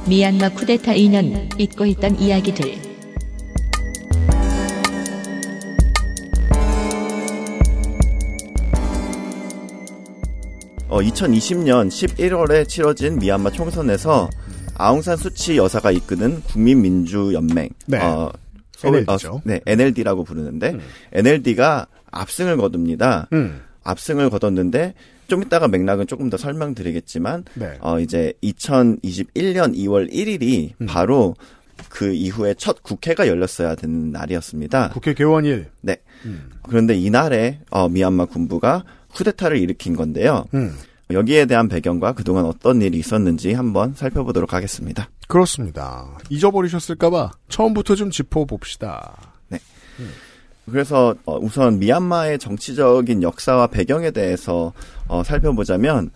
미얀마 0.07 0.49
쿠데타 0.49 0.93
2년 0.93 1.59
잊고 1.59 1.85
있던 1.85 2.19
이야기들. 2.19 2.91
어, 10.89 10.99
2020년 10.99 11.87
11월에 11.87 12.67
치러진 12.67 13.19
미얀마 13.19 13.51
총선에서 13.51 14.29
아웅산 14.75 15.15
수치 15.17 15.55
여사가 15.55 15.91
이끄는 15.91 16.41
국민민주연맹, 16.41 17.69
네. 17.85 17.99
어, 17.99 18.31
NLD죠. 18.83 19.35
어, 19.35 19.41
네, 19.45 19.61
NLD라고 19.65 20.23
부르는데 20.23 20.77
NLD가 21.13 21.87
압승을 22.11 22.57
거둡니다. 22.57 23.27
음. 23.31 23.61
압승을 23.83 24.29
거뒀는데 24.29 24.93
좀 25.31 25.43
이따가 25.43 25.69
맥락은 25.69 26.07
조금 26.07 26.29
더 26.29 26.35
설명드리겠지만 26.35 27.45
네. 27.53 27.77
어 27.79 28.01
이제 28.01 28.33
2021년 28.43 29.73
2월 29.77 30.11
1일이 30.11 30.73
음. 30.81 30.85
바로 30.87 31.35
그 31.87 32.11
이후에 32.11 32.53
첫 32.55 32.83
국회가 32.83 33.29
열렸어야 33.29 33.75
되는 33.75 34.11
날이었습니다. 34.11 34.89
국회 34.89 35.13
개원일. 35.13 35.67
네. 35.79 35.95
음. 36.25 36.49
그런데 36.63 36.95
이날에 36.95 37.61
어 37.69 37.87
미얀마 37.87 38.25
군부가 38.25 38.83
쿠데타를 39.13 39.57
일으킨 39.57 39.95
건데요. 39.95 40.47
음. 40.53 40.75
여기에 41.09 41.45
대한 41.45 41.69
배경과 41.69 42.11
그동안 42.11 42.43
어떤 42.43 42.81
일이 42.81 42.99
있었는지 42.99 43.53
한번 43.53 43.93
살펴보도록 43.93 44.51
하겠습니다. 44.53 45.09
그렇습니다. 45.29 46.17
잊어버리셨을까봐 46.29 47.31
처음부터 47.47 47.95
좀 47.95 48.11
짚어봅시다. 48.11 49.15
네. 49.47 49.59
그래서 50.69 51.15
어, 51.25 51.37
우선 51.37 51.79
미얀마의 51.79 52.39
정치적인 52.39 53.23
역사와 53.23 53.67
배경에 53.67 54.11
대해서 54.11 54.73
어, 55.07 55.23
살펴보자면 55.23 56.11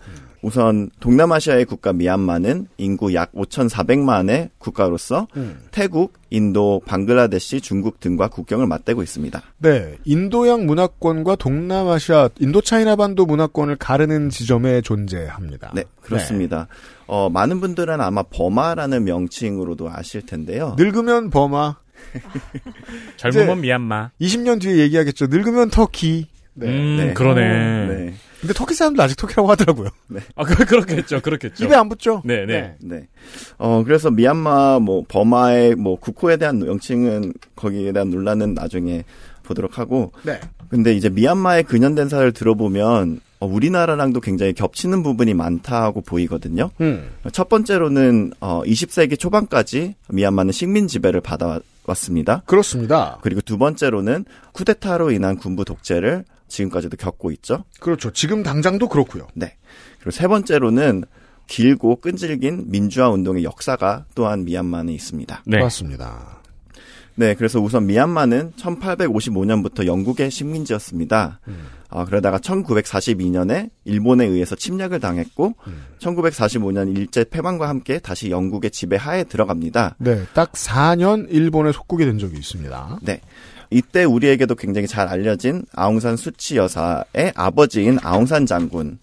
우선 0.46 0.90
동남아시아의 1.00 1.64
국가 1.64 1.92
미얀마는 1.92 2.68
인구 2.76 3.14
약 3.14 3.32
5,400만의 3.32 4.50
국가로서 4.58 5.26
음. 5.36 5.58
태국, 5.72 6.12
인도, 6.30 6.80
방글라데시, 6.86 7.60
중국 7.60 7.98
등과 7.98 8.28
국경을 8.28 8.68
맞대고 8.68 9.02
있습니다. 9.02 9.42
네, 9.58 9.96
인도양 10.04 10.66
문화권과 10.66 11.34
동남아시아, 11.34 12.30
인도 12.38 12.60
차이나 12.60 12.94
반도 12.94 13.26
문화권을 13.26 13.74
가르는 13.74 14.30
지점에 14.30 14.82
존재합니다. 14.82 15.72
네, 15.74 15.82
그렇습니다. 16.00 16.68
어, 17.08 17.28
많은 17.28 17.60
분들은 17.60 18.00
아마 18.00 18.22
버마라는 18.22 19.02
명칭으로도 19.02 19.90
아실 19.90 20.24
텐데요. 20.26 20.76
늙으면 20.78 21.30
버마, 21.30 21.76
젊으면 23.16 23.60
미얀마. 23.60 24.10
20년 24.20 24.60
뒤에 24.60 24.78
얘기하겠죠. 24.78 25.26
늙으면 25.26 25.70
터키. 25.70 26.28
네. 26.54 26.68
음, 26.68 26.96
네. 26.96 27.14
그러네. 27.14 27.86
네. 27.86 28.14
근데 28.40 28.52
터키 28.54 28.74
사람도 28.74 29.02
아직 29.02 29.16
터키라고 29.16 29.50
하더라고요. 29.50 29.88
아, 30.36 30.44
그, 30.44 30.64
그렇겠죠, 30.64 31.20
그렇겠죠. 31.20 31.64
입에 31.64 31.74
안 31.74 31.88
붙죠? 31.88 32.22
네, 32.24 32.46
네. 32.46 32.76
네. 32.80 33.08
어, 33.58 33.82
그래서 33.84 34.10
미얀마, 34.10 34.80
뭐, 34.80 35.04
버마의 35.08 35.74
뭐, 35.74 35.98
국호에 35.98 36.36
대한 36.36 36.58
명칭은 36.60 37.32
거기에 37.56 37.92
대한 37.92 38.10
논란은 38.10 38.54
나중에 38.54 39.04
보도록 39.42 39.78
하고. 39.78 40.12
네. 40.22 40.38
근데 40.68 40.94
이제 40.94 41.08
미얀마의 41.08 41.64
근현대사를 41.64 42.32
들어보면, 42.32 43.20
어, 43.20 43.25
우리나라랑도 43.40 44.20
굉장히 44.20 44.52
겹치는 44.52 45.02
부분이 45.02 45.34
많다고 45.34 46.00
보이거든요. 46.00 46.70
음. 46.80 47.10
첫 47.32 47.48
번째로는, 47.48 48.32
어, 48.40 48.62
20세기 48.64 49.18
초반까지 49.18 49.94
미얀마는 50.08 50.52
식민 50.52 50.88
지배를 50.88 51.20
받아왔습니다. 51.20 52.42
그렇습니다. 52.46 53.18
그리고 53.22 53.40
두 53.40 53.58
번째로는 53.58 54.24
쿠데타로 54.52 55.10
인한 55.10 55.36
군부 55.36 55.64
독재를 55.64 56.24
지금까지도 56.48 56.96
겪고 56.96 57.30
있죠. 57.32 57.64
그렇죠. 57.80 58.12
지금 58.12 58.42
당장도 58.42 58.88
그렇고요. 58.88 59.26
네. 59.34 59.56
그리고 59.98 60.12
세 60.12 60.28
번째로는 60.28 61.04
길고 61.46 61.96
끈질긴 62.00 62.64
민주화 62.70 63.10
운동의 63.10 63.44
역사가 63.44 64.06
또한 64.14 64.44
미얀마는 64.44 64.92
있습니다. 64.92 65.42
네. 65.46 65.58
맞습니다. 65.58 66.40
네, 67.16 67.34
그래서 67.34 67.60
우선 67.60 67.86
미얀마는 67.86 68.52
1855년부터 68.56 69.86
영국의 69.86 70.30
식민지였습니다. 70.30 71.40
아, 71.88 72.04
그러다가 72.04 72.38
1942년에 72.38 73.70
일본에 73.84 74.26
의해서 74.26 74.54
침략을 74.54 75.00
당했고, 75.00 75.54
1945년 75.98 76.94
일제 76.94 77.24
패망과 77.24 77.68
함께 77.68 77.98
다시 77.98 78.30
영국의 78.30 78.70
지배하에 78.70 79.24
들어갑니다. 79.24 79.96
네, 79.98 80.24
딱 80.34 80.52
4년 80.52 81.26
일본에 81.30 81.72
속국이 81.72 82.04
된 82.04 82.18
적이 82.18 82.36
있습니다. 82.36 82.98
네. 83.02 83.20
이때 83.70 84.04
우리에게도 84.04 84.54
굉장히 84.54 84.86
잘 84.86 85.08
알려진 85.08 85.64
아웅산 85.74 86.16
수치 86.16 86.56
여사의 86.56 87.32
아버지인 87.34 87.98
아웅산 88.02 88.46
장군, 88.46 88.98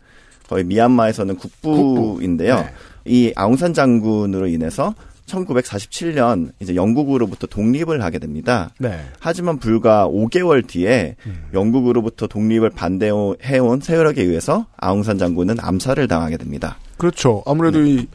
거의 0.48 0.64
미얀마에서는 0.64 1.36
국부인데요. 1.38 2.56
네. 2.58 2.74
이 3.06 3.34
아웅산 3.36 3.74
장군으로 3.74 4.48
인해서 4.48 4.94
1947년 5.34 6.52
이제 6.60 6.76
영국으로부터 6.76 7.48
독립을 7.48 8.04
하게 8.04 8.20
됩니다. 8.20 8.72
네. 8.80 9.00
하지만 9.20 9.58
불과 9.58 10.08
5개월 10.08 10.66
뒤에 10.68 11.16
영국으로부터 11.54 12.28
독립을 12.28 12.70
반대해온 12.70 13.82
세력에 13.82 14.22
의해서 14.22 14.68
아웅산 14.78 15.18
장군은 15.18 15.56
암살을 15.60 16.08
당하게 16.08 16.38
됩니다. 16.38 16.78
그렇죠. 16.98 17.44
아무래도 17.46 17.80
네. 17.80 17.90
이 17.90 18.08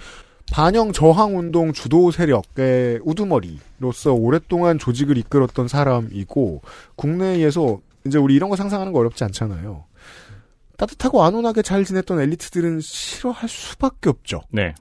반영 0.51 0.93
저항 0.93 1.37
운동 1.37 1.73
주도 1.73 2.11
세력의 2.11 3.01
우두머리로서 3.05 4.15
오랫동안 4.15 4.79
조직을 4.79 5.19
이끌었던 5.19 5.69
사람이고 5.69 6.63
국내에서 6.97 7.81
이제 8.07 8.17
우리 8.17 8.35
이런 8.35 8.49
거 8.49 8.57
상상하는 8.57 8.93
거 8.95 9.01
어렵지 9.01 9.25
않잖아요. 9.25 9.85
따뜻하고 10.79 11.23
안온하게 11.25 11.63
잘 11.63 11.85
지냈던 11.85 12.21
엘리트들은 12.21 12.81
싫어할 12.81 13.49
수밖에 13.49 14.09
없죠. 14.09 14.43
네. 14.51 14.75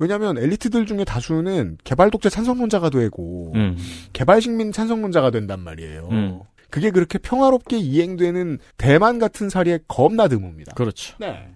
왜냐하면 0.00 0.38
엘리트들 0.38 0.86
중에 0.86 1.04
다수는 1.04 1.76
개발 1.84 2.10
독재 2.10 2.30
찬성론자가 2.30 2.88
되고 2.88 3.52
음. 3.54 3.76
개발 4.14 4.40
식민 4.40 4.72
찬성론자가 4.72 5.30
된단 5.30 5.60
말이에요. 5.60 6.08
음. 6.10 6.40
그게 6.70 6.90
그렇게 6.90 7.18
평화롭게 7.18 7.76
이행되는 7.76 8.58
대만 8.78 9.18
같은 9.18 9.50
사례에 9.50 9.78
겁나 9.86 10.26
드뭅니다. 10.26 10.74
그렇죠. 10.74 11.16
네. 11.20 11.48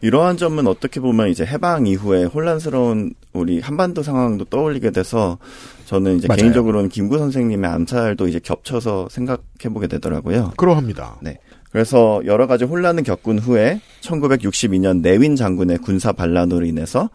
이러한 0.00 0.36
점은 0.38 0.66
어떻게 0.66 0.98
보면 0.98 1.28
이제 1.28 1.44
해방 1.44 1.86
이후에 1.86 2.24
혼란스러운 2.24 3.12
우리 3.34 3.60
한반도 3.60 4.02
상황도 4.02 4.46
떠올리게 4.46 4.90
돼서 4.90 5.38
저는 5.84 6.16
이제 6.16 6.28
맞아요. 6.28 6.38
개인적으로는 6.40 6.88
김구 6.88 7.18
선생님의 7.18 7.70
암살도 7.70 8.28
이제 8.28 8.40
겹쳐서 8.40 9.08
생각해 9.10 9.68
보게 9.72 9.86
되더라고요. 9.88 10.52
그러합니다. 10.56 11.18
네. 11.20 11.38
그래서 11.70 12.20
여러 12.26 12.46
가지 12.46 12.64
혼란을 12.64 13.02
겪은 13.02 13.38
후에 13.38 13.80
1962년 14.00 15.00
내윈 15.00 15.36
장군의 15.36 15.78
군사 15.78 16.12
반란으로 16.12 16.66
인해서 16.66 17.08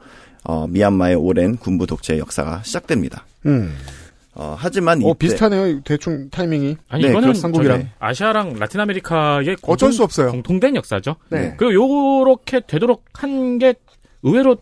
어, 0.49 0.65
미얀마의 0.67 1.15
오랜 1.15 1.57
군부 1.57 1.85
독재 1.85 2.17
역사가 2.19 2.61
시작됩니다. 2.63 3.25
음. 3.45 3.75
어, 4.33 4.55
하지만 4.57 5.03
어 5.03 5.09
이때 5.09 5.17
비슷하네요. 5.17 5.81
대충 5.81 6.29
타이밍이. 6.29 6.77
아니 6.87 7.03
네, 7.03 7.09
이거는 7.09 7.35
한국이랑. 7.41 7.89
아시아랑 7.99 8.53
라틴 8.57 8.79
아메리카의 8.79 9.57
공통, 9.57 9.73
어쩔 9.73 9.91
수 9.91 10.03
없어요. 10.03 10.31
공통된 10.31 10.75
역사죠. 10.77 11.17
네. 11.29 11.55
그리고 11.57 11.73
요렇게 12.21 12.61
되도록 12.65 13.03
한 13.13 13.57
게 13.59 13.73
의외로 14.23 14.55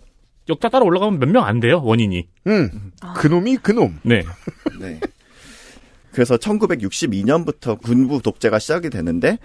역사 0.50 0.70
따라 0.70 0.86
올라가면 0.86 1.20
몇 1.20 1.28
명 1.30 1.44
안 1.46 1.60
돼요 1.60 1.82
원인이. 1.84 2.28
음. 2.48 2.92
그놈이 3.18 3.58
그놈. 3.58 4.00
네. 4.04 4.24
네. 4.80 5.00
그래서 6.12 6.38
1962년부터 6.38 7.80
군부 7.82 8.22
독재가 8.24 8.58
시작이 8.60 8.90
되는데 8.90 9.38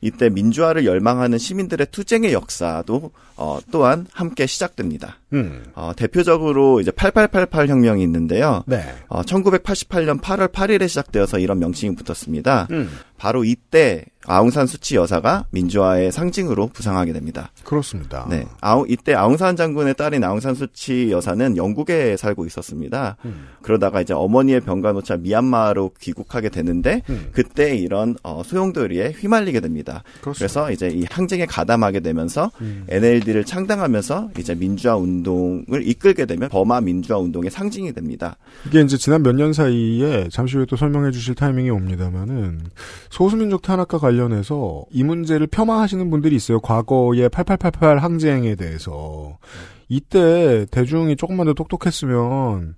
이때 0.00 0.28
민주화를 0.28 0.84
열망하는 0.84 1.38
시민들의 1.38 1.88
투쟁의 1.90 2.32
역사도 2.32 3.10
어, 3.36 3.58
또한 3.70 4.06
함께 4.12 4.46
시작됩니다. 4.46 5.18
음. 5.32 5.64
어, 5.74 5.92
대표적으로 5.96 6.80
이제 6.80 6.90
8888 6.90 7.68
혁명이 7.68 8.02
있는데요. 8.02 8.64
네. 8.66 8.82
어, 9.08 9.22
1988년 9.22 10.20
8월 10.20 10.52
8일에 10.52 10.88
시작되어서 10.88 11.38
이런 11.38 11.58
명칭이 11.58 11.94
붙었습니다. 11.96 12.68
음. 12.70 12.90
바로 13.16 13.44
이때 13.44 14.04
아웅산 14.26 14.66
수치 14.66 14.96
여사가 14.96 15.46
민주화의 15.50 16.10
상징으로 16.12 16.68
부상하게 16.72 17.12
됩니다. 17.12 17.50
그렇습니다. 17.64 18.26
네. 18.28 18.44
아우, 18.60 18.84
이때 18.88 19.14
아웅산 19.14 19.56
장군의 19.56 19.94
딸인 19.94 20.24
아웅산 20.24 20.54
수치 20.54 21.10
여사는 21.10 21.56
영국에 21.56 22.16
살고 22.16 22.44
있었습니다. 22.46 23.16
음. 23.24 23.46
그러다가 23.62 24.00
이제 24.00 24.12
어머니의 24.14 24.62
놓자 24.66 25.18
미얀마로 25.18 25.92
귀국하게 26.00 26.48
되는데 26.48 27.02
음. 27.08 27.28
그때 27.32 27.76
이런 27.76 28.16
어, 28.22 28.42
소용돌이에 28.44 29.12
휘말리게 29.18 29.60
됩니다. 29.60 30.02
그렇습니다. 30.20 30.38
그래서 30.38 30.70
이제 30.72 30.88
이 30.88 31.04
항쟁에 31.08 31.46
가담하게 31.46 32.00
되면서 32.00 32.50
음. 32.60 32.84
NLD를 32.88 33.44
창당하면서 33.44 34.30
이제 34.38 34.54
민주화 34.54 34.96
운동을 34.96 35.86
이끌게 35.86 36.26
되면 36.26 36.48
버마 36.48 36.80
민주화 36.80 37.18
운동의 37.18 37.50
상징이 37.50 37.92
됩니다. 37.92 38.36
이게 38.66 38.80
이제 38.80 38.96
지난 38.96 39.22
몇 39.22 39.36
년 39.36 39.52
사이에 39.52 40.28
잠시 40.30 40.56
후에 40.56 40.64
또 40.64 40.76
설명해 40.76 41.10
주실 41.10 41.34
타이밍이 41.34 41.68
옵니다만은 41.68 42.62
소수민족 43.10 43.60
탄압과 43.60 43.98
관련 43.98 44.15
해서 44.32 44.84
이 44.90 45.02
문제를 45.04 45.46
폄하하시는 45.46 46.10
분들이 46.10 46.36
있어요. 46.36 46.60
과거의 46.60 47.28
8888 47.28 47.98
항쟁에 47.98 48.54
대해서. 48.54 49.38
이때 49.88 50.66
대중이 50.70 51.16
조금만 51.16 51.46
더 51.46 51.54
똑똑했으면 51.54 52.74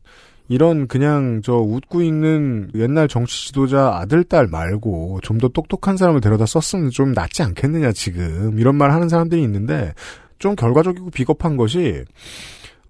이런 0.48 0.86
그냥 0.88 1.40
저 1.44 1.54
웃고 1.54 2.02
있는 2.02 2.70
옛날 2.74 3.06
정치 3.08 3.46
지도자 3.48 3.98
아들 3.98 4.24
딸 4.24 4.46
말고 4.46 5.20
좀 5.22 5.38
더 5.38 5.48
똑똑한 5.48 5.96
사람을 5.96 6.20
데려다 6.20 6.46
썼으면 6.46 6.90
좀 6.90 7.12
낫지 7.12 7.42
않겠느냐 7.42 7.92
지금 7.92 8.58
이런 8.58 8.74
말 8.74 8.90
하는 8.92 9.08
사람들이 9.08 9.42
있는데 9.42 9.92
좀 10.38 10.54
결과적이고 10.56 11.10
비겁한 11.10 11.56
것이 11.56 12.04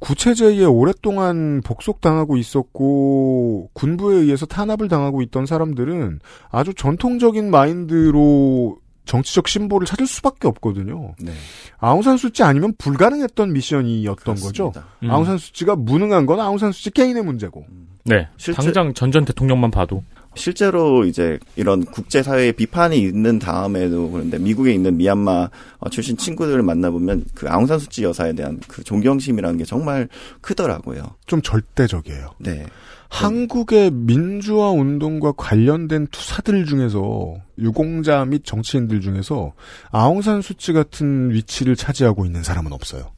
구체제에 0.00 0.64
오랫동안 0.64 1.60
복속당하고 1.64 2.36
있었고 2.36 3.70
군부에 3.72 4.16
의해서 4.16 4.46
탄압을 4.46 4.88
당하고 4.88 5.22
있던 5.22 5.46
사람들은 5.46 6.20
아주 6.50 6.72
전통적인 6.74 7.50
마인드로 7.50 8.78
정치적 9.06 9.48
심보를 9.48 9.86
찾을 9.86 10.06
수밖에 10.06 10.46
없거든요. 10.48 11.14
네. 11.18 11.32
아웅산 11.78 12.18
수치 12.18 12.42
아니면 12.42 12.74
불가능했던 12.76 13.52
미션이었던 13.54 14.34
거죠. 14.34 14.70
그렇습니다. 14.70 14.86
음. 15.02 15.10
아웅산 15.10 15.38
수치가 15.38 15.74
무능한 15.76 16.26
건 16.26 16.40
아웅산 16.40 16.72
수치 16.72 16.90
개인의 16.90 17.24
문제고. 17.24 17.64
네. 18.04 18.28
실제- 18.36 18.60
당장 18.62 18.92
전전 18.94 19.24
대통령만 19.24 19.70
봐도 19.70 20.02
실제로 20.38 21.04
이제 21.04 21.38
이런 21.56 21.84
국제사회의 21.84 22.52
비판이 22.52 22.98
있는 22.98 23.38
다음에도 23.38 24.10
그런데 24.10 24.38
미국에 24.38 24.72
있는 24.72 24.96
미얀마 24.96 25.50
어, 25.78 25.88
출신 25.90 26.16
친구들을 26.16 26.62
만나보면 26.62 27.26
그 27.34 27.48
아웅산 27.48 27.78
수치 27.78 28.04
여사에 28.04 28.32
대한 28.32 28.60
그 28.66 28.82
존경심이라는 28.82 29.58
게 29.58 29.64
정말 29.64 30.08
크더라고요. 30.40 31.16
좀 31.26 31.42
절대적이에요. 31.42 32.30
네. 32.38 32.64
한국의 33.10 33.90
민주화 33.90 34.70
운동과 34.70 35.32
관련된 35.32 36.08
투사들 36.10 36.66
중에서 36.66 37.36
유공자 37.58 38.24
및 38.24 38.44
정치인들 38.44 39.00
중에서 39.00 39.52
아웅산 39.90 40.42
수치 40.42 40.72
같은 40.72 41.30
위치를 41.30 41.74
차지하고 41.74 42.26
있는 42.26 42.42
사람은 42.42 42.72
없어요. 42.72 43.12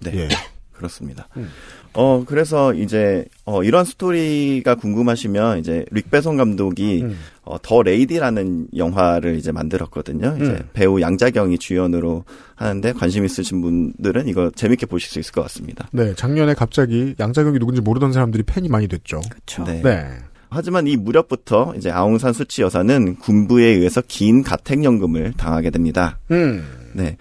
네. 0.00 0.12
예. 0.14 0.28
그렇습니다. 0.72 1.28
음. 1.36 1.48
어, 1.96 2.24
그래서 2.26 2.74
이제, 2.74 3.24
어, 3.44 3.62
이런 3.62 3.84
스토리가 3.84 4.74
궁금하시면 4.76 5.58
이제 5.58 5.84
릭 5.90 6.10
배송 6.10 6.36
감독이 6.36 7.02
음. 7.02 7.16
어, 7.42 7.56
더 7.62 7.82
레이디라는 7.82 8.68
영화를 8.76 9.36
이제 9.36 9.52
만들었거든요. 9.52 10.36
이제 10.36 10.50
음. 10.50 10.68
배우 10.72 11.00
양자경이 11.00 11.58
주연으로 11.58 12.24
하는데 12.54 12.92
관심 12.92 13.24
있으신 13.24 13.60
분들은 13.62 14.28
이거 14.28 14.50
재밌게 14.54 14.86
보실 14.86 15.10
수 15.10 15.18
있을 15.18 15.32
것 15.32 15.42
같습니다. 15.42 15.88
네, 15.92 16.14
작년에 16.14 16.54
갑자기 16.54 17.14
양자경이 17.18 17.58
누군지 17.58 17.80
모르던 17.80 18.12
사람들이 18.12 18.42
팬이 18.44 18.68
많이 18.68 18.88
됐죠. 18.88 19.20
그렇죠. 19.30 19.64
네. 19.64 19.80
네. 19.82 20.06
하지만 20.48 20.86
이 20.86 20.96
무렵부터 20.96 21.74
이제 21.76 21.90
아웅산 21.90 22.32
수치 22.32 22.62
여사는 22.62 23.16
군부에 23.16 23.66
의해서 23.66 24.02
긴 24.06 24.42
가택연금을 24.42 25.34
당하게 25.36 25.70
됩니다. 25.70 26.18
음. 26.30 26.64
네. 26.92 27.16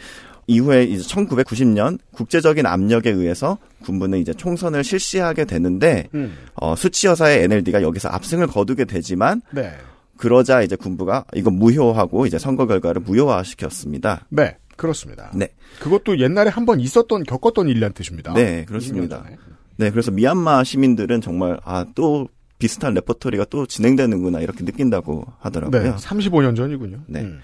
이후에 0.47 0.83
이제 0.83 1.03
1990년 1.03 1.97
국제적인 2.11 2.65
압력에 2.65 3.09
의해서 3.09 3.57
군부는 3.85 4.19
이제 4.19 4.33
총선을 4.33 4.83
실시하게 4.83 5.45
되는데 5.45 6.07
음. 6.13 6.35
어, 6.55 6.75
수치 6.75 7.07
여사의 7.07 7.43
NLD가 7.43 7.81
여기서 7.81 8.09
압승을 8.09 8.47
거두게 8.47 8.85
되지만 8.85 9.41
네. 9.53 9.71
그러자 10.17 10.61
이제 10.61 10.75
군부가 10.75 11.25
이거 11.33 11.51
무효하고 11.51 12.25
이제 12.25 12.37
선거 12.39 12.65
결과를 12.67 13.01
무효화시켰습니다. 13.01 14.25
네. 14.29 14.57
그렇습니다. 14.77 15.31
네. 15.33 15.49
그것도 15.79 16.19
옛날에 16.19 16.49
한 16.49 16.65
번 16.65 16.79
있었던 16.81 17.23
겪었던 17.23 17.69
일이란 17.69 17.93
뜻입니다. 17.93 18.33
네, 18.33 18.65
그렇습니다. 18.65 19.19
20년 19.19 19.23
전에. 19.23 19.37
네, 19.77 19.89
그래서 19.91 20.11
미얀마 20.11 20.63
시민들은 20.65 21.21
정말 21.21 21.59
아 21.63 21.85
또 21.95 22.27
비슷한 22.57 22.93
레퍼토리가 22.93 23.45
또 23.49 23.65
진행되는구나 23.65 24.39
이렇게 24.39 24.63
느낀다고 24.65 25.25
하더라고요. 25.39 25.81
네, 25.83 25.91
35년 25.91 26.55
전이군요. 26.55 27.01
네. 27.07 27.21
음. 27.21 27.39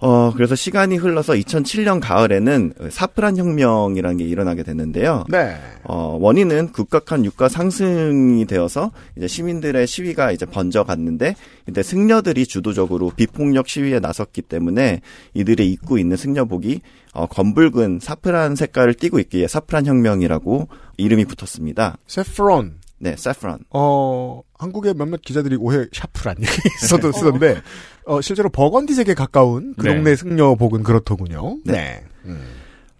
어, 0.00 0.32
그래서 0.32 0.54
시간이 0.54 0.96
흘러서 0.96 1.32
2007년 1.32 2.00
가을에는 2.00 2.72
사프란 2.90 3.36
혁명이라는 3.36 4.18
게 4.18 4.24
일어나게 4.24 4.62
됐는데요. 4.62 5.24
네. 5.28 5.56
어, 5.82 6.16
원인은 6.20 6.70
급격한 6.70 7.24
유가 7.24 7.48
상승이 7.48 8.44
되어서 8.46 8.92
이제 9.16 9.26
시민들의 9.26 9.86
시위가 9.86 10.30
이제 10.30 10.46
번져갔는데 10.46 11.34
이때 11.68 11.82
승려들이 11.82 12.46
주도적으로 12.46 13.10
비폭력 13.16 13.68
시위에 13.68 13.98
나섰기 13.98 14.42
때문에 14.42 15.00
이들의 15.34 15.68
입고 15.72 15.98
있는 15.98 16.16
승려복이 16.16 16.80
어, 17.14 17.26
검붉은 17.26 17.98
사프란 18.00 18.54
색깔을 18.54 18.94
띠고 18.94 19.18
있기에 19.18 19.48
사프란 19.48 19.86
혁명이라고 19.86 20.68
이름이 20.96 21.24
붙었습니다. 21.24 21.98
세프론. 22.06 22.74
네, 22.98 23.14
사프란. 23.16 23.60
어, 23.70 24.42
한국의 24.58 24.94
몇몇 24.94 25.22
기자들이 25.22 25.56
오해 25.56 25.86
샤프란 25.92 26.36
얘기서도 26.40 27.12
쓰던데, 27.12 27.60
어, 28.06 28.20
실제로 28.20 28.48
버건디색에 28.48 29.14
가까운 29.14 29.74
그 29.78 29.86
네. 29.86 29.94
동네 29.94 30.16
승려복은 30.16 30.82
그렇더군요. 30.82 31.58
네. 31.64 32.04
음. 32.24 32.42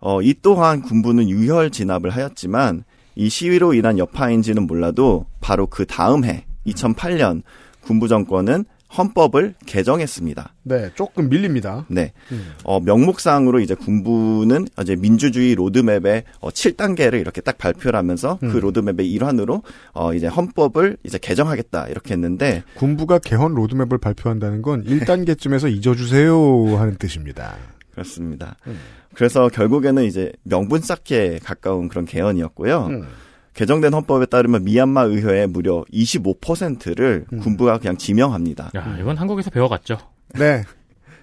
어, 0.01 0.23
이 0.23 0.35
또한 0.41 0.83
군부는 0.83 1.29
유혈 1.29 1.71
진압을 1.71 2.11
하였지만 2.11 2.85
이 3.17 3.29
시위로 3.29 3.75
인한 3.75 3.99
여파인지는 3.99 4.67
몰라도 4.67 5.27
바로 5.41 5.67
그 5.67 5.85
다음 5.85 6.25
해 6.25 6.47
2008년 6.67 7.43
군부 7.81 8.07
정권은 8.07 8.65
헌법을 8.97 9.55
개정했습니다. 9.67 10.55
네, 10.63 10.91
조금 10.95 11.29
밀립니다. 11.29 11.85
네. 11.89 12.13
음. 12.33 12.53
어, 12.65 12.81
명목상으로 12.81 13.61
이제 13.61 13.75
군부는 13.75 14.67
이제 14.81 14.97
민주주의 14.97 15.55
로드맵의 15.55 16.25
어, 16.41 16.51
7단계를 16.51 17.21
이렇게 17.21 17.41
딱 17.41 17.59
발표를 17.59 17.99
하면서 17.99 18.39
그 18.41 18.47
음. 18.47 18.61
로드맵의 18.61 19.11
일환으로 19.11 19.63
어, 19.93 20.15
이제 20.15 20.27
헌법을 20.27 20.97
이제 21.05 21.19
개정하겠다 21.19 21.89
이렇게 21.89 22.15
했는데 22.15 22.63
군부가 22.75 23.19
개헌 23.19 23.55
로드맵을 23.55 23.99
발표한다는 23.99 24.63
건 24.63 24.85
1단계쯤에서 24.85 25.71
잊어주세요 25.71 26.77
하는 26.79 26.97
뜻입니다. 26.97 27.57
그렇습니다. 27.91 28.57
음. 28.67 28.79
그래서 29.15 29.49
결국에는 29.49 30.05
이제 30.05 30.33
명분 30.45 30.81
쌓기에 30.81 31.41
가까운 31.43 31.89
그런 31.89 32.05
개헌이었고요. 32.05 32.89
음. 33.59 33.61
개정된 33.61 33.93
헌법에 33.93 34.27
따르면 34.27 34.65
미얀마 34.65 35.03
의회의 35.03 35.47
무려 35.49 35.85
25%를 35.93 37.27
음. 37.33 37.41
군부가 37.41 37.79
그냥 37.79 37.97
지명합니다. 37.97 38.71
야, 38.77 38.97
이건 39.01 39.17
한국에서 39.17 39.51
배워갔죠. 39.51 39.99
네. 40.39 40.63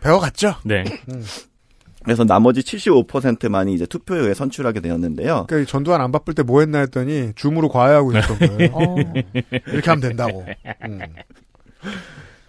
배워갔죠? 0.02 0.56
네. 0.66 0.84
그래서 2.04 2.24
나머지 2.24 2.62
75%만이 2.62 3.74
이제 3.74 3.86
투표에 3.88 4.20
의해 4.20 4.34
선출하게 4.36 4.80
되었는데요. 4.82 5.46
그러니까 5.48 5.58
이 5.58 5.66
전두환 5.66 6.02
안 6.02 6.12
바쁠 6.12 6.34
때 6.36 6.44
뭐 6.44 6.60
했나 6.60 6.80
했더니 6.80 7.32
줌으로 7.36 7.70
과외하고 7.70 8.12
있었던 8.16 8.58
거예요. 8.58 8.72
어. 8.74 8.96
이렇게 9.68 9.90
하면 9.90 10.02
된다고. 10.02 10.46
음. 10.88 11.00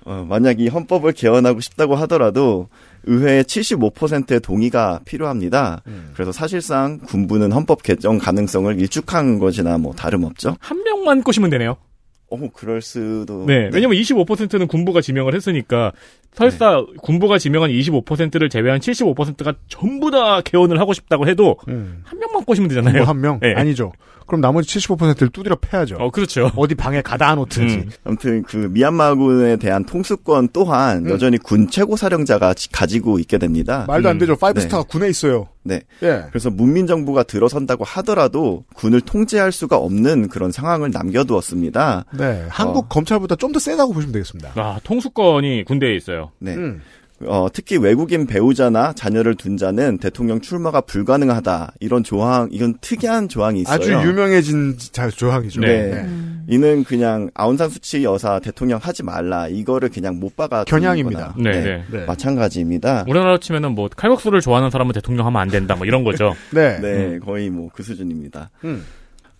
어, 0.05 0.26
만약 0.28 0.61
이 0.61 0.68
헌법을 0.68 1.12
개헌하고 1.12 1.61
싶다고 1.61 1.97
하더라도 1.97 2.68
의회의 3.07 3.45
75%의 3.45 4.41
동의가 4.41 5.01
필요합니다. 5.05 5.83
음. 5.87 6.11
그래서 6.15 6.33
사실상 6.33 6.99
군부는 6.99 7.53
헌법 7.53 7.83
개정 7.83 8.19
가능성을 8.19 8.79
일축한 8.81 9.39
것이나 9.39 9.79
뭐 9.79 9.95
다름없죠. 9.95 10.57
한 10.61 10.83
명만 10.83 11.23
꼬시면 11.23 11.51
되네요. 11.51 11.77
어, 12.29 12.37
그럴 12.55 12.83
수도. 12.83 13.45
네. 13.47 13.70
왜냐면 13.72 13.97
25%는 13.99 14.66
군부가 14.66 15.01
지명을 15.01 15.35
했으니까 15.35 15.93
설사 16.33 16.85
군부가 17.03 17.39
지명한 17.39 17.70
25%를 17.70 18.49
제외한 18.51 18.79
75%가 18.81 19.55
전부 19.68 20.11
다 20.11 20.41
개헌을 20.43 20.79
하고 20.81 20.93
싶다고 20.93 21.27
해도 21.29 21.57
음. 21.68 22.03
한 22.05 22.18
명만 22.18 22.45
꼬시면 22.45 22.68
되잖아요. 22.68 22.99
뭐 22.99 23.11
한 23.11 23.20
명? 23.20 23.39
네. 23.41 23.55
아니죠. 23.55 23.93
그럼 24.27 24.41
나머지 24.41 24.68
75%를 24.77 25.29
두드려 25.29 25.55
패야죠. 25.55 25.97
어, 26.01 26.11
그렇죠. 26.11 26.51
어디 26.57 26.74
방에 26.74 27.01
갖다 27.01 27.37
놓든지. 27.37 27.74
음. 27.77 27.91
아무튼 28.03 28.43
그 28.43 28.57
미얀마군에 28.72 29.55
대한 29.57 29.85
통수권 29.87 30.49
또한 30.53 31.07
음. 31.07 31.11
여전히 31.11 31.39
군 31.39 31.70
최고 31.70 31.97
사령자가 31.97 32.53
지- 32.55 32.68
가지고 32.72 33.20
있게 33.20 33.39
됩니다. 33.39 33.85
말도 33.87 34.09
안 34.09 34.16
음. 34.16 34.18
되죠. 34.18 34.35
five 34.35 34.59
네. 34.59 34.62
star가 34.64 34.83
군에 34.83 35.09
있어요. 35.09 35.47
네. 35.62 35.81
예. 36.03 36.24
그래서 36.31 36.51
문민 36.51 36.89
정부가 36.89 37.22
들어선다고 37.22 37.85
하더라도 37.85 38.64
군을 38.74 39.01
통제할 39.01 39.53
수가 39.53 39.77
없는 39.77 40.29
그런 40.29 40.51
상황을 40.53 40.91
남겨두었습니다. 40.91 42.05
네. 42.17 42.45
한국 42.49 42.85
어. 42.85 42.89
검찰보다 42.89 43.37
좀 43.37 43.53
더 43.53 43.59
세다고 43.61 43.93
보시면 43.93 44.12
되겠습니다. 44.12 44.53
아, 44.57 44.79
통수권이 44.85 45.64
군대에 45.64 45.95
있어요. 45.95 46.33
네. 46.41 46.55
음. 46.55 46.83
어, 47.25 47.47
특히 47.51 47.79
외국인 47.79 48.27
배우자나 48.27 48.93
자녀를 48.93 49.37
둔 49.37 49.57
자는 49.57 49.97
대통령 49.97 50.41
출마가 50.43 50.83
불가능하다. 50.83 51.73
이런 51.81 52.05
조항, 52.05 52.49
이건 52.53 52.77
특이한 52.83 53.29
조항이 53.31 53.62
있어요. 53.62 53.75
아주 53.75 53.93
유명해진 53.93 54.77
자, 54.93 55.09
조항이죠. 55.09 55.62
네. 55.62 56.07
이는 56.49 56.85
그냥 56.85 57.31
아운산 57.33 57.71
수치 57.71 58.05
여사 58.05 58.39
대통령 58.39 58.79
하지 58.83 59.03
말라. 59.03 59.49
이거를 59.49 59.89
그냥 59.89 60.21
못 60.21 60.37
박아. 60.37 60.64
겨냥입니다. 60.64 61.35
네, 61.39 61.51
네. 61.62 61.85
네. 61.91 62.05
마찬가지입니다. 62.05 63.05
우리나라로 63.09 63.39
치면은 63.39 63.75
뭐 63.75 63.89
칼국수를 63.89 64.43
좋아하는 64.43 64.69
사람은 64.71 64.93
대통령 64.93 65.27
하면 65.27 65.41
안 65.41 65.49
된다 65.49 65.75
뭐 65.75 65.87
이런 65.87 66.05
거죠. 66.05 66.35
네. 66.53 66.79
네, 66.81 67.19
거의 67.21 67.49
뭐 67.49 67.71
그 67.73 67.83
수준입니다. 67.83 68.51
음. 68.64 68.85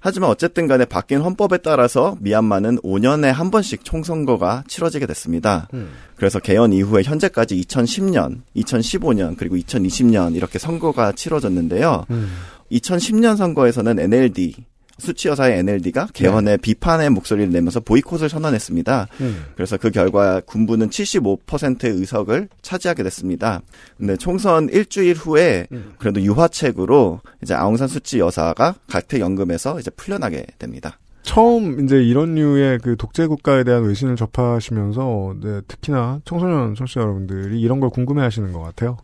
하지만 0.07 0.31
어쨌든 0.31 0.69
간에 0.69 0.85
바뀐 0.85 1.21
헌법에 1.21 1.59
따라서 1.59 2.17
미얀마는 2.21 2.79
5년에 2.79 3.25
한 3.25 3.51
번씩 3.51 3.85
총선거가 3.85 4.63
치러지게 4.69 5.05
됐습니다. 5.05 5.67
음. 5.75 5.91
그래서 6.15 6.39
개헌 6.39 6.73
이후에 6.73 7.03
현재까지 7.03 7.61
2010년, 7.63 8.43
2015년, 8.55 9.37
그리고 9.37 9.57
2020년 9.57 10.37
이렇게 10.37 10.61
선거가 10.61 11.11
치러졌는데요. 11.11 12.07
음. 12.11 12.29
2010년 12.71 13.37
선거에서는 13.37 13.99
NLD, 13.99 14.55
수치 14.99 15.29
여사의 15.29 15.59
NLD가 15.59 16.09
개헌에 16.13 16.57
비판의 16.59 17.11
목소리를 17.11 17.51
내면서 17.51 17.81
보이콧을 17.81 18.29
선언했습니다. 18.29 19.09
음. 19.21 19.45
그래서 19.55 19.77
그 19.77 19.91
결과 19.91 20.41
군부는 20.41 20.89
75%의 20.89 21.93
의석을 21.93 22.49
차지하게 22.63 23.03
됐습니다. 23.03 23.61
근데 23.99 24.17
총선 24.17 24.69
일주일 24.71 25.17
후에 25.17 25.67
음. 25.73 25.93
그래도 25.99 26.21
유화책으로 26.23 27.21
이제 27.43 27.55
아웅산 27.55 27.89
수치 27.89 28.19
여사가 28.19 28.75
각택 28.89 29.21
연금에서 29.21 29.79
이제 29.79 29.91
풀려나게 29.91 30.47
됩니다. 30.59 30.99
처음 31.23 31.85
이제 31.85 31.97
이런 31.97 32.37
류의 32.37 32.79
그 32.79 32.97
독재 32.97 33.27
국가에 33.27 33.65
대한 33.65 33.83
외신을 33.83 34.15
접하시면서 34.15 35.35
네, 35.43 35.61
특히나 35.67 36.21
청소년 36.25 36.75
청취자 36.77 37.01
여러분들이 37.01 37.61
이런 37.61 37.81
걸 37.81 37.91
궁금해하시는 37.91 38.53
것 38.53 38.61
같아요. 38.61 38.97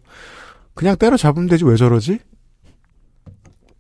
그냥 0.75 0.97
때려 0.97 1.17
잡으면 1.17 1.49
되지 1.49 1.65
왜 1.65 1.77
저러지? 1.77 2.21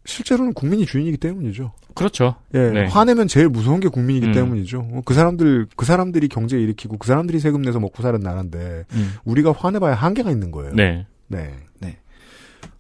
실제로는 0.05 0.53
국민이 0.53 0.85
주인이기 0.87 1.17
때문이죠. 1.19 1.73
그렇죠. 1.95 2.37
예, 2.55 2.71
네. 2.71 2.87
화내면 2.87 3.29
제일 3.29 3.49
무서운 3.49 3.81
게 3.81 3.89
국민이기 3.89 4.29
음. 4.29 4.33
때문이죠. 4.33 4.79
어, 4.93 5.03
그 5.05 5.15
사람들 5.15 5.67
그 5.77 5.85
사람들이 5.85 6.29
경제 6.29 6.59
일으키고 6.59 6.99
그 6.99 7.07
사람들이 7.07 7.39
세금 7.39 7.63
내서 7.63 7.79
먹고 7.79 8.03
사는 8.03 8.19
나라인데 8.19 8.85
음. 8.93 9.15
우리가 9.25 9.53
화내봐야 9.53 9.95
한계가 9.95 10.31
있는 10.31 10.51
거예요. 10.51 10.73
네. 10.75 11.07
네. 11.29 11.53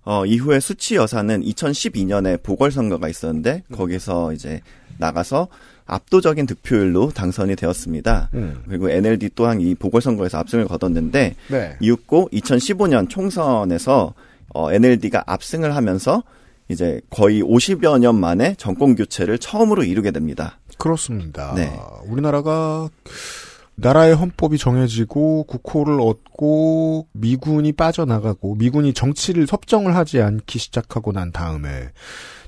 어, 0.04 0.26
이후에 0.26 0.58
수치 0.60 0.96
여사는 0.96 1.42
2012년에 1.42 2.42
보궐선거가 2.42 3.08
있었는데 3.08 3.62
거기서 3.72 4.32
이제 4.32 4.60
나가서 4.98 5.48
압도적인 5.86 6.46
득표율로 6.46 7.10
당선이 7.10 7.56
되었습니다. 7.56 8.30
음. 8.34 8.62
그리고 8.68 8.90
NLD 8.90 9.30
또한 9.34 9.60
이 9.60 9.74
보궐선거에서 9.74 10.38
압승을 10.38 10.66
거뒀는데 10.66 11.34
네. 11.48 11.76
이윽고 11.80 12.30
2015년 12.32 13.08
총선에서 13.08 14.14
어, 14.54 14.72
NLD가 14.72 15.24
압승을 15.26 15.74
하면서 15.74 16.22
이제 16.68 17.00
거의 17.10 17.42
50여 17.42 17.98
년 17.98 18.18
만에 18.18 18.54
정권 18.56 18.94
교체를 18.94 19.38
처음으로 19.38 19.84
이루게 19.84 20.10
됩니다. 20.10 20.58
그렇습니다. 20.78 21.52
네. 21.54 21.78
우리나라가 22.06 22.88
나라의 23.74 24.14
헌법이 24.14 24.58
정해지고 24.58 25.44
국호를 25.44 26.00
얻고 26.00 27.08
미군이 27.12 27.72
빠져나가고 27.72 28.54
미군이 28.56 28.92
정치를 28.92 29.46
협정을 29.48 29.96
하지 29.96 30.20
않기 30.20 30.58
시작하고 30.58 31.12
난 31.12 31.32
다음에 31.32 31.90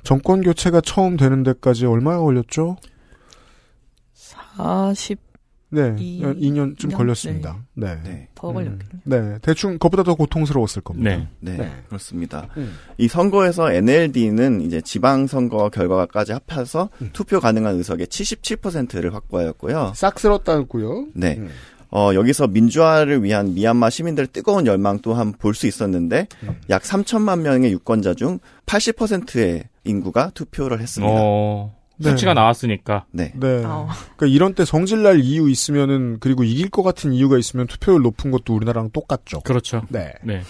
정권 0.03 0.43
교체가 0.43 0.81
처음 0.83 1.17
되는 1.17 1.43
데까지 1.43 1.87
얼마나 1.87 2.19
걸렸죠? 2.19 2.77
40, 4.13 5.19
네, 5.75 5.95
이- 5.99 6.23
2년쯤 6.23 6.89
년? 6.89 6.99
걸렸습니다. 6.99 7.57
네. 7.75 7.99
네. 8.05 8.29
더 8.35 8.53
걸렸겠네요. 8.53 8.79
네, 9.05 9.39
대충 9.43 9.79
그보다 9.79 10.03
더 10.03 10.15
고통스러웠을 10.15 10.83
겁니다. 10.83 11.11
네. 11.17 11.29
네, 11.41 11.57
네. 11.57 11.71
그렇습니다. 11.89 12.49
음. 12.57 12.75
이 12.99 13.09
선거에서 13.09 13.73
NLD는 13.73 14.61
이제 14.63 14.81
지방선거 14.81 15.71
결과까지 15.71 16.33
합해서 16.33 16.91
음. 17.03 17.11
투표 17.13 17.41
가능한 17.41 17.77
의석의 17.77 18.07
77%를 18.07 19.13
확보하였고요. 19.15 19.93
싹 19.95 20.19
쓸었다고요? 20.19 21.07
네. 21.15 21.37
음. 21.39 21.49
어, 21.91 22.11
여기서 22.13 22.49
민주화를 22.49 23.23
위한 23.23 23.55
미얀마 23.55 23.89
시민들의 23.89 24.29
뜨거운 24.33 24.67
열망 24.67 24.99
또한 25.01 25.33
볼 25.33 25.55
수 25.55 25.69
있었는데, 25.69 26.27
음. 26.43 26.57
약 26.69 26.83
3천만 26.83 27.41
명의 27.43 27.71
유권자 27.71 28.15
중 28.15 28.41
80%의 28.67 29.65
인구가 29.85 30.31
투표를 30.35 30.81
했습니다. 30.81 31.13
어, 31.17 31.73
네. 31.73 31.84
수치가 32.01 32.35
나왔으니까. 32.35 33.07
네. 33.11 33.33
네. 33.35 33.63
어. 33.65 33.89
그러니까 34.17 34.35
이런 34.35 34.55
때 34.55 34.65
성질날 34.65 35.21
이유 35.21 35.49
있으면은 35.49 36.19
그리고 36.21 36.45
이길 36.45 36.71
것 36.71 36.83
같은 36.83 37.13
이유가 37.13 37.39
있으면 37.39 37.67
투표율 37.67 38.03
높은 38.03 38.31
것도 38.31 38.55
우리나라랑 38.55 38.91
똑같죠. 38.91 39.41
그렇죠. 39.41 39.83
네. 39.89 40.13
네. 40.23 40.43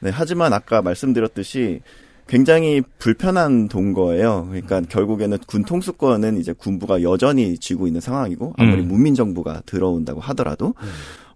네, 0.00 0.10
하지만 0.12 0.52
아까 0.52 0.82
말씀드렸듯이 0.82 1.80
굉장히 2.28 2.82
불편한 2.98 3.68
동거예요. 3.68 4.46
그러니까 4.50 4.82
결국에는 4.82 5.38
군 5.46 5.64
통수권은 5.64 6.38
이제 6.38 6.52
군부가 6.52 7.02
여전히 7.02 7.56
쥐고 7.56 7.86
있는 7.86 8.02
상황이고 8.02 8.54
아무리 8.58 8.82
음. 8.82 8.88
문민 8.88 9.14
정부가 9.14 9.62
들어온다고 9.64 10.20
하더라도 10.20 10.74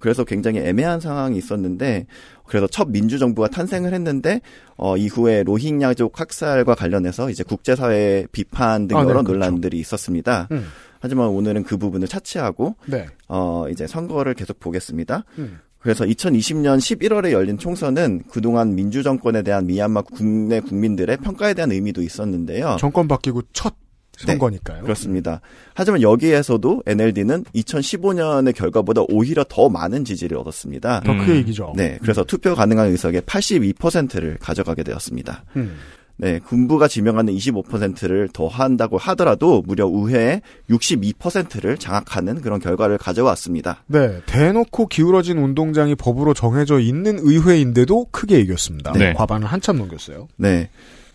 그래서 0.02 0.24
굉장히 0.24 0.58
애매한 0.58 0.98
상황이 0.98 1.38
있었는데 1.38 2.06
그래서 2.44 2.66
첫 2.66 2.90
민주 2.90 3.20
정부가 3.20 3.46
탄생을 3.46 3.94
했는데 3.94 4.40
어 4.76 4.96
이후에 4.96 5.44
로힝야족 5.44 6.18
학살과 6.18 6.74
관련해서 6.74 7.30
이제 7.30 7.44
국제사회 7.44 8.26
비판 8.32 8.88
등 8.88 8.96
아, 8.96 9.02
네, 9.02 9.08
여러 9.10 9.22
그렇죠. 9.22 9.32
논란들이 9.32 9.78
있었습니다. 9.78 10.48
음. 10.50 10.66
하지만 10.98 11.28
오늘은 11.28 11.62
그 11.62 11.76
부분을 11.76 12.08
차치하고 12.08 12.74
네. 12.86 13.06
어 13.28 13.66
이제 13.70 13.86
선거를 13.86 14.34
계속 14.34 14.58
보겠습니다. 14.58 15.24
음. 15.38 15.60
그래서 15.78 16.04
2020년 16.04 16.78
11월에 16.78 17.30
열린 17.30 17.56
총선은 17.56 18.24
그동안 18.28 18.74
민주 18.74 19.04
정권에 19.04 19.42
대한 19.42 19.66
미얀마 19.68 20.02
국내 20.02 20.58
국민들의 20.58 21.16
평가에 21.18 21.54
대한 21.54 21.70
의미도 21.70 22.02
있었는데요. 22.02 22.76
정권 22.80 23.06
바뀌고 23.06 23.42
첫 23.52 23.74
네, 23.74 23.78
선거니까요. 24.26 24.82
그렇습니다. 24.82 25.40
하지만 25.74 26.02
여기에서도 26.02 26.82
NLD는 26.86 27.44
2015년의 27.54 28.54
결과보다 28.54 29.02
오히려 29.08 29.44
더 29.48 29.68
많은 29.68 30.04
지지를 30.04 30.36
얻었습니다. 30.38 31.00
더 31.00 31.16
크게 31.16 31.40
이기죠. 31.40 31.72
네, 31.76 31.98
그래서 32.00 32.24
투표 32.24 32.54
가능한 32.54 32.88
의석의 32.88 33.22
82%를 33.22 34.38
가져가게 34.40 34.82
되었습니다. 34.82 35.44
음. 35.56 35.76
네, 36.16 36.38
군부가 36.38 36.88
지명하는 36.88 37.34
25%를 37.34 38.28
더 38.32 38.46
한다고 38.46 38.96
하더라도 38.98 39.62
무려 39.66 39.86
의회의 39.86 40.40
62%를 40.70 41.78
장악하는 41.78 42.42
그런 42.42 42.60
결과를 42.60 42.98
가져왔습니다. 42.98 43.82
네, 43.86 44.20
대놓고 44.26 44.86
기울어진 44.86 45.38
운동장이 45.38 45.94
법으로 45.94 46.34
정해져 46.34 46.78
있는 46.78 47.18
의회인데도 47.18 48.06
크게 48.10 48.40
이겼습니다. 48.40 48.92
네. 48.92 49.14
과반을 49.14 49.48
한참 49.48 49.78
넘겼어요. 49.78 50.28
네. 50.36 50.70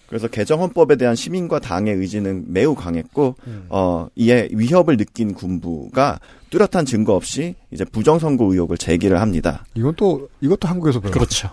그래서 0.08 0.28
개정 0.28 0.62
헌법에 0.62 0.96
대한 0.96 1.16
시민과 1.16 1.60
당의 1.60 1.94
의지는 1.96 2.46
매우 2.48 2.76
강했고 2.76 3.36
어 3.70 4.08
이에 4.16 4.48
위협을 4.52 4.96
느낀 4.98 5.34
군부가 5.34 6.20
뚜렷한 6.50 6.86
증거 6.86 7.14
없이 7.14 7.56
이제 7.72 7.84
부정 7.84 8.18
선거 8.18 8.46
의혹을 8.46 8.78
제기를 8.78 9.20
합니다. 9.20 9.66
이건 9.76 9.94
또 9.98 10.30
이것도 10.40 10.68
한국에서 10.68 11.02
배워. 11.02 11.12
그렇죠. 11.14 11.50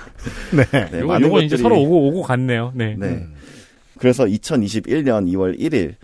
네. 0.52 0.64
네, 0.90 0.98
이거, 0.98 1.06
많은 1.06 1.28
이거 1.28 1.40
이제 1.40 1.56
것들이- 1.56 1.62
서로 1.62 1.80
오고 1.80 2.08
오고 2.08 2.22
갔네요. 2.22 2.72
네. 2.74 2.94
네. 2.98 3.06
음. 3.08 3.34
그래서 3.98 4.24
2021년 4.24 5.26
2월 5.32 5.58
1일 5.58 5.94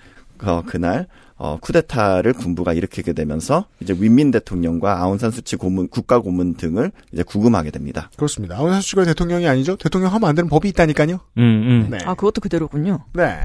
어, 0.42 0.62
그날 0.66 1.06
어, 1.42 1.56
쿠데타를 1.58 2.34
군부가 2.34 2.74
일으키게 2.74 3.14
되면서 3.14 3.64
이제 3.80 3.96
윈민 3.98 4.30
대통령과 4.30 5.00
아웅산 5.00 5.30
수치 5.30 5.56
고문 5.56 5.88
국가 5.88 6.20
고문 6.20 6.52
등을 6.52 6.92
이제 7.12 7.22
구금하게 7.22 7.70
됩니다. 7.70 8.10
그렇습니다. 8.16 8.58
아웃사수 8.58 8.88
씨가 8.88 9.04
대통령이 9.06 9.48
아니죠? 9.48 9.76
대통령 9.76 10.12
하면 10.12 10.28
안 10.28 10.34
되는 10.34 10.50
법이 10.50 10.68
있다니까요. 10.68 11.18
음, 11.38 11.42
음. 11.42 11.88
네. 11.90 11.98
아, 12.04 12.12
그것도 12.12 12.42
그대로군요. 12.42 13.06
네. 13.14 13.38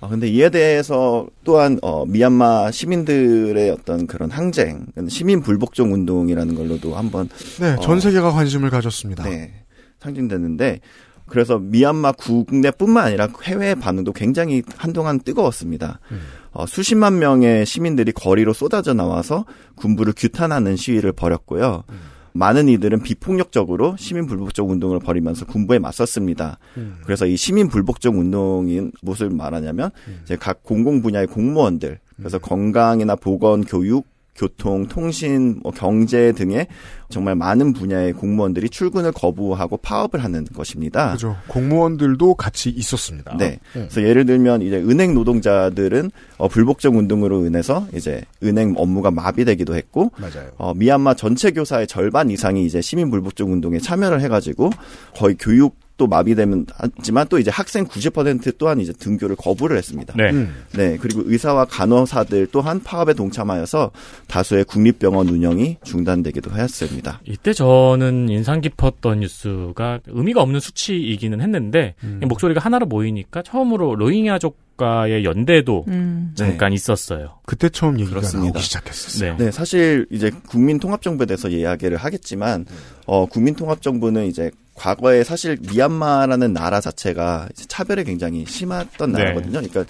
어, 0.00 0.08
근데 0.08 0.26
이에 0.26 0.50
대해서 0.50 1.28
또한 1.44 1.78
어, 1.80 2.04
미얀마 2.06 2.72
시민들의 2.72 3.70
어떤 3.70 4.08
그런 4.08 4.32
항쟁, 4.32 4.86
시민 5.08 5.42
불복종 5.42 5.92
운동이라는 5.92 6.56
걸로도 6.56 6.96
한번 6.96 7.28
네, 7.60 7.76
전 7.82 7.98
어. 7.98 8.00
세계가 8.00 8.32
관심을 8.32 8.68
가졌습니다. 8.68 9.22
네, 9.22 9.62
상징되는데 10.00 10.80
그래서 11.28 11.58
미얀마 11.58 12.12
국내뿐만 12.12 13.06
아니라 13.06 13.28
해외 13.42 13.74
반응도 13.74 14.12
굉장히 14.12 14.62
한동안 14.76 15.20
뜨거웠습니다. 15.20 16.00
음. 16.12 16.20
어, 16.52 16.66
수십만 16.66 17.18
명의 17.18 17.66
시민들이 17.66 18.12
거리로 18.12 18.52
쏟아져 18.52 18.94
나와서 18.94 19.44
군부를 19.74 20.14
규탄하는 20.16 20.76
시위를 20.76 21.12
벌였고요. 21.12 21.84
음. 21.90 21.94
많은 22.32 22.68
이들은 22.68 23.02
비폭력적으로 23.02 23.96
시민 23.98 24.26
불복종 24.26 24.70
운동을 24.70 25.00
벌이면서 25.00 25.46
군부에 25.46 25.78
맞섰습니다. 25.78 26.58
음. 26.76 26.98
그래서 27.04 27.26
이 27.26 27.36
시민 27.36 27.68
불복종 27.68 28.18
운동인 28.18 28.92
무엇을 29.02 29.30
말하냐면 29.30 29.90
음. 30.06 30.20
이제 30.22 30.36
각 30.36 30.62
공공 30.62 31.02
분야의 31.02 31.26
공무원들 31.28 31.98
그래서 32.16 32.38
건강이나 32.38 33.16
보건, 33.16 33.64
교육, 33.64 34.06
교통, 34.36 34.86
통신, 34.86 35.60
뭐 35.62 35.72
경제 35.72 36.32
등의 36.32 36.66
정말 37.08 37.36
많은 37.36 37.72
분야의 37.72 38.12
공무원들이 38.12 38.68
출근을 38.68 39.12
거부하고 39.12 39.76
파업을 39.78 40.22
하는 40.22 40.44
것입니다. 40.44 41.12
그죠. 41.12 41.36
공무원들도 41.48 42.34
같이 42.34 42.70
있었습니다. 42.70 43.36
네. 43.38 43.58
그래서 43.72 44.02
예를 44.02 44.26
들면 44.26 44.62
이제 44.62 44.76
은행 44.76 45.14
노동자들은 45.14 46.10
어, 46.38 46.48
불복종 46.48 46.98
운동으로 46.98 47.46
인해서 47.46 47.86
이제 47.94 48.22
은행 48.42 48.74
업무가 48.76 49.10
마비되기도 49.10 49.74
했고 49.76 50.10
맞아요. 50.18 50.50
어, 50.58 50.74
미얀마 50.74 51.14
전체 51.14 51.50
교사의 51.52 51.86
절반 51.86 52.30
이상이 52.30 52.66
이제 52.66 52.80
시민 52.80 53.10
불복종 53.10 53.52
운동에 53.52 53.78
참여를 53.78 54.20
해가지고 54.20 54.70
거의 55.14 55.36
교육 55.38 55.76
도 55.96 56.06
마비되면 56.06 56.66
하지만 56.74 57.26
또 57.28 57.38
이제 57.38 57.50
학생 57.50 57.86
90% 57.86 58.58
또한 58.58 58.80
이제 58.80 58.92
등교를 58.92 59.34
거부를 59.34 59.78
했습니다. 59.78 60.12
네. 60.14 60.30
음. 60.30 60.54
네, 60.74 60.98
그리고 61.00 61.22
의사와 61.24 61.64
간호사들 61.64 62.48
또한 62.52 62.82
파업에 62.82 63.14
동참하여서 63.14 63.92
다수의 64.26 64.64
국립병원 64.64 65.30
운영이 65.30 65.78
중단되기도 65.84 66.50
하였습니다. 66.50 67.22
이때 67.24 67.54
저는 67.54 68.28
인상 68.28 68.60
깊었던 68.60 69.20
뉴스가 69.20 70.00
의미가 70.06 70.42
없는 70.42 70.60
수치이기는 70.60 71.40
했는데 71.40 71.94
음. 72.04 72.20
목소리가 72.28 72.60
하나로 72.60 72.84
모이니까 72.84 73.40
처음으로 73.40 73.94
로힝야족과의 73.94 75.24
연대도 75.24 75.86
음. 75.88 76.32
잠깐 76.34 76.74
있었어요. 76.74 77.38
그때 77.46 77.70
처음 77.70 77.98
얘기가 78.00 78.16
그렇습니다. 78.16 78.52
나오기 78.52 78.60
시작했었어요. 78.60 79.36
네. 79.38 79.46
네, 79.46 79.50
사실 79.50 80.06
이제 80.10 80.30
국민통합정부에 80.48 81.24
대해서 81.24 81.48
이야기를 81.48 81.96
하겠지만, 81.96 82.66
어, 83.06 83.24
국민통합정부는 83.24 84.26
이제 84.26 84.50
과거에 84.76 85.24
사실 85.24 85.58
미얀마라는 85.60 86.52
나라 86.52 86.80
자체가 86.80 87.48
차별이 87.68 88.04
굉장히 88.04 88.44
심했던 88.46 89.12
네. 89.12 89.18
나라거든요. 89.18 89.60
그러니까 89.60 89.84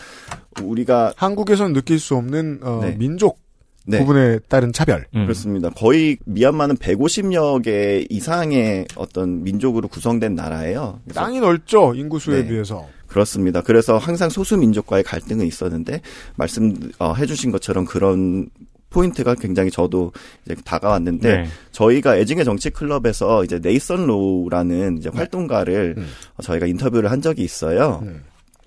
우리가 0.62 1.12
한국에선 1.16 1.72
느낄 1.72 1.98
수 1.98 2.16
없는 2.16 2.60
어, 2.62 2.80
네. 2.82 2.96
민족 2.96 3.38
네. 3.86 3.98
부분에 3.98 4.38
따른 4.48 4.72
차별. 4.72 5.06
음. 5.14 5.24
그렇습니다. 5.24 5.70
거의 5.70 6.18
미얀마는 6.24 6.76
150여 6.76 7.62
개 7.62 8.04
이상의 8.10 8.86
어떤 8.96 9.44
민족으로 9.44 9.88
구성된 9.88 10.34
나라예요. 10.34 11.00
땅이 11.14 11.40
넓죠 11.40 11.94
인구수에 11.94 12.42
네. 12.42 12.48
비해서. 12.48 12.86
그렇습니다. 13.06 13.62
그래서 13.62 13.98
항상 13.98 14.28
소수 14.28 14.56
민족과의 14.56 15.04
갈등은 15.04 15.46
있었는데 15.46 16.00
말씀 16.34 16.74
어, 16.98 17.14
해주신 17.14 17.52
것처럼 17.52 17.84
그런 17.84 18.48
포인트가 18.90 19.34
굉장히 19.34 19.70
저도 19.70 20.12
이제 20.44 20.54
다가왔는데 20.64 21.36
네. 21.36 21.46
저희가 21.72 22.16
애증의 22.18 22.44
정치 22.44 22.70
클럽에서 22.70 23.44
이제 23.44 23.58
네이선 23.58 24.06
로우라는 24.06 24.98
이제 24.98 25.10
활동가를 25.12 25.94
음. 25.98 26.06
어, 26.36 26.42
저희가 26.42 26.66
인터뷰를 26.66 27.10
한 27.10 27.20
적이 27.20 27.42
있어요. 27.42 28.00
음. 28.04 28.22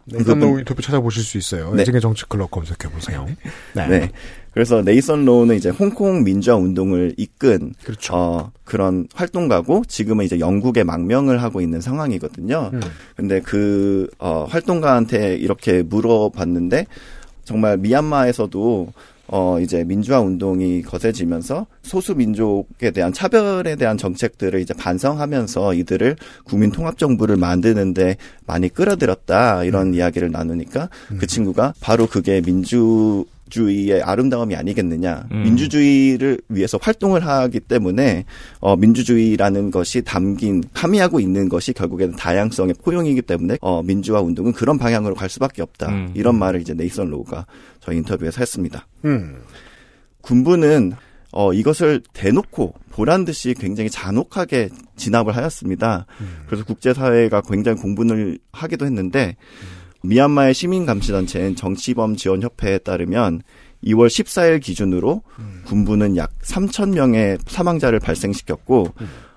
네이선 0.06 0.40
로우 0.40 0.60
인터뷰 0.60 0.82
찾아보실 0.82 1.24
수 1.24 1.38
있어요. 1.38 1.74
네. 1.74 1.84
애증의 1.84 2.02
정치 2.02 2.26
클럽 2.26 2.52
검색해 2.52 2.92
보세요. 2.94 3.28
네. 3.76 3.88
네. 3.88 4.12
그래서 4.54 4.82
네이선 4.82 5.26
로우는 5.26 5.56
이제 5.56 5.70
홍콩 5.70 6.24
민주화 6.24 6.56
운동을 6.56 7.14
이끈 7.18 7.74
그렇죠. 7.84 8.16
어, 8.16 8.52
그런 8.64 9.08
활동가고 9.14 9.84
지금은 9.88 10.26
이제 10.26 10.40
영국에 10.40 10.84
망명을 10.84 11.42
하고 11.42 11.62
있는 11.62 11.82
상황이거든요. 11.82 12.72
음. 12.74 12.82
근데 13.16 13.42
그 13.42 14.10
어, 14.18 14.46
활동가한테 14.50 15.36
이렇게 15.36 15.84
물어봤는데 15.84 16.88
정말 17.46 17.78
미얀마에서도 17.78 18.94
어 19.32 19.60
이제 19.60 19.84
민주화 19.84 20.20
운동이 20.22 20.82
거세지면서 20.82 21.68
소수 21.84 22.16
민족에 22.16 22.92
대한 22.92 23.14
차별에 23.14 23.76
대한 23.76 23.98
정책들을 23.98 24.60
이제 24.60 24.74
반성하면서 24.74 25.76
이들을 25.76 26.16
국민 26.46 26.72
통합 26.72 26.98
정부를 26.98 27.38
만드는데 27.38 28.18
많이 28.48 28.70
끌어들였다. 28.70 29.64
이런 29.66 29.94
이야기를 29.94 30.32
나누니까 30.32 30.90
그 31.20 31.28
친구가 31.28 31.74
바로 31.80 32.08
그게 32.08 32.42
민주 32.42 33.26
주의의 33.50 34.02
아름다움이 34.02 34.56
아니겠느냐. 34.56 35.28
음. 35.32 35.44
민주주의를 35.44 36.40
위해서 36.50 36.80
활동을 36.82 37.26
하기 37.26 37.60
때문에 37.62 38.26
어 38.60 38.76
민주주의라는 38.76 39.72
것이 39.72 40.02
담긴 40.02 40.64
함의하고 40.74 41.20
있는 41.20 41.50
것이 41.50 41.74
결국에는 41.74 42.16
다양성의 42.16 42.76
포용이기 42.84 43.22
때문에 43.24 43.58
어 43.62 43.84
민주화 43.84 44.22
운동은 44.22 44.54
그런 44.54 44.78
방향으로 44.78 45.16
갈 45.16 45.30
수밖에 45.30 45.62
없다. 45.62 45.90
음. 45.90 46.12
이런 46.14 46.38
말을 46.38 46.62
이제 46.62 46.74
네이선 46.74 47.10
로우가 47.10 47.46
저희 47.80 47.98
인터뷰에서 47.98 48.40
했습니다. 48.40 48.88
음. 49.06 49.42
군부는 50.22 50.94
어, 51.32 51.54
이것을 51.54 52.02
대놓고 52.14 52.74
보란 52.90 53.24
듯이 53.24 53.54
굉장히 53.54 53.90
잔혹하게 53.90 54.70
진압을 54.96 55.36
하였습니다. 55.36 56.08
그래서 56.48 56.66
국제사회가 56.66 57.42
굉장히 57.42 57.80
공분을 57.80 58.40
하기도 58.52 58.86
했는데, 58.86 59.36
미얀마의 60.04 60.54
시민 60.54 60.86
감시 60.86 61.12
단체인 61.12 61.56
정치범 61.56 62.16
지원 62.16 62.42
협회에 62.42 62.80
따르면 62.80 63.42
2월 63.84 64.08
14일 64.08 64.62
기준으로 64.62 65.24
군부는 65.66 66.18
약 66.18 66.38
3,000명의 66.40 67.40
사망자를 67.48 68.00
발생시켰고, 68.00 68.94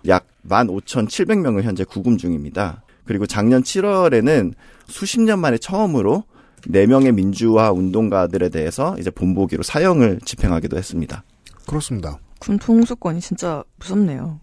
약 0.09 0.27
15,700명을 0.49 1.63
현재 1.63 1.85
구금 1.85 2.17
중입니다. 2.17 2.83
그리고 3.05 3.27
작년 3.27 3.63
7월에는 3.63 4.55
수십 4.87 5.21
년 5.21 5.41
만에 5.41 5.59
처음으로 5.59 6.25
4명의 6.67 7.13
민주화 7.13 7.73
운동가들에 7.73 8.49
대해서 8.49 8.97
이제 8.99 9.11
본보기로 9.11 9.63
사형을 9.63 10.21
집행하기도 10.25 10.77
했습니다. 10.77 11.25
그렇습니다. 11.67 12.19
군 12.39 12.59
통수권이 12.59 13.21
진짜 13.21 13.63
무섭네요. 13.79 14.41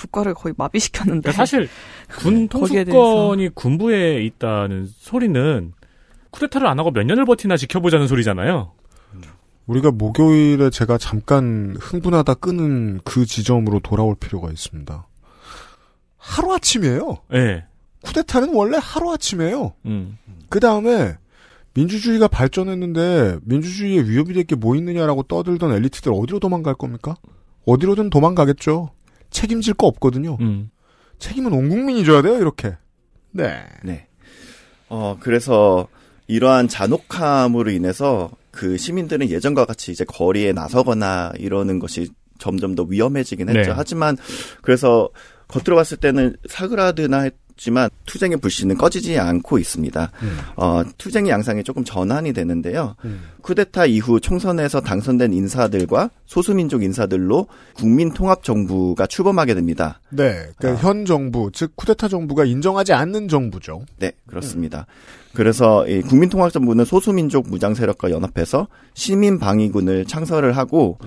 국가를 0.00 0.34
거의 0.34 0.54
마비시켰는데. 0.56 1.20
그러니까 1.20 1.32
사실 1.32 1.68
군 2.18 2.48
거기에 2.48 2.84
통수권이 2.84 3.50
군부에 3.50 4.22
있다는 4.24 4.88
소리는 4.96 5.72
쿠데타를 6.30 6.66
안 6.66 6.78
하고 6.78 6.90
몇 6.90 7.04
년을 7.04 7.24
버티나 7.24 7.56
지켜보자는 7.56 8.06
소리잖아요. 8.08 8.72
우리가 9.66 9.90
목요일에 9.92 10.70
제가 10.70 10.98
잠깐 10.98 11.76
흥분하다 11.78 12.34
끄는 12.34 13.00
그 13.04 13.24
지점으로 13.26 13.80
돌아올 13.80 14.16
필요가 14.16 14.50
있습니다. 14.50 15.06
하루아침이에요. 16.18 17.18
예. 17.34 17.64
쿠데타는 18.02 18.54
원래 18.54 18.78
하루아침이에요. 18.80 19.74
음. 19.86 20.18
그 20.48 20.58
다음에 20.60 21.16
민주주의가 21.74 22.26
발전했는데 22.28 23.38
민주주의에 23.44 24.02
위협이 24.02 24.32
될 24.34 24.44
게 24.44 24.56
뭐 24.56 24.74
있느냐라고 24.74 25.22
떠들던 25.24 25.72
엘리트들 25.72 26.12
어디로 26.12 26.40
도망갈 26.40 26.74
겁니까? 26.74 27.14
어디로든 27.66 28.10
도망가겠죠. 28.10 28.90
책임질 29.30 29.74
거 29.74 29.86
없거든요. 29.86 30.36
음. 30.40 30.70
책임은 31.18 31.52
온 31.52 31.68
국민이 31.68 32.04
져야 32.04 32.22
돼요, 32.22 32.36
이렇게. 32.38 32.76
네. 33.32 33.64
네. 33.82 34.06
어, 34.88 35.16
그래서 35.20 35.88
이러한 36.26 36.68
잔혹함으로 36.68 37.70
인해서 37.70 38.30
그 38.50 38.76
시민들은 38.76 39.30
예전과 39.30 39.64
같이 39.64 39.92
이제 39.92 40.04
거리에 40.04 40.52
나서거나 40.52 41.32
이러는 41.38 41.78
것이 41.78 42.08
점점 42.38 42.74
더 42.74 42.82
위험해지긴 42.82 43.48
했죠. 43.48 43.70
네. 43.70 43.74
하지만 43.76 44.16
그래서 44.62 45.08
겉으로 45.48 45.76
봤을 45.76 45.96
때는 45.96 46.36
사그라드나 46.48 47.30
했지만 47.60 47.90
투쟁의 48.06 48.38
불씨는 48.38 48.76
꺼지지 48.76 49.18
않고 49.18 49.58
있습니다. 49.58 50.10
어, 50.56 50.82
투쟁의 50.96 51.30
양상이 51.30 51.62
조금 51.62 51.84
전환이 51.84 52.32
되는데요. 52.32 52.96
쿠데타 53.42 53.86
이후 53.86 54.18
총선에서 54.18 54.80
당선된 54.80 55.32
인사들과 55.32 56.10
소수민족 56.26 56.82
인사들로 56.82 57.46
국민통합정부가 57.74 59.06
출범하게 59.06 59.54
됩니다. 59.54 60.00
네. 60.08 60.46
그러니까 60.56 60.82
현 60.82 61.04
정부, 61.04 61.50
즉 61.52 61.76
쿠데타 61.76 62.08
정부가 62.08 62.44
인정하지 62.44 62.92
않는 62.94 63.28
정부죠. 63.28 63.84
네, 63.98 64.12
그렇습니다. 64.26 64.86
그래서 65.34 65.86
이 65.86 66.00
국민통합정부는 66.02 66.84
소수민족 66.84 67.48
무장 67.48 67.74
세력과 67.74 68.10
연합해서 68.10 68.68
시민 68.94 69.38
방위군을 69.38 70.06
창설을 70.06 70.56
하고 70.56 70.98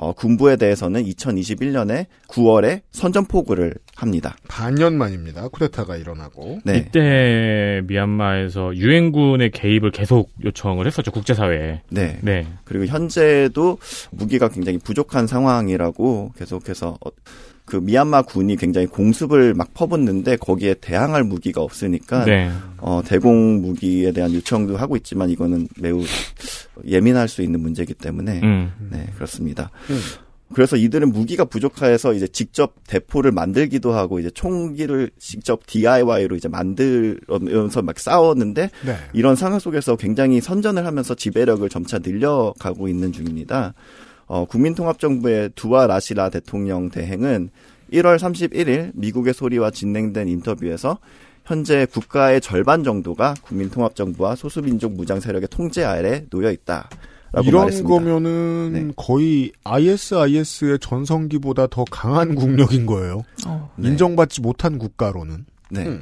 어, 0.00 0.14
군부에 0.14 0.56
대해서는 0.56 1.04
2021년에 1.04 2.06
9월에 2.28 2.80
선전포고를 2.90 3.74
합니다. 4.00 4.36
반년 4.48 4.96
만입니다. 4.96 5.48
쿠데타가 5.48 5.96
일어나고. 5.96 6.60
네. 6.64 6.78
이때 6.78 7.82
미얀마에서 7.86 8.74
유엔군의 8.74 9.50
개입을 9.50 9.90
계속 9.90 10.30
요청을 10.42 10.86
했었죠 10.86 11.10
국제사회에. 11.10 11.82
네. 11.90 12.18
네. 12.22 12.46
그리고 12.64 12.86
현재도 12.86 13.78
무기가 14.10 14.48
굉장히 14.48 14.78
부족한 14.78 15.26
상황이라고 15.26 16.32
계속해서 16.38 16.96
어, 17.04 17.10
그 17.66 17.76
미얀마 17.76 18.22
군이 18.22 18.56
굉장히 18.56 18.86
공습을 18.86 19.54
막 19.54 19.72
퍼붓는데 19.74 20.36
거기에 20.36 20.74
대항할 20.74 21.22
무기가 21.22 21.60
없으니까 21.60 22.24
네. 22.24 22.50
어, 22.78 23.02
대공 23.04 23.60
무기에 23.60 24.12
대한 24.12 24.32
요청도 24.32 24.76
하고 24.76 24.96
있지만 24.96 25.30
이거는 25.30 25.68
매우 25.78 26.02
예민할 26.86 27.28
수 27.28 27.42
있는 27.42 27.60
문제이기 27.60 27.94
때문에 27.94 28.40
음. 28.42 28.72
네 28.90 29.06
그렇습니다. 29.14 29.70
그래서 30.52 30.76
이들은 30.76 31.12
무기가 31.12 31.44
부족해서 31.44 32.12
이제 32.12 32.26
직접 32.26 32.74
대포를 32.86 33.30
만들기도 33.30 33.92
하고 33.92 34.18
이제 34.18 34.30
총기를 34.30 35.10
직접 35.18 35.64
DIY로 35.66 36.36
이제 36.36 36.48
만들면서 36.48 37.82
막 37.82 37.98
싸웠는데 37.98 38.70
네. 38.84 38.96
이런 39.12 39.36
상황 39.36 39.60
속에서 39.60 39.96
굉장히 39.96 40.40
선전을 40.40 40.86
하면서 40.86 41.14
지배력을 41.14 41.68
점차 41.68 41.98
늘려가고 41.98 42.88
있는 42.88 43.12
중입니다. 43.12 43.74
어, 44.26 44.44
국민통합정부의 44.44 45.50
두아 45.54 45.86
라시라 45.86 46.30
대통령 46.30 46.90
대행은 46.90 47.50
1월 47.92 48.16
31일 48.16 48.92
미국의 48.94 49.34
소리와 49.34 49.70
진행된 49.70 50.28
인터뷰에서 50.28 50.98
현재 51.44 51.86
국가의 51.86 52.40
절반 52.40 52.84
정도가 52.84 53.34
국민통합정부와 53.42 54.36
소수민족 54.36 54.92
무장 54.92 55.18
세력의 55.20 55.48
통제 55.50 55.82
아래 55.84 56.24
놓여 56.30 56.50
있다. 56.52 56.88
이런 57.44 57.62
말했습니다. 57.62 57.88
거면은 57.88 58.72
네. 58.72 58.92
거의 58.96 59.52
ISIS의 59.64 60.78
전성기보다 60.80 61.68
더 61.68 61.84
강한 61.90 62.34
국력인 62.34 62.86
거예요. 62.86 63.22
어. 63.46 63.70
네. 63.76 63.88
인정받지 63.88 64.40
못한 64.40 64.78
국가로는. 64.78 65.46
네. 65.70 65.86
음. 65.86 66.00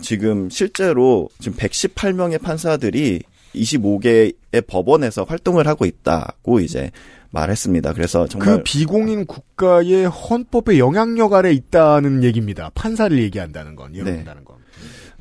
지금 0.00 0.50
실제로 0.50 1.28
지금 1.40 1.56
118명의 1.58 2.40
판사들이 2.40 3.22
25개의 3.54 4.66
법원에서 4.66 5.24
활동을 5.24 5.66
하고 5.66 5.86
있다고 5.86 6.60
이제 6.60 6.90
말했습니다. 7.30 7.92
그래서 7.94 8.26
정말 8.26 8.58
그 8.58 8.62
비공인 8.62 9.26
국가의 9.26 10.06
헌법의 10.06 10.78
영향력 10.78 11.32
아래 11.32 11.52
있다는 11.52 12.22
얘기입니다. 12.22 12.70
판사를 12.74 13.18
얘기한다는 13.18 13.74
건, 13.74 13.92
네. 13.92 13.98
이런다는 13.98 14.44
건. 14.44 14.56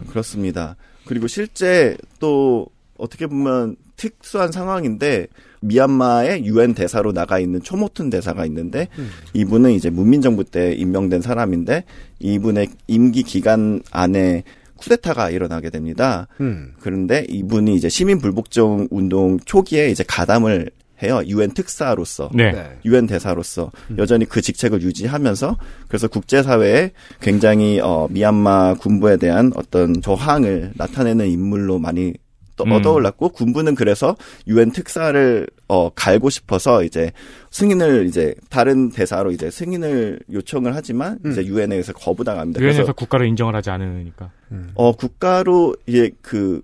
그렇습니다. 0.09 0.75
그리고 1.05 1.27
실제 1.27 1.97
또 2.19 2.67
어떻게 2.97 3.27
보면 3.27 3.75
특수한 3.97 4.51
상황인데 4.51 5.27
미얀마의 5.61 6.45
유엔 6.45 6.73
대사로 6.73 7.11
나가 7.11 7.39
있는 7.39 7.61
초모툰 7.61 8.09
대사가 8.09 8.45
있는데 8.45 8.87
이분은 9.33 9.71
이제 9.71 9.89
문민정부 9.89 10.43
때 10.45 10.73
임명된 10.73 11.21
사람인데 11.21 11.83
이분의 12.19 12.67
임기 12.87 13.23
기간 13.23 13.81
안에 13.91 14.43
쿠데타가 14.77 15.29
일어나게 15.29 15.69
됩니다. 15.69 16.27
음. 16.41 16.73
그런데 16.79 17.25
이분이 17.29 17.75
이제 17.75 17.89
시민 17.89 18.19
불복종 18.19 18.89
운동 18.91 19.39
초기에 19.39 19.89
이제 19.89 20.03
가담을 20.05 20.69
해요. 21.03 21.21
유엔 21.27 21.51
특사로서. 21.51 22.29
네. 22.33 22.51
네. 22.51 22.69
유엔 22.85 23.05
대사로서 23.05 23.71
여전히 23.97 24.25
그 24.25 24.41
직책을 24.41 24.81
유지하면서 24.81 25.57
그래서 25.87 26.07
국제사회에 26.07 26.91
굉장히 27.21 27.79
어 27.81 28.07
미얀마 28.09 28.75
군부에 28.75 29.17
대한 29.17 29.51
어떤 29.55 30.01
저항을 30.01 30.71
나타내는 30.75 31.27
인물로 31.27 31.79
많이 31.79 32.13
또 32.13 32.24
음. 32.63 32.71
얻어올랐고 32.71 33.29
군부는 33.29 33.75
그래서 33.75 34.15
유엔 34.47 34.71
특사를 34.71 35.47
어 35.67 35.89
갈고 35.89 36.29
싶어서 36.29 36.83
이제 36.83 37.11
승인을 37.51 38.05
이제 38.07 38.35
다른 38.49 38.89
대사로 38.89 39.31
이제 39.31 39.49
승인을 39.49 40.19
요청을 40.31 40.75
하지만 40.75 41.19
이제 41.25 41.45
유엔에서 41.45 41.93
거부당합니다. 41.93 42.61
유엔에서 42.61 42.77
그래서 42.77 42.93
국가를 42.93 43.27
인정을 43.27 43.55
하지 43.55 43.69
않으니까. 43.69 44.31
어 44.75 44.91
국가로 44.93 45.75
이제 45.87 46.11
그 46.21 46.61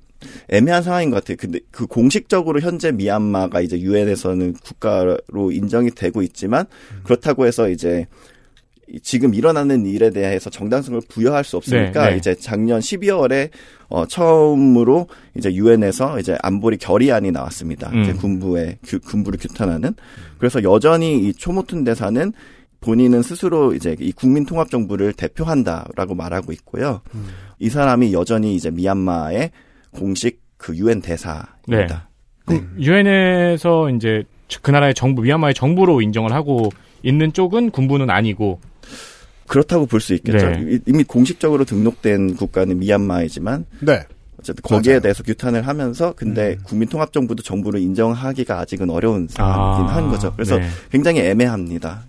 애매한 0.50 0.84
상황인 0.84 1.10
것 1.10 1.18
같아요. 1.18 1.38
근데 1.40 1.60
그 1.72 1.88
공식적으로 1.88 2.60
현재 2.60 2.92
미얀마가 2.92 3.62
이제 3.62 3.80
유엔에서는 3.80 4.54
국가로 4.54 5.52
인정이 5.52 5.90
되고 5.92 6.22
있지만 6.22 6.66
그렇다고 7.04 7.46
해서 7.46 7.70
이제 7.70 8.06
지금 9.04 9.34
일어나는 9.34 9.86
일에 9.86 10.10
대해서 10.10 10.50
정당성을 10.50 11.02
부여할 11.08 11.44
수 11.44 11.58
없으니까 11.58 12.06
네, 12.06 12.12
네. 12.12 12.18
이제 12.18 12.36
작년 12.36 12.80
12월에 12.80 13.50
어 13.90 14.06
처음으로 14.06 15.08
이제 15.38 15.54
유엔에서 15.54 16.20
이제 16.20 16.38
안보리 16.42 16.78
결의안이 16.78 17.32
나왔습니다. 17.32 17.90
음. 17.94 18.02
이제 18.04 18.14
군부의 18.14 18.78
규- 18.84 19.00
군부를 19.00 19.40
규탄하는 19.40 19.94
그래서 20.38 20.64
여전히 20.64 21.20
이 21.28 21.34
초모툰 21.34 21.84
대사는 21.84 22.34
본인은 22.82 23.22
스스로 23.22 23.74
이제 23.76 23.96
이 24.00 24.12
국민 24.12 24.46
통합 24.46 24.70
정부를 24.72 25.14
대표한다라고 25.14 26.16
말하고 26.16 26.52
있고요. 26.54 27.02
이 27.60 27.70
사람이 27.70 28.12
여전히 28.14 28.56
이제 28.56 28.72
미얀마의 28.72 29.52
공식 29.92 30.42
그 30.58 30.76
유엔 30.76 31.02
대사입니다. 31.02 32.10
네. 32.48 32.62
유엔에서 32.80 33.90
이제 33.92 34.24
그 34.62 34.72
나라의 34.72 34.94
정부, 34.94 35.22
미얀마의 35.22 35.54
정부로 35.54 36.02
인정을 36.02 36.34
하고 36.34 36.70
있는 37.04 37.34
쪽은 37.34 37.70
군부는 37.72 38.10
아니고 38.10 38.60
그렇다고 39.52 39.86
볼 39.86 40.00
수 40.00 40.14
있겠죠. 40.14 40.50
네. 40.50 40.66
이- 40.76 40.80
이미 40.86 41.04
공식적으로 41.04 41.66
등록된 41.66 42.36
국가는 42.38 42.78
미얀마이지만 42.80 43.66
네. 43.82 44.04
어쨌든 44.40 44.62
거기에 44.64 44.94
맞아요. 44.94 45.00
음. 45.00 45.02
대해서 45.04 45.24
규탄을 45.24 45.68
하면서 45.68 46.14
근데 46.16 46.58
국민통합정부도 46.64 47.44
정부를 47.44 47.80
인정하기가 47.82 48.58
아직은 48.60 48.90
어려운 48.90 49.28
상황이긴 49.30 49.90
아, 49.90 49.96
한 49.96 50.10
거죠. 50.10 50.34
그래서 50.34 50.58
네. 50.58 50.68
굉장히 50.90 51.20
애매합니다. 51.22 52.04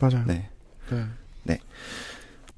맞아요. 0.00 0.24
네. 0.26 0.48
네. 0.90 1.04
네. 1.44 1.58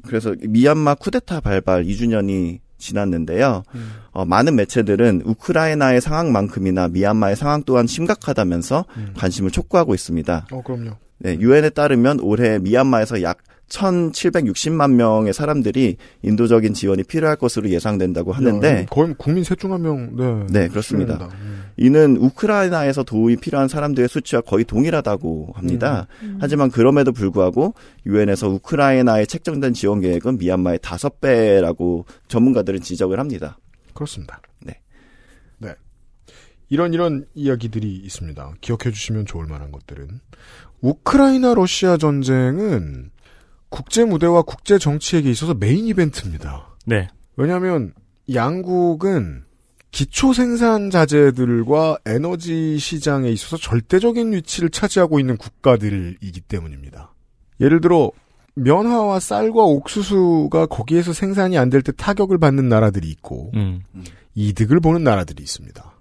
그래서 0.07 0.34
미얀마 0.41 0.95
쿠데타 0.95 1.41
발발 1.41 1.84
2주년이 1.84 2.61
지났는데요. 2.78 3.64
음. 3.74 3.91
어, 4.12 4.24
많은 4.24 4.55
매체들은 4.55 5.22
우크라이나의 5.24 6.01
상황만큼이나 6.01 6.86
미얀마의 6.89 7.34
상황 7.36 7.64
또한 7.64 7.89
심각하다면서 7.89 8.84
음. 8.97 9.14
관심을 9.16 9.51
촉구하고 9.51 9.95
있습니다. 9.95 10.47
어, 10.53 10.62
그럼요. 10.62 10.93
네, 11.19 11.37
유엔에 11.39 11.71
따르면 11.71 12.21
올해 12.21 12.59
미얀마에서 12.59 13.23
약 13.23 13.39
1,760만 13.69 14.93
명의 14.95 15.33
사람들이 15.33 15.97
인도적인 16.23 16.73
지원이 16.73 17.05
필요할 17.05 17.37
것으로 17.37 17.69
예상된다고 17.69 18.33
하는데 18.33 18.69
야, 18.69 18.87
거의 18.87 19.14
국민 19.19 19.45
셋 19.45 19.59
중 19.59 19.73
한 19.73 19.83
명, 19.83 20.16
네. 20.16 20.47
네, 20.61 20.69
그렇습니다. 20.69 21.29
음. 21.43 21.64
이는 21.77 22.16
우크라이나에서 22.16 23.03
도움이 23.05 23.37
필요한 23.37 23.69
사람들의 23.69 24.09
수치와 24.09 24.41
거의 24.43 24.64
동일하다고 24.64 25.53
합니다. 25.55 26.07
하지만 26.41 26.71
그럼에도 26.71 27.12
불구하고 27.12 27.75
유엔에서 28.07 28.49
우크라이나에 28.49 29.27
책정된 29.27 29.75
지원 29.75 30.01
계획은 30.01 30.39
미얀마의 30.39 30.79
다섯 30.83 31.21
배라고 31.21 32.07
전문가들은 32.29 32.81
지적을 32.81 33.21
합니다. 33.21 33.59
그렇습니다. 33.93 34.41
네. 34.62 34.73
네. 34.73 34.81
이런 36.69 36.93
이런 36.95 37.27
이야기들이 37.35 37.97
있습니다. 37.97 38.55
기억해 38.61 38.91
주시면 38.93 39.27
좋을 39.27 39.47
만한 39.47 39.73
것들은 39.73 40.21
우크라이나 40.81 41.55
러시아 41.55 41.97
전쟁은 41.97 43.11
국제 43.71 44.05
무대와 44.05 44.43
국제 44.43 44.79
정치에게 44.79 45.31
있어서 45.31 45.55
메인 45.55 45.87
이벤트입니다. 45.87 46.77
네. 46.87 47.09
왜냐하면 47.37 47.93
양국은 48.33 49.45
기초 49.91 50.33
생산 50.35 50.91
자재들과 50.91 51.99
에너지 52.05 52.79
시장에 52.79 53.31
있어서 53.31 53.57
절대적인 53.57 54.33
위치를 54.35 54.69
차지하고 54.71 55.19
있는 55.19 55.37
국가들이기 55.37 56.41
때문입니다. 56.43 57.14
예를 57.61 57.81
들어 57.81 58.11
면화와 58.55 59.19
쌀과 59.21 59.62
옥수수가 59.64 60.66
거기에서 60.66 61.12
생산이 61.12 61.57
안 61.57 61.71
될 61.71 61.83
때 61.83 61.93
타격을 61.93 62.39
받는 62.39 62.69
나라들이 62.69 63.09
있고 63.09 63.51
음. 63.55 63.83
이득을 64.35 64.81
보는 64.81 65.03
나라들이 65.05 65.43
있습니다. 65.43 65.97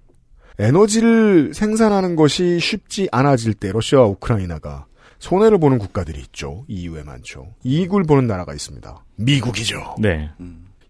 에너지를 0.59 1.53
생산하는 1.53 2.15
것이 2.15 2.59
쉽지 2.59 3.07
않아질 3.11 3.53
때 3.53 3.71
러시아와 3.71 4.07
우크라이나가 4.07 4.85
손해를 5.19 5.59
보는 5.59 5.77
국가들이 5.77 6.19
있죠. 6.21 6.65
EU에 6.67 7.03
많죠. 7.03 7.47
이익을 7.63 8.03
보는 8.03 8.27
나라가 8.27 8.53
있습니다. 8.53 9.03
미국이죠. 9.15 9.95
네. 9.99 10.29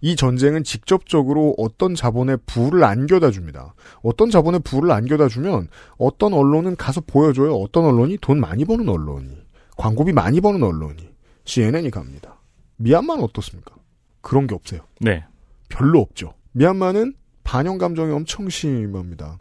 이 0.02 0.16
전쟁은 0.16 0.64
직접적으로 0.64 1.56
어떤 1.58 1.96
자본의 1.96 2.40
부를 2.46 2.84
안겨다 2.84 3.32
줍니다. 3.32 3.74
어떤 4.04 4.30
자본의 4.30 4.62
부를 4.64 4.92
안겨다 4.92 5.28
주면 5.28 5.68
어떤 5.98 6.34
언론은 6.34 6.76
가서 6.76 7.02
보여줘요. 7.02 7.56
어떤 7.56 7.86
언론이 7.86 8.18
돈 8.22 8.40
많이 8.40 8.64
버는 8.64 8.88
언론이, 8.88 9.30
광고비 9.76 10.14
많이 10.14 10.40
버는 10.40 10.62
언론이, 10.62 11.10
CNN이 11.46 11.90
갑니다. 11.90 12.40
미얀마는 12.78 13.24
어떻습니까? 13.24 13.76
그런 14.22 14.46
게 14.46 14.56
없어요. 14.56 14.82
네. 15.02 15.24
별로 15.70 16.00
없죠. 16.00 16.34
미얀마는 16.52 17.16
반영 17.44 17.78
감정이 17.78 18.12
엄청 18.14 18.50
심합니다. 18.50 19.38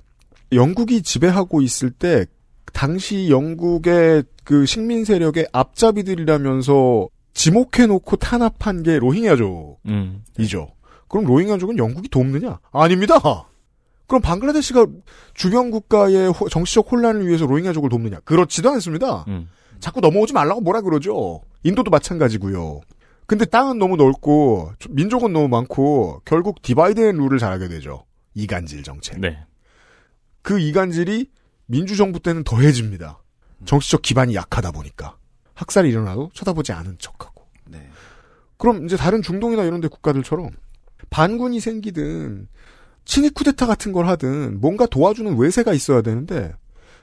영국이 0.53 1.03
지배하고 1.03 1.61
있을 1.63 1.91
때 1.91 2.27
당시 2.73 3.29
영국의 3.31 4.25
그 4.45 4.67
식민 4.67 5.05
세력의 5.05 5.49
앞잡이들이라면서 5.53 7.09
지목해놓고 7.35 8.17
탄압한 8.17 8.83
게 8.83 8.99
로힝야족이죠. 8.99 9.79
음. 9.89 10.23
그럼 11.09 11.25
로힝야족은 11.27 11.79
영국이 11.79 12.09
돕느냐? 12.09 12.59
아닙니다. 12.73 13.17
그럼 14.07 14.23
방글라데시가 14.23 14.87
주변 15.35 15.71
국가의 15.71 16.31
호- 16.31 16.49
정치적 16.49 16.91
혼란을 16.91 17.27
위해서 17.27 17.45
로힝야족을 17.47 17.89
돕느냐? 17.89 18.21
그렇지도 18.25 18.71
않습니다. 18.71 19.25
음. 19.29 19.49
자꾸 19.81 20.01
넘어오지 20.01 20.33
말라고 20.33 20.61
뭐라 20.61 20.81
그러죠. 20.81 21.43
인도도 21.65 21.91
마찬가지고요. 21.91 22.81
근데 23.27 23.45
땅은 23.45 23.79
너무 23.79 23.97
넓고 23.97 24.71
민족은 24.91 25.33
너무 25.33 25.49
많고 25.49 26.23
결국 26.25 26.63
divide 26.63 27.01
and 27.09 27.17
rule을 27.17 27.39
잘하게 27.39 27.69
되죠. 27.69 28.05
이간질 28.35 28.85
정책. 28.85 29.19
네. 29.21 29.37
그 30.47 30.61
이간질이 30.61 31.29
민주정부 31.67 32.21
때는 32.21 32.45
더해집니다. 32.45 33.21
정치적 33.65 34.03
기반이 34.03 34.37
약하다 34.37 34.71
보니까. 34.71 35.17
학살이 35.55 35.89
일어나도 35.89 36.31
쳐다보지 36.35 36.71
않은 36.71 36.99
척하고. 37.01 37.49
네. 37.65 37.91
그럼 38.57 38.85
이제 38.85 38.97
다른 38.97 39.23
중동이나 39.23 39.65
이런 39.65 39.81
데 39.81 39.89
국가들처럼 39.89 40.51
반군이 41.11 41.59
생기든 41.59 42.47
친위 43.05 43.29
쿠데타 43.31 43.67
같은 43.67 43.91
걸 43.91 44.07
하든 44.07 44.61
뭔가 44.61 44.87
도와주는 44.87 45.37
외세가 45.37 45.73
있어야 45.73 46.01
되는데 46.01 46.55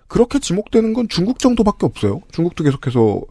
그렇게 0.07 0.39
지목되는 0.39 0.93
건 0.93 1.09
중국 1.09 1.39
정도밖에 1.39 1.85
없어요. 1.85 2.21
중국도 2.31 2.63
계속해서 2.63 3.23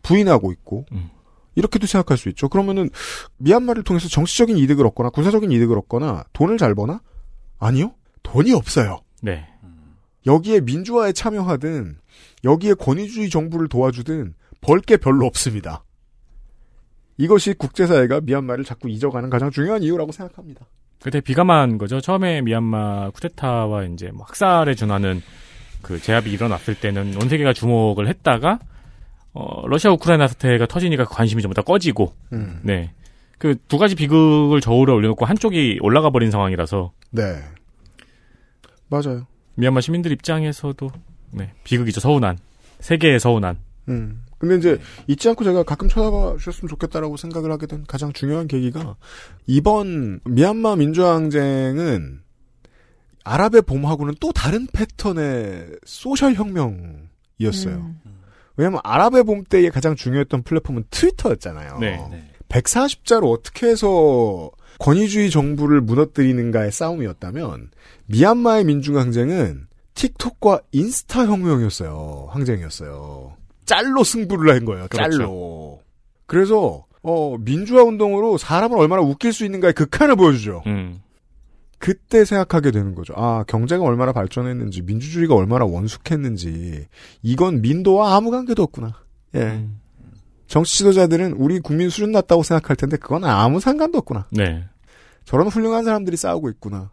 부인하고 0.00 0.52
있고 0.52 0.86
음. 0.92 1.10
이렇게도 1.54 1.86
생각할 1.86 2.16
수 2.16 2.30
있죠. 2.30 2.48
그러면은 2.48 2.88
미얀마를 3.36 3.82
통해서 3.84 4.08
정치적인 4.08 4.56
이득을 4.56 4.86
얻거나 4.86 5.10
군사적인 5.10 5.52
이득을 5.52 5.76
얻거나 5.76 6.24
돈을 6.32 6.56
잘 6.56 6.74
버나? 6.74 7.02
아니요. 7.58 7.92
돈이 8.22 8.54
없어요. 8.54 9.00
네. 9.20 9.49
여기에 10.26 10.60
민주화에 10.60 11.12
참여하든 11.12 11.96
여기에 12.44 12.74
권위주의 12.74 13.30
정부를 13.30 13.68
도와주든 13.68 14.34
벌 14.60 14.80
게 14.82 14.96
별로 14.96 15.26
없습니다. 15.26 15.84
이것이 17.16 17.54
국제사회가 17.54 18.20
미얀마를 18.22 18.64
자꾸 18.64 18.88
잊어가는 18.88 19.28
가장 19.30 19.50
중요한 19.50 19.82
이유라고 19.82 20.12
생각합니다. 20.12 20.66
그때 21.02 21.20
비감한 21.20 21.78
거죠. 21.78 22.00
처음에 22.00 22.42
미얀마 22.42 23.10
쿠데타와 23.10 23.84
이제 23.84 24.10
뭐 24.12 24.24
학살에 24.26 24.74
준하는 24.74 25.22
그 25.82 25.98
제압이 25.98 26.30
일어났을 26.30 26.74
때는 26.74 27.16
온 27.20 27.28
세계가 27.28 27.54
주목을 27.54 28.06
했다가 28.08 28.58
어 29.32 29.66
러시아 29.66 29.92
우크라이나 29.92 30.26
사태가 30.28 30.66
터지니까 30.66 31.04
관심이 31.04 31.40
전부 31.40 31.54
다 31.54 31.62
꺼지고 31.62 32.14
음. 32.32 32.60
네. 32.62 32.92
그 33.38 33.54
두 33.68 33.78
가지 33.78 33.94
비극을 33.94 34.60
저울에 34.60 34.92
올려놓고 34.92 35.24
한쪽이 35.24 35.78
올라가 35.80 36.10
버린 36.10 36.30
상황이라서 36.30 36.92
네. 37.12 37.22
맞아요. 38.88 39.26
미얀마 39.54 39.80
시민들 39.80 40.12
입장에서도 40.12 40.90
네, 41.32 41.52
비극이죠. 41.64 42.00
서운한. 42.00 42.38
세계의 42.80 43.20
서운한. 43.20 43.58
음. 43.88 44.22
근데 44.38 44.56
이제 44.56 44.80
잊지 45.06 45.28
않고 45.28 45.44
제가 45.44 45.62
가끔 45.64 45.88
쳐다봐 45.88 46.38
주셨으면 46.38 46.68
좋겠다라고 46.70 47.18
생각을 47.18 47.52
하게 47.52 47.66
된 47.66 47.84
가장 47.86 48.10
중요한 48.14 48.48
계기가 48.48 48.96
이번 49.46 50.20
미얀마 50.24 50.76
민주항쟁은 50.76 52.22
아랍의 53.22 53.62
봄하고는 53.62 54.14
또 54.18 54.32
다른 54.32 54.66
패턴의 54.72 55.76
소셜 55.84 56.34
혁명이었어요. 56.34 57.94
왜냐하면 58.56 58.80
아랍의 58.82 59.24
봄 59.24 59.44
때의 59.44 59.70
가장 59.70 59.94
중요했던 59.94 60.42
플랫폼은 60.42 60.84
트위터였잖아요. 60.90 61.78
네. 61.78 62.30
140자로 62.48 63.30
어떻게 63.30 63.66
해서 63.68 64.50
권위주의 64.80 65.30
정부를 65.30 65.82
무너뜨리는가의 65.82 66.72
싸움이었다면 66.72 67.70
미얀마의 68.06 68.64
민중항쟁은 68.64 69.68
틱톡과 69.94 70.62
인스타 70.72 71.26
혁명이었어요. 71.26 72.28
항쟁이었어요. 72.30 73.34
짤로 73.66 74.02
승부를 74.02 74.54
한 74.54 74.64
거예요. 74.64 74.88
그렇죠. 74.88 75.18
짤로. 75.18 75.80
그래서 76.26 76.84
어, 77.02 77.36
민주화 77.38 77.82
운동으로 77.84 78.38
사람을 78.38 78.78
얼마나 78.78 79.02
웃길 79.02 79.32
수 79.32 79.44
있는가의 79.44 79.74
극한을 79.74 80.16
보여주죠. 80.16 80.62
음. 80.66 81.00
그때 81.78 82.24
생각하게 82.24 82.72
되는 82.72 82.94
거죠. 82.94 83.14
아, 83.16 83.42
경제가 83.46 83.82
얼마나 83.82 84.12
발전했는지, 84.12 84.82
민주주의가 84.82 85.34
얼마나 85.34 85.64
원숙했는지, 85.64 86.86
이건 87.22 87.62
민도와 87.62 88.16
아무 88.16 88.30
관계도 88.30 88.62
없구나. 88.62 88.96
예. 89.34 89.40
음. 89.40 89.80
정치 90.46 90.78
지도자들은 90.78 91.32
우리 91.32 91.58
국민 91.58 91.88
수준 91.88 92.12
낮다고 92.12 92.42
생각할 92.42 92.76
텐데, 92.76 92.98
그건 92.98 93.24
아무 93.24 93.60
상관도 93.60 93.96
없구나. 93.98 94.26
네. 94.30 94.64
저런 95.30 95.46
훌륭한 95.46 95.84
사람들이 95.84 96.16
싸우고 96.16 96.48
있구나. 96.50 96.90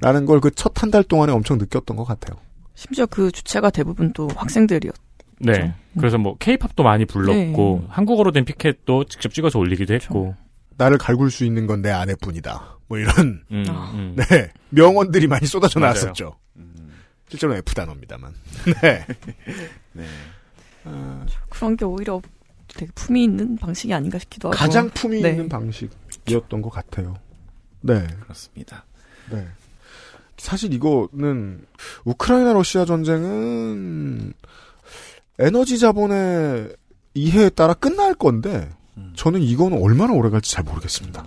라는 0.00 0.26
걸 0.26 0.40
그 0.40 0.50
첫 0.50 0.74
한 0.78 0.90
달 0.90 1.02
동안에 1.02 1.32
엄청 1.32 1.56
느꼈던 1.56 1.96
것 1.96 2.04
같아요. 2.04 2.38
심지어 2.74 3.06
그 3.06 3.32
주체가 3.32 3.70
대부분 3.70 4.12
또 4.12 4.28
학생들이었. 4.36 4.94
네. 5.40 5.74
그래서 5.96 6.18
뭐 6.18 6.36
케이팝도 6.38 6.82
많이 6.82 7.06
불렀고 7.06 7.78
네. 7.82 7.86
한국어로 7.88 8.32
된 8.32 8.44
피켓도 8.44 9.04
직접 9.04 9.32
찍어서 9.32 9.58
올리기도 9.58 9.94
했고. 9.94 10.36
나를 10.76 10.98
갈굴 10.98 11.30
수 11.30 11.44
있는 11.46 11.66
건 11.66 11.80
내 11.80 11.90
아내뿐이다. 11.90 12.78
뭐 12.88 12.98
이런, 12.98 13.42
음, 13.50 13.64
아. 13.68 13.90
음. 13.94 14.14
네. 14.16 14.52
명언들이 14.68 15.26
많이 15.26 15.46
쏟아져 15.46 15.80
맞아요. 15.80 15.94
나왔었죠. 15.94 16.34
실제로 17.28 17.54
F 17.56 17.74
단어입니다만. 17.74 18.34
네. 18.82 19.06
네. 19.94 20.04
그런 21.48 21.76
게 21.76 21.84
오히려 21.86 22.20
되게 22.68 22.92
품이 22.94 23.24
있는 23.24 23.56
방식이 23.56 23.92
아닌가 23.94 24.18
싶기도 24.18 24.48
하고. 24.48 24.56
가장 24.58 24.90
품이 24.90 25.22
네. 25.22 25.30
있는 25.30 25.48
방식이었던 25.48 26.60
것 26.62 26.68
같아요. 26.70 27.16
네. 27.80 28.06
그렇습니다. 28.22 28.84
네. 29.30 29.46
사실 30.36 30.72
이거는 30.72 31.64
우크라이나 32.04 32.52
러시아 32.52 32.84
전쟁은 32.84 34.32
에너지 35.38 35.78
자본의 35.78 36.76
이해에 37.14 37.50
따라 37.50 37.74
끝날 37.74 38.14
건데 38.14 38.70
저는 39.14 39.42
이건 39.42 39.72
얼마나 39.72 40.12
오래 40.12 40.30
갈지 40.30 40.52
잘 40.52 40.64
모르겠습니다. 40.64 41.26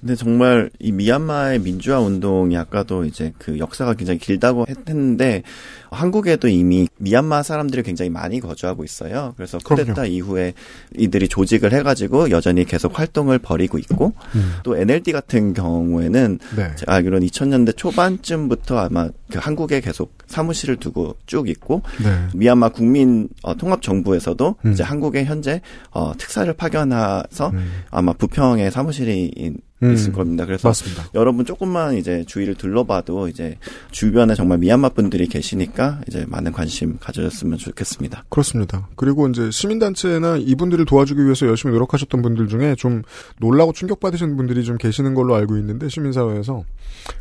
근데 0.00 0.14
정말 0.14 0.70
이 0.78 0.92
미얀마의 0.92 1.58
민주화 1.58 2.00
운동이 2.00 2.56
아까도 2.56 3.04
이제 3.04 3.34
그 3.38 3.58
역사가 3.58 3.94
굉장히 3.94 4.18
길다고 4.18 4.64
했- 4.66 4.88
했는데 4.88 5.42
한국에도 5.90 6.48
이미 6.48 6.88
미얀마 6.96 7.42
사람들이 7.42 7.82
굉장히 7.82 8.08
많이 8.10 8.40
거주하고 8.40 8.82
있어요. 8.82 9.34
그래서 9.36 9.58
쿠데타. 9.58 10.06
이후에 10.06 10.54
이들이 10.96 11.28
조직을 11.28 11.72
해가지고 11.74 12.30
여전히 12.30 12.64
계속 12.64 12.98
활동을 12.98 13.38
벌이고 13.40 13.76
있고 13.78 14.14
음. 14.36 14.54
또 14.62 14.76
NLD 14.76 15.12
같은 15.12 15.52
경우에는 15.52 16.38
네. 16.56 16.70
제가 16.76 16.94
알기로는 16.94 17.26
2000년대 17.26 17.76
초반쯤부터 17.76 18.78
아마 18.78 19.08
그 19.30 19.38
한국에 19.38 19.80
계속 19.82 20.16
사무실을 20.28 20.76
두고 20.76 21.16
쭉 21.26 21.48
있고 21.50 21.82
네. 22.02 22.26
미얀마 22.34 22.70
국민 22.70 23.28
어, 23.42 23.54
통합 23.54 23.82
정부에서도 23.82 24.56
음. 24.64 24.72
이제 24.72 24.82
한국에 24.82 25.24
현재 25.24 25.60
어, 25.90 26.12
특사를 26.16 26.50
파견해서 26.54 27.50
음. 27.52 27.70
아마 27.90 28.12
부평에 28.14 28.70
사무실이 28.70 29.32
있- 29.36 29.69
음. 29.82 29.92
있을 29.92 30.12
겁니다. 30.12 30.44
그래서 30.44 30.68
맞습니다. 30.68 31.08
여러분 31.14 31.44
조금만 31.44 31.96
이제 31.96 32.24
주위를 32.26 32.54
둘러봐도 32.54 33.28
이제 33.28 33.56
주변에 33.90 34.34
정말 34.34 34.58
미얀마 34.58 34.90
분들이 34.90 35.26
계시니까 35.26 36.00
이제 36.06 36.26
많은 36.28 36.52
관심 36.52 36.98
가져줬으면 36.98 37.58
좋겠습니다. 37.58 38.24
그렇습니다. 38.28 38.88
그리고 38.96 39.26
이제 39.28 39.50
시민단체나 39.50 40.36
이분들을 40.36 40.84
도와주기 40.84 41.24
위해서 41.24 41.46
열심히 41.46 41.72
노력하셨던 41.72 42.20
분들 42.22 42.48
중에 42.48 42.74
좀 42.74 43.02
놀라고 43.38 43.72
충격받으신 43.72 44.36
분들이 44.36 44.64
좀 44.64 44.76
계시는 44.76 45.14
걸로 45.14 45.34
알고 45.34 45.56
있는데 45.58 45.88
시민사회에서 45.88 46.64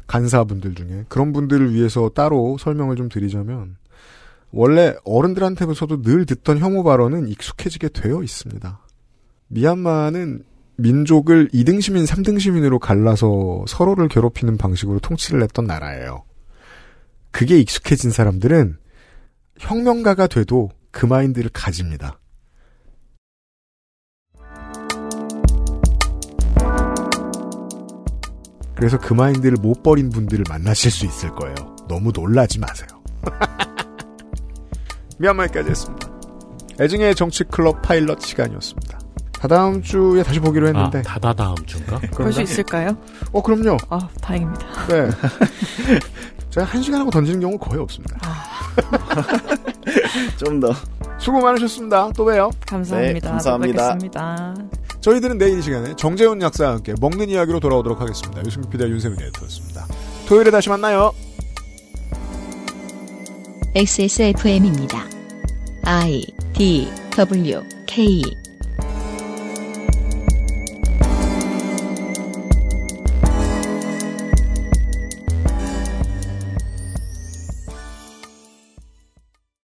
간사분들 0.07 0.76
중에 0.76 1.05
그런 1.07 1.32
분들을 1.32 1.74
위해서 1.74 2.10
따로 2.14 2.57
설명을 2.60 2.95
좀 2.97 3.07
드리자면 3.07 3.78
원래 4.51 4.95
어른들한테서도 5.05 6.01
늘 6.01 6.26
듣던 6.26 6.57
혐오 6.57 6.84
발언은 6.84 7.28
익숙해지게 7.28 7.89
되어 7.89 8.24
있습니다. 8.24 8.80
미얀마는 9.47 10.43
민족을 10.80 11.49
2등 11.49 11.82
시민, 11.82 12.05
3등 12.05 12.39
시민으로 12.39 12.80
갈라서 12.80 13.65
서로를 13.67 14.07
괴롭히는 14.07 14.57
방식으로 14.57 14.99
통치를 14.99 15.43
했던 15.43 15.65
나라예요. 15.65 16.23
그게 17.32 17.59
익숙해진 17.59 18.11
사람들은 18.11 18.77
혁명가가 19.59 20.27
돼도 20.27 20.69
그 20.91 21.05
마인드를 21.05 21.49
가집니다. 21.53 22.19
그래서 28.75 28.97
그 28.97 29.13
마인드를 29.13 29.57
못 29.61 29.84
버린 29.84 30.09
분들을 30.09 30.45
만나실 30.47 30.89
수 30.89 31.05
있을 31.05 31.32
거예요. 31.32 31.55
너무 31.89 32.13
놀라지 32.15 32.59
마세요. 32.59 32.88
미얀마에까지 35.19 35.69
했습니다. 35.69 36.09
애증의 36.80 37.13
정치 37.15 37.43
클럽 37.43 37.82
파일럿 37.82 38.21
시간이었습니다. 38.21 39.09
다다음 39.39 39.81
주에 39.81 40.21
다시 40.21 40.39
보기로 40.39 40.67
했는데. 40.67 40.99
아, 40.99 41.01
다다 41.01 41.33
다음 41.33 41.55
주인가? 41.65 41.97
볼수 42.11 42.41
있을까요? 42.41 42.97
어, 43.31 43.41
그럼요. 43.41 43.77
아, 43.89 43.99
다행입니다. 44.21 44.65
네. 44.87 45.09
제가 46.51 46.65
한 46.65 46.81
시간 46.81 46.99
하고 46.99 47.09
던지는 47.09 47.39
경우 47.39 47.57
거의 47.57 47.81
없습니다. 47.81 48.19
좀 50.37 50.59
더. 50.59 50.73
수고 51.19 51.39
많으셨습니다. 51.39 52.11
또 52.15 52.25
봬요. 52.25 52.49
감사합니다. 52.65 53.13
네, 53.13 53.19
감사합니다. 53.19 53.81
또 53.81 53.93
뵙겠습니다. 53.93 54.55
저희들은 54.99 55.37
내일 55.37 55.59
이 55.59 55.61
시간에 55.61 55.95
정재훈 55.95 56.41
약사와 56.41 56.71
함께 56.71 56.93
먹는 56.99 57.29
이야기로 57.29 57.61
돌아오도록 57.61 58.01
하겠습니다. 58.01 58.43
유승규 58.45 58.69
PD와 58.69 58.89
윤세민 58.89 59.21
에디터였습니다. 59.21 59.87
토요일에 60.27 60.51
다시 60.51 60.67
만나요. 60.69 61.13
XSFM입니다. 63.75 65.05
I 65.85 66.25
D 66.53 66.89
W 67.15 67.61
K 67.87 68.21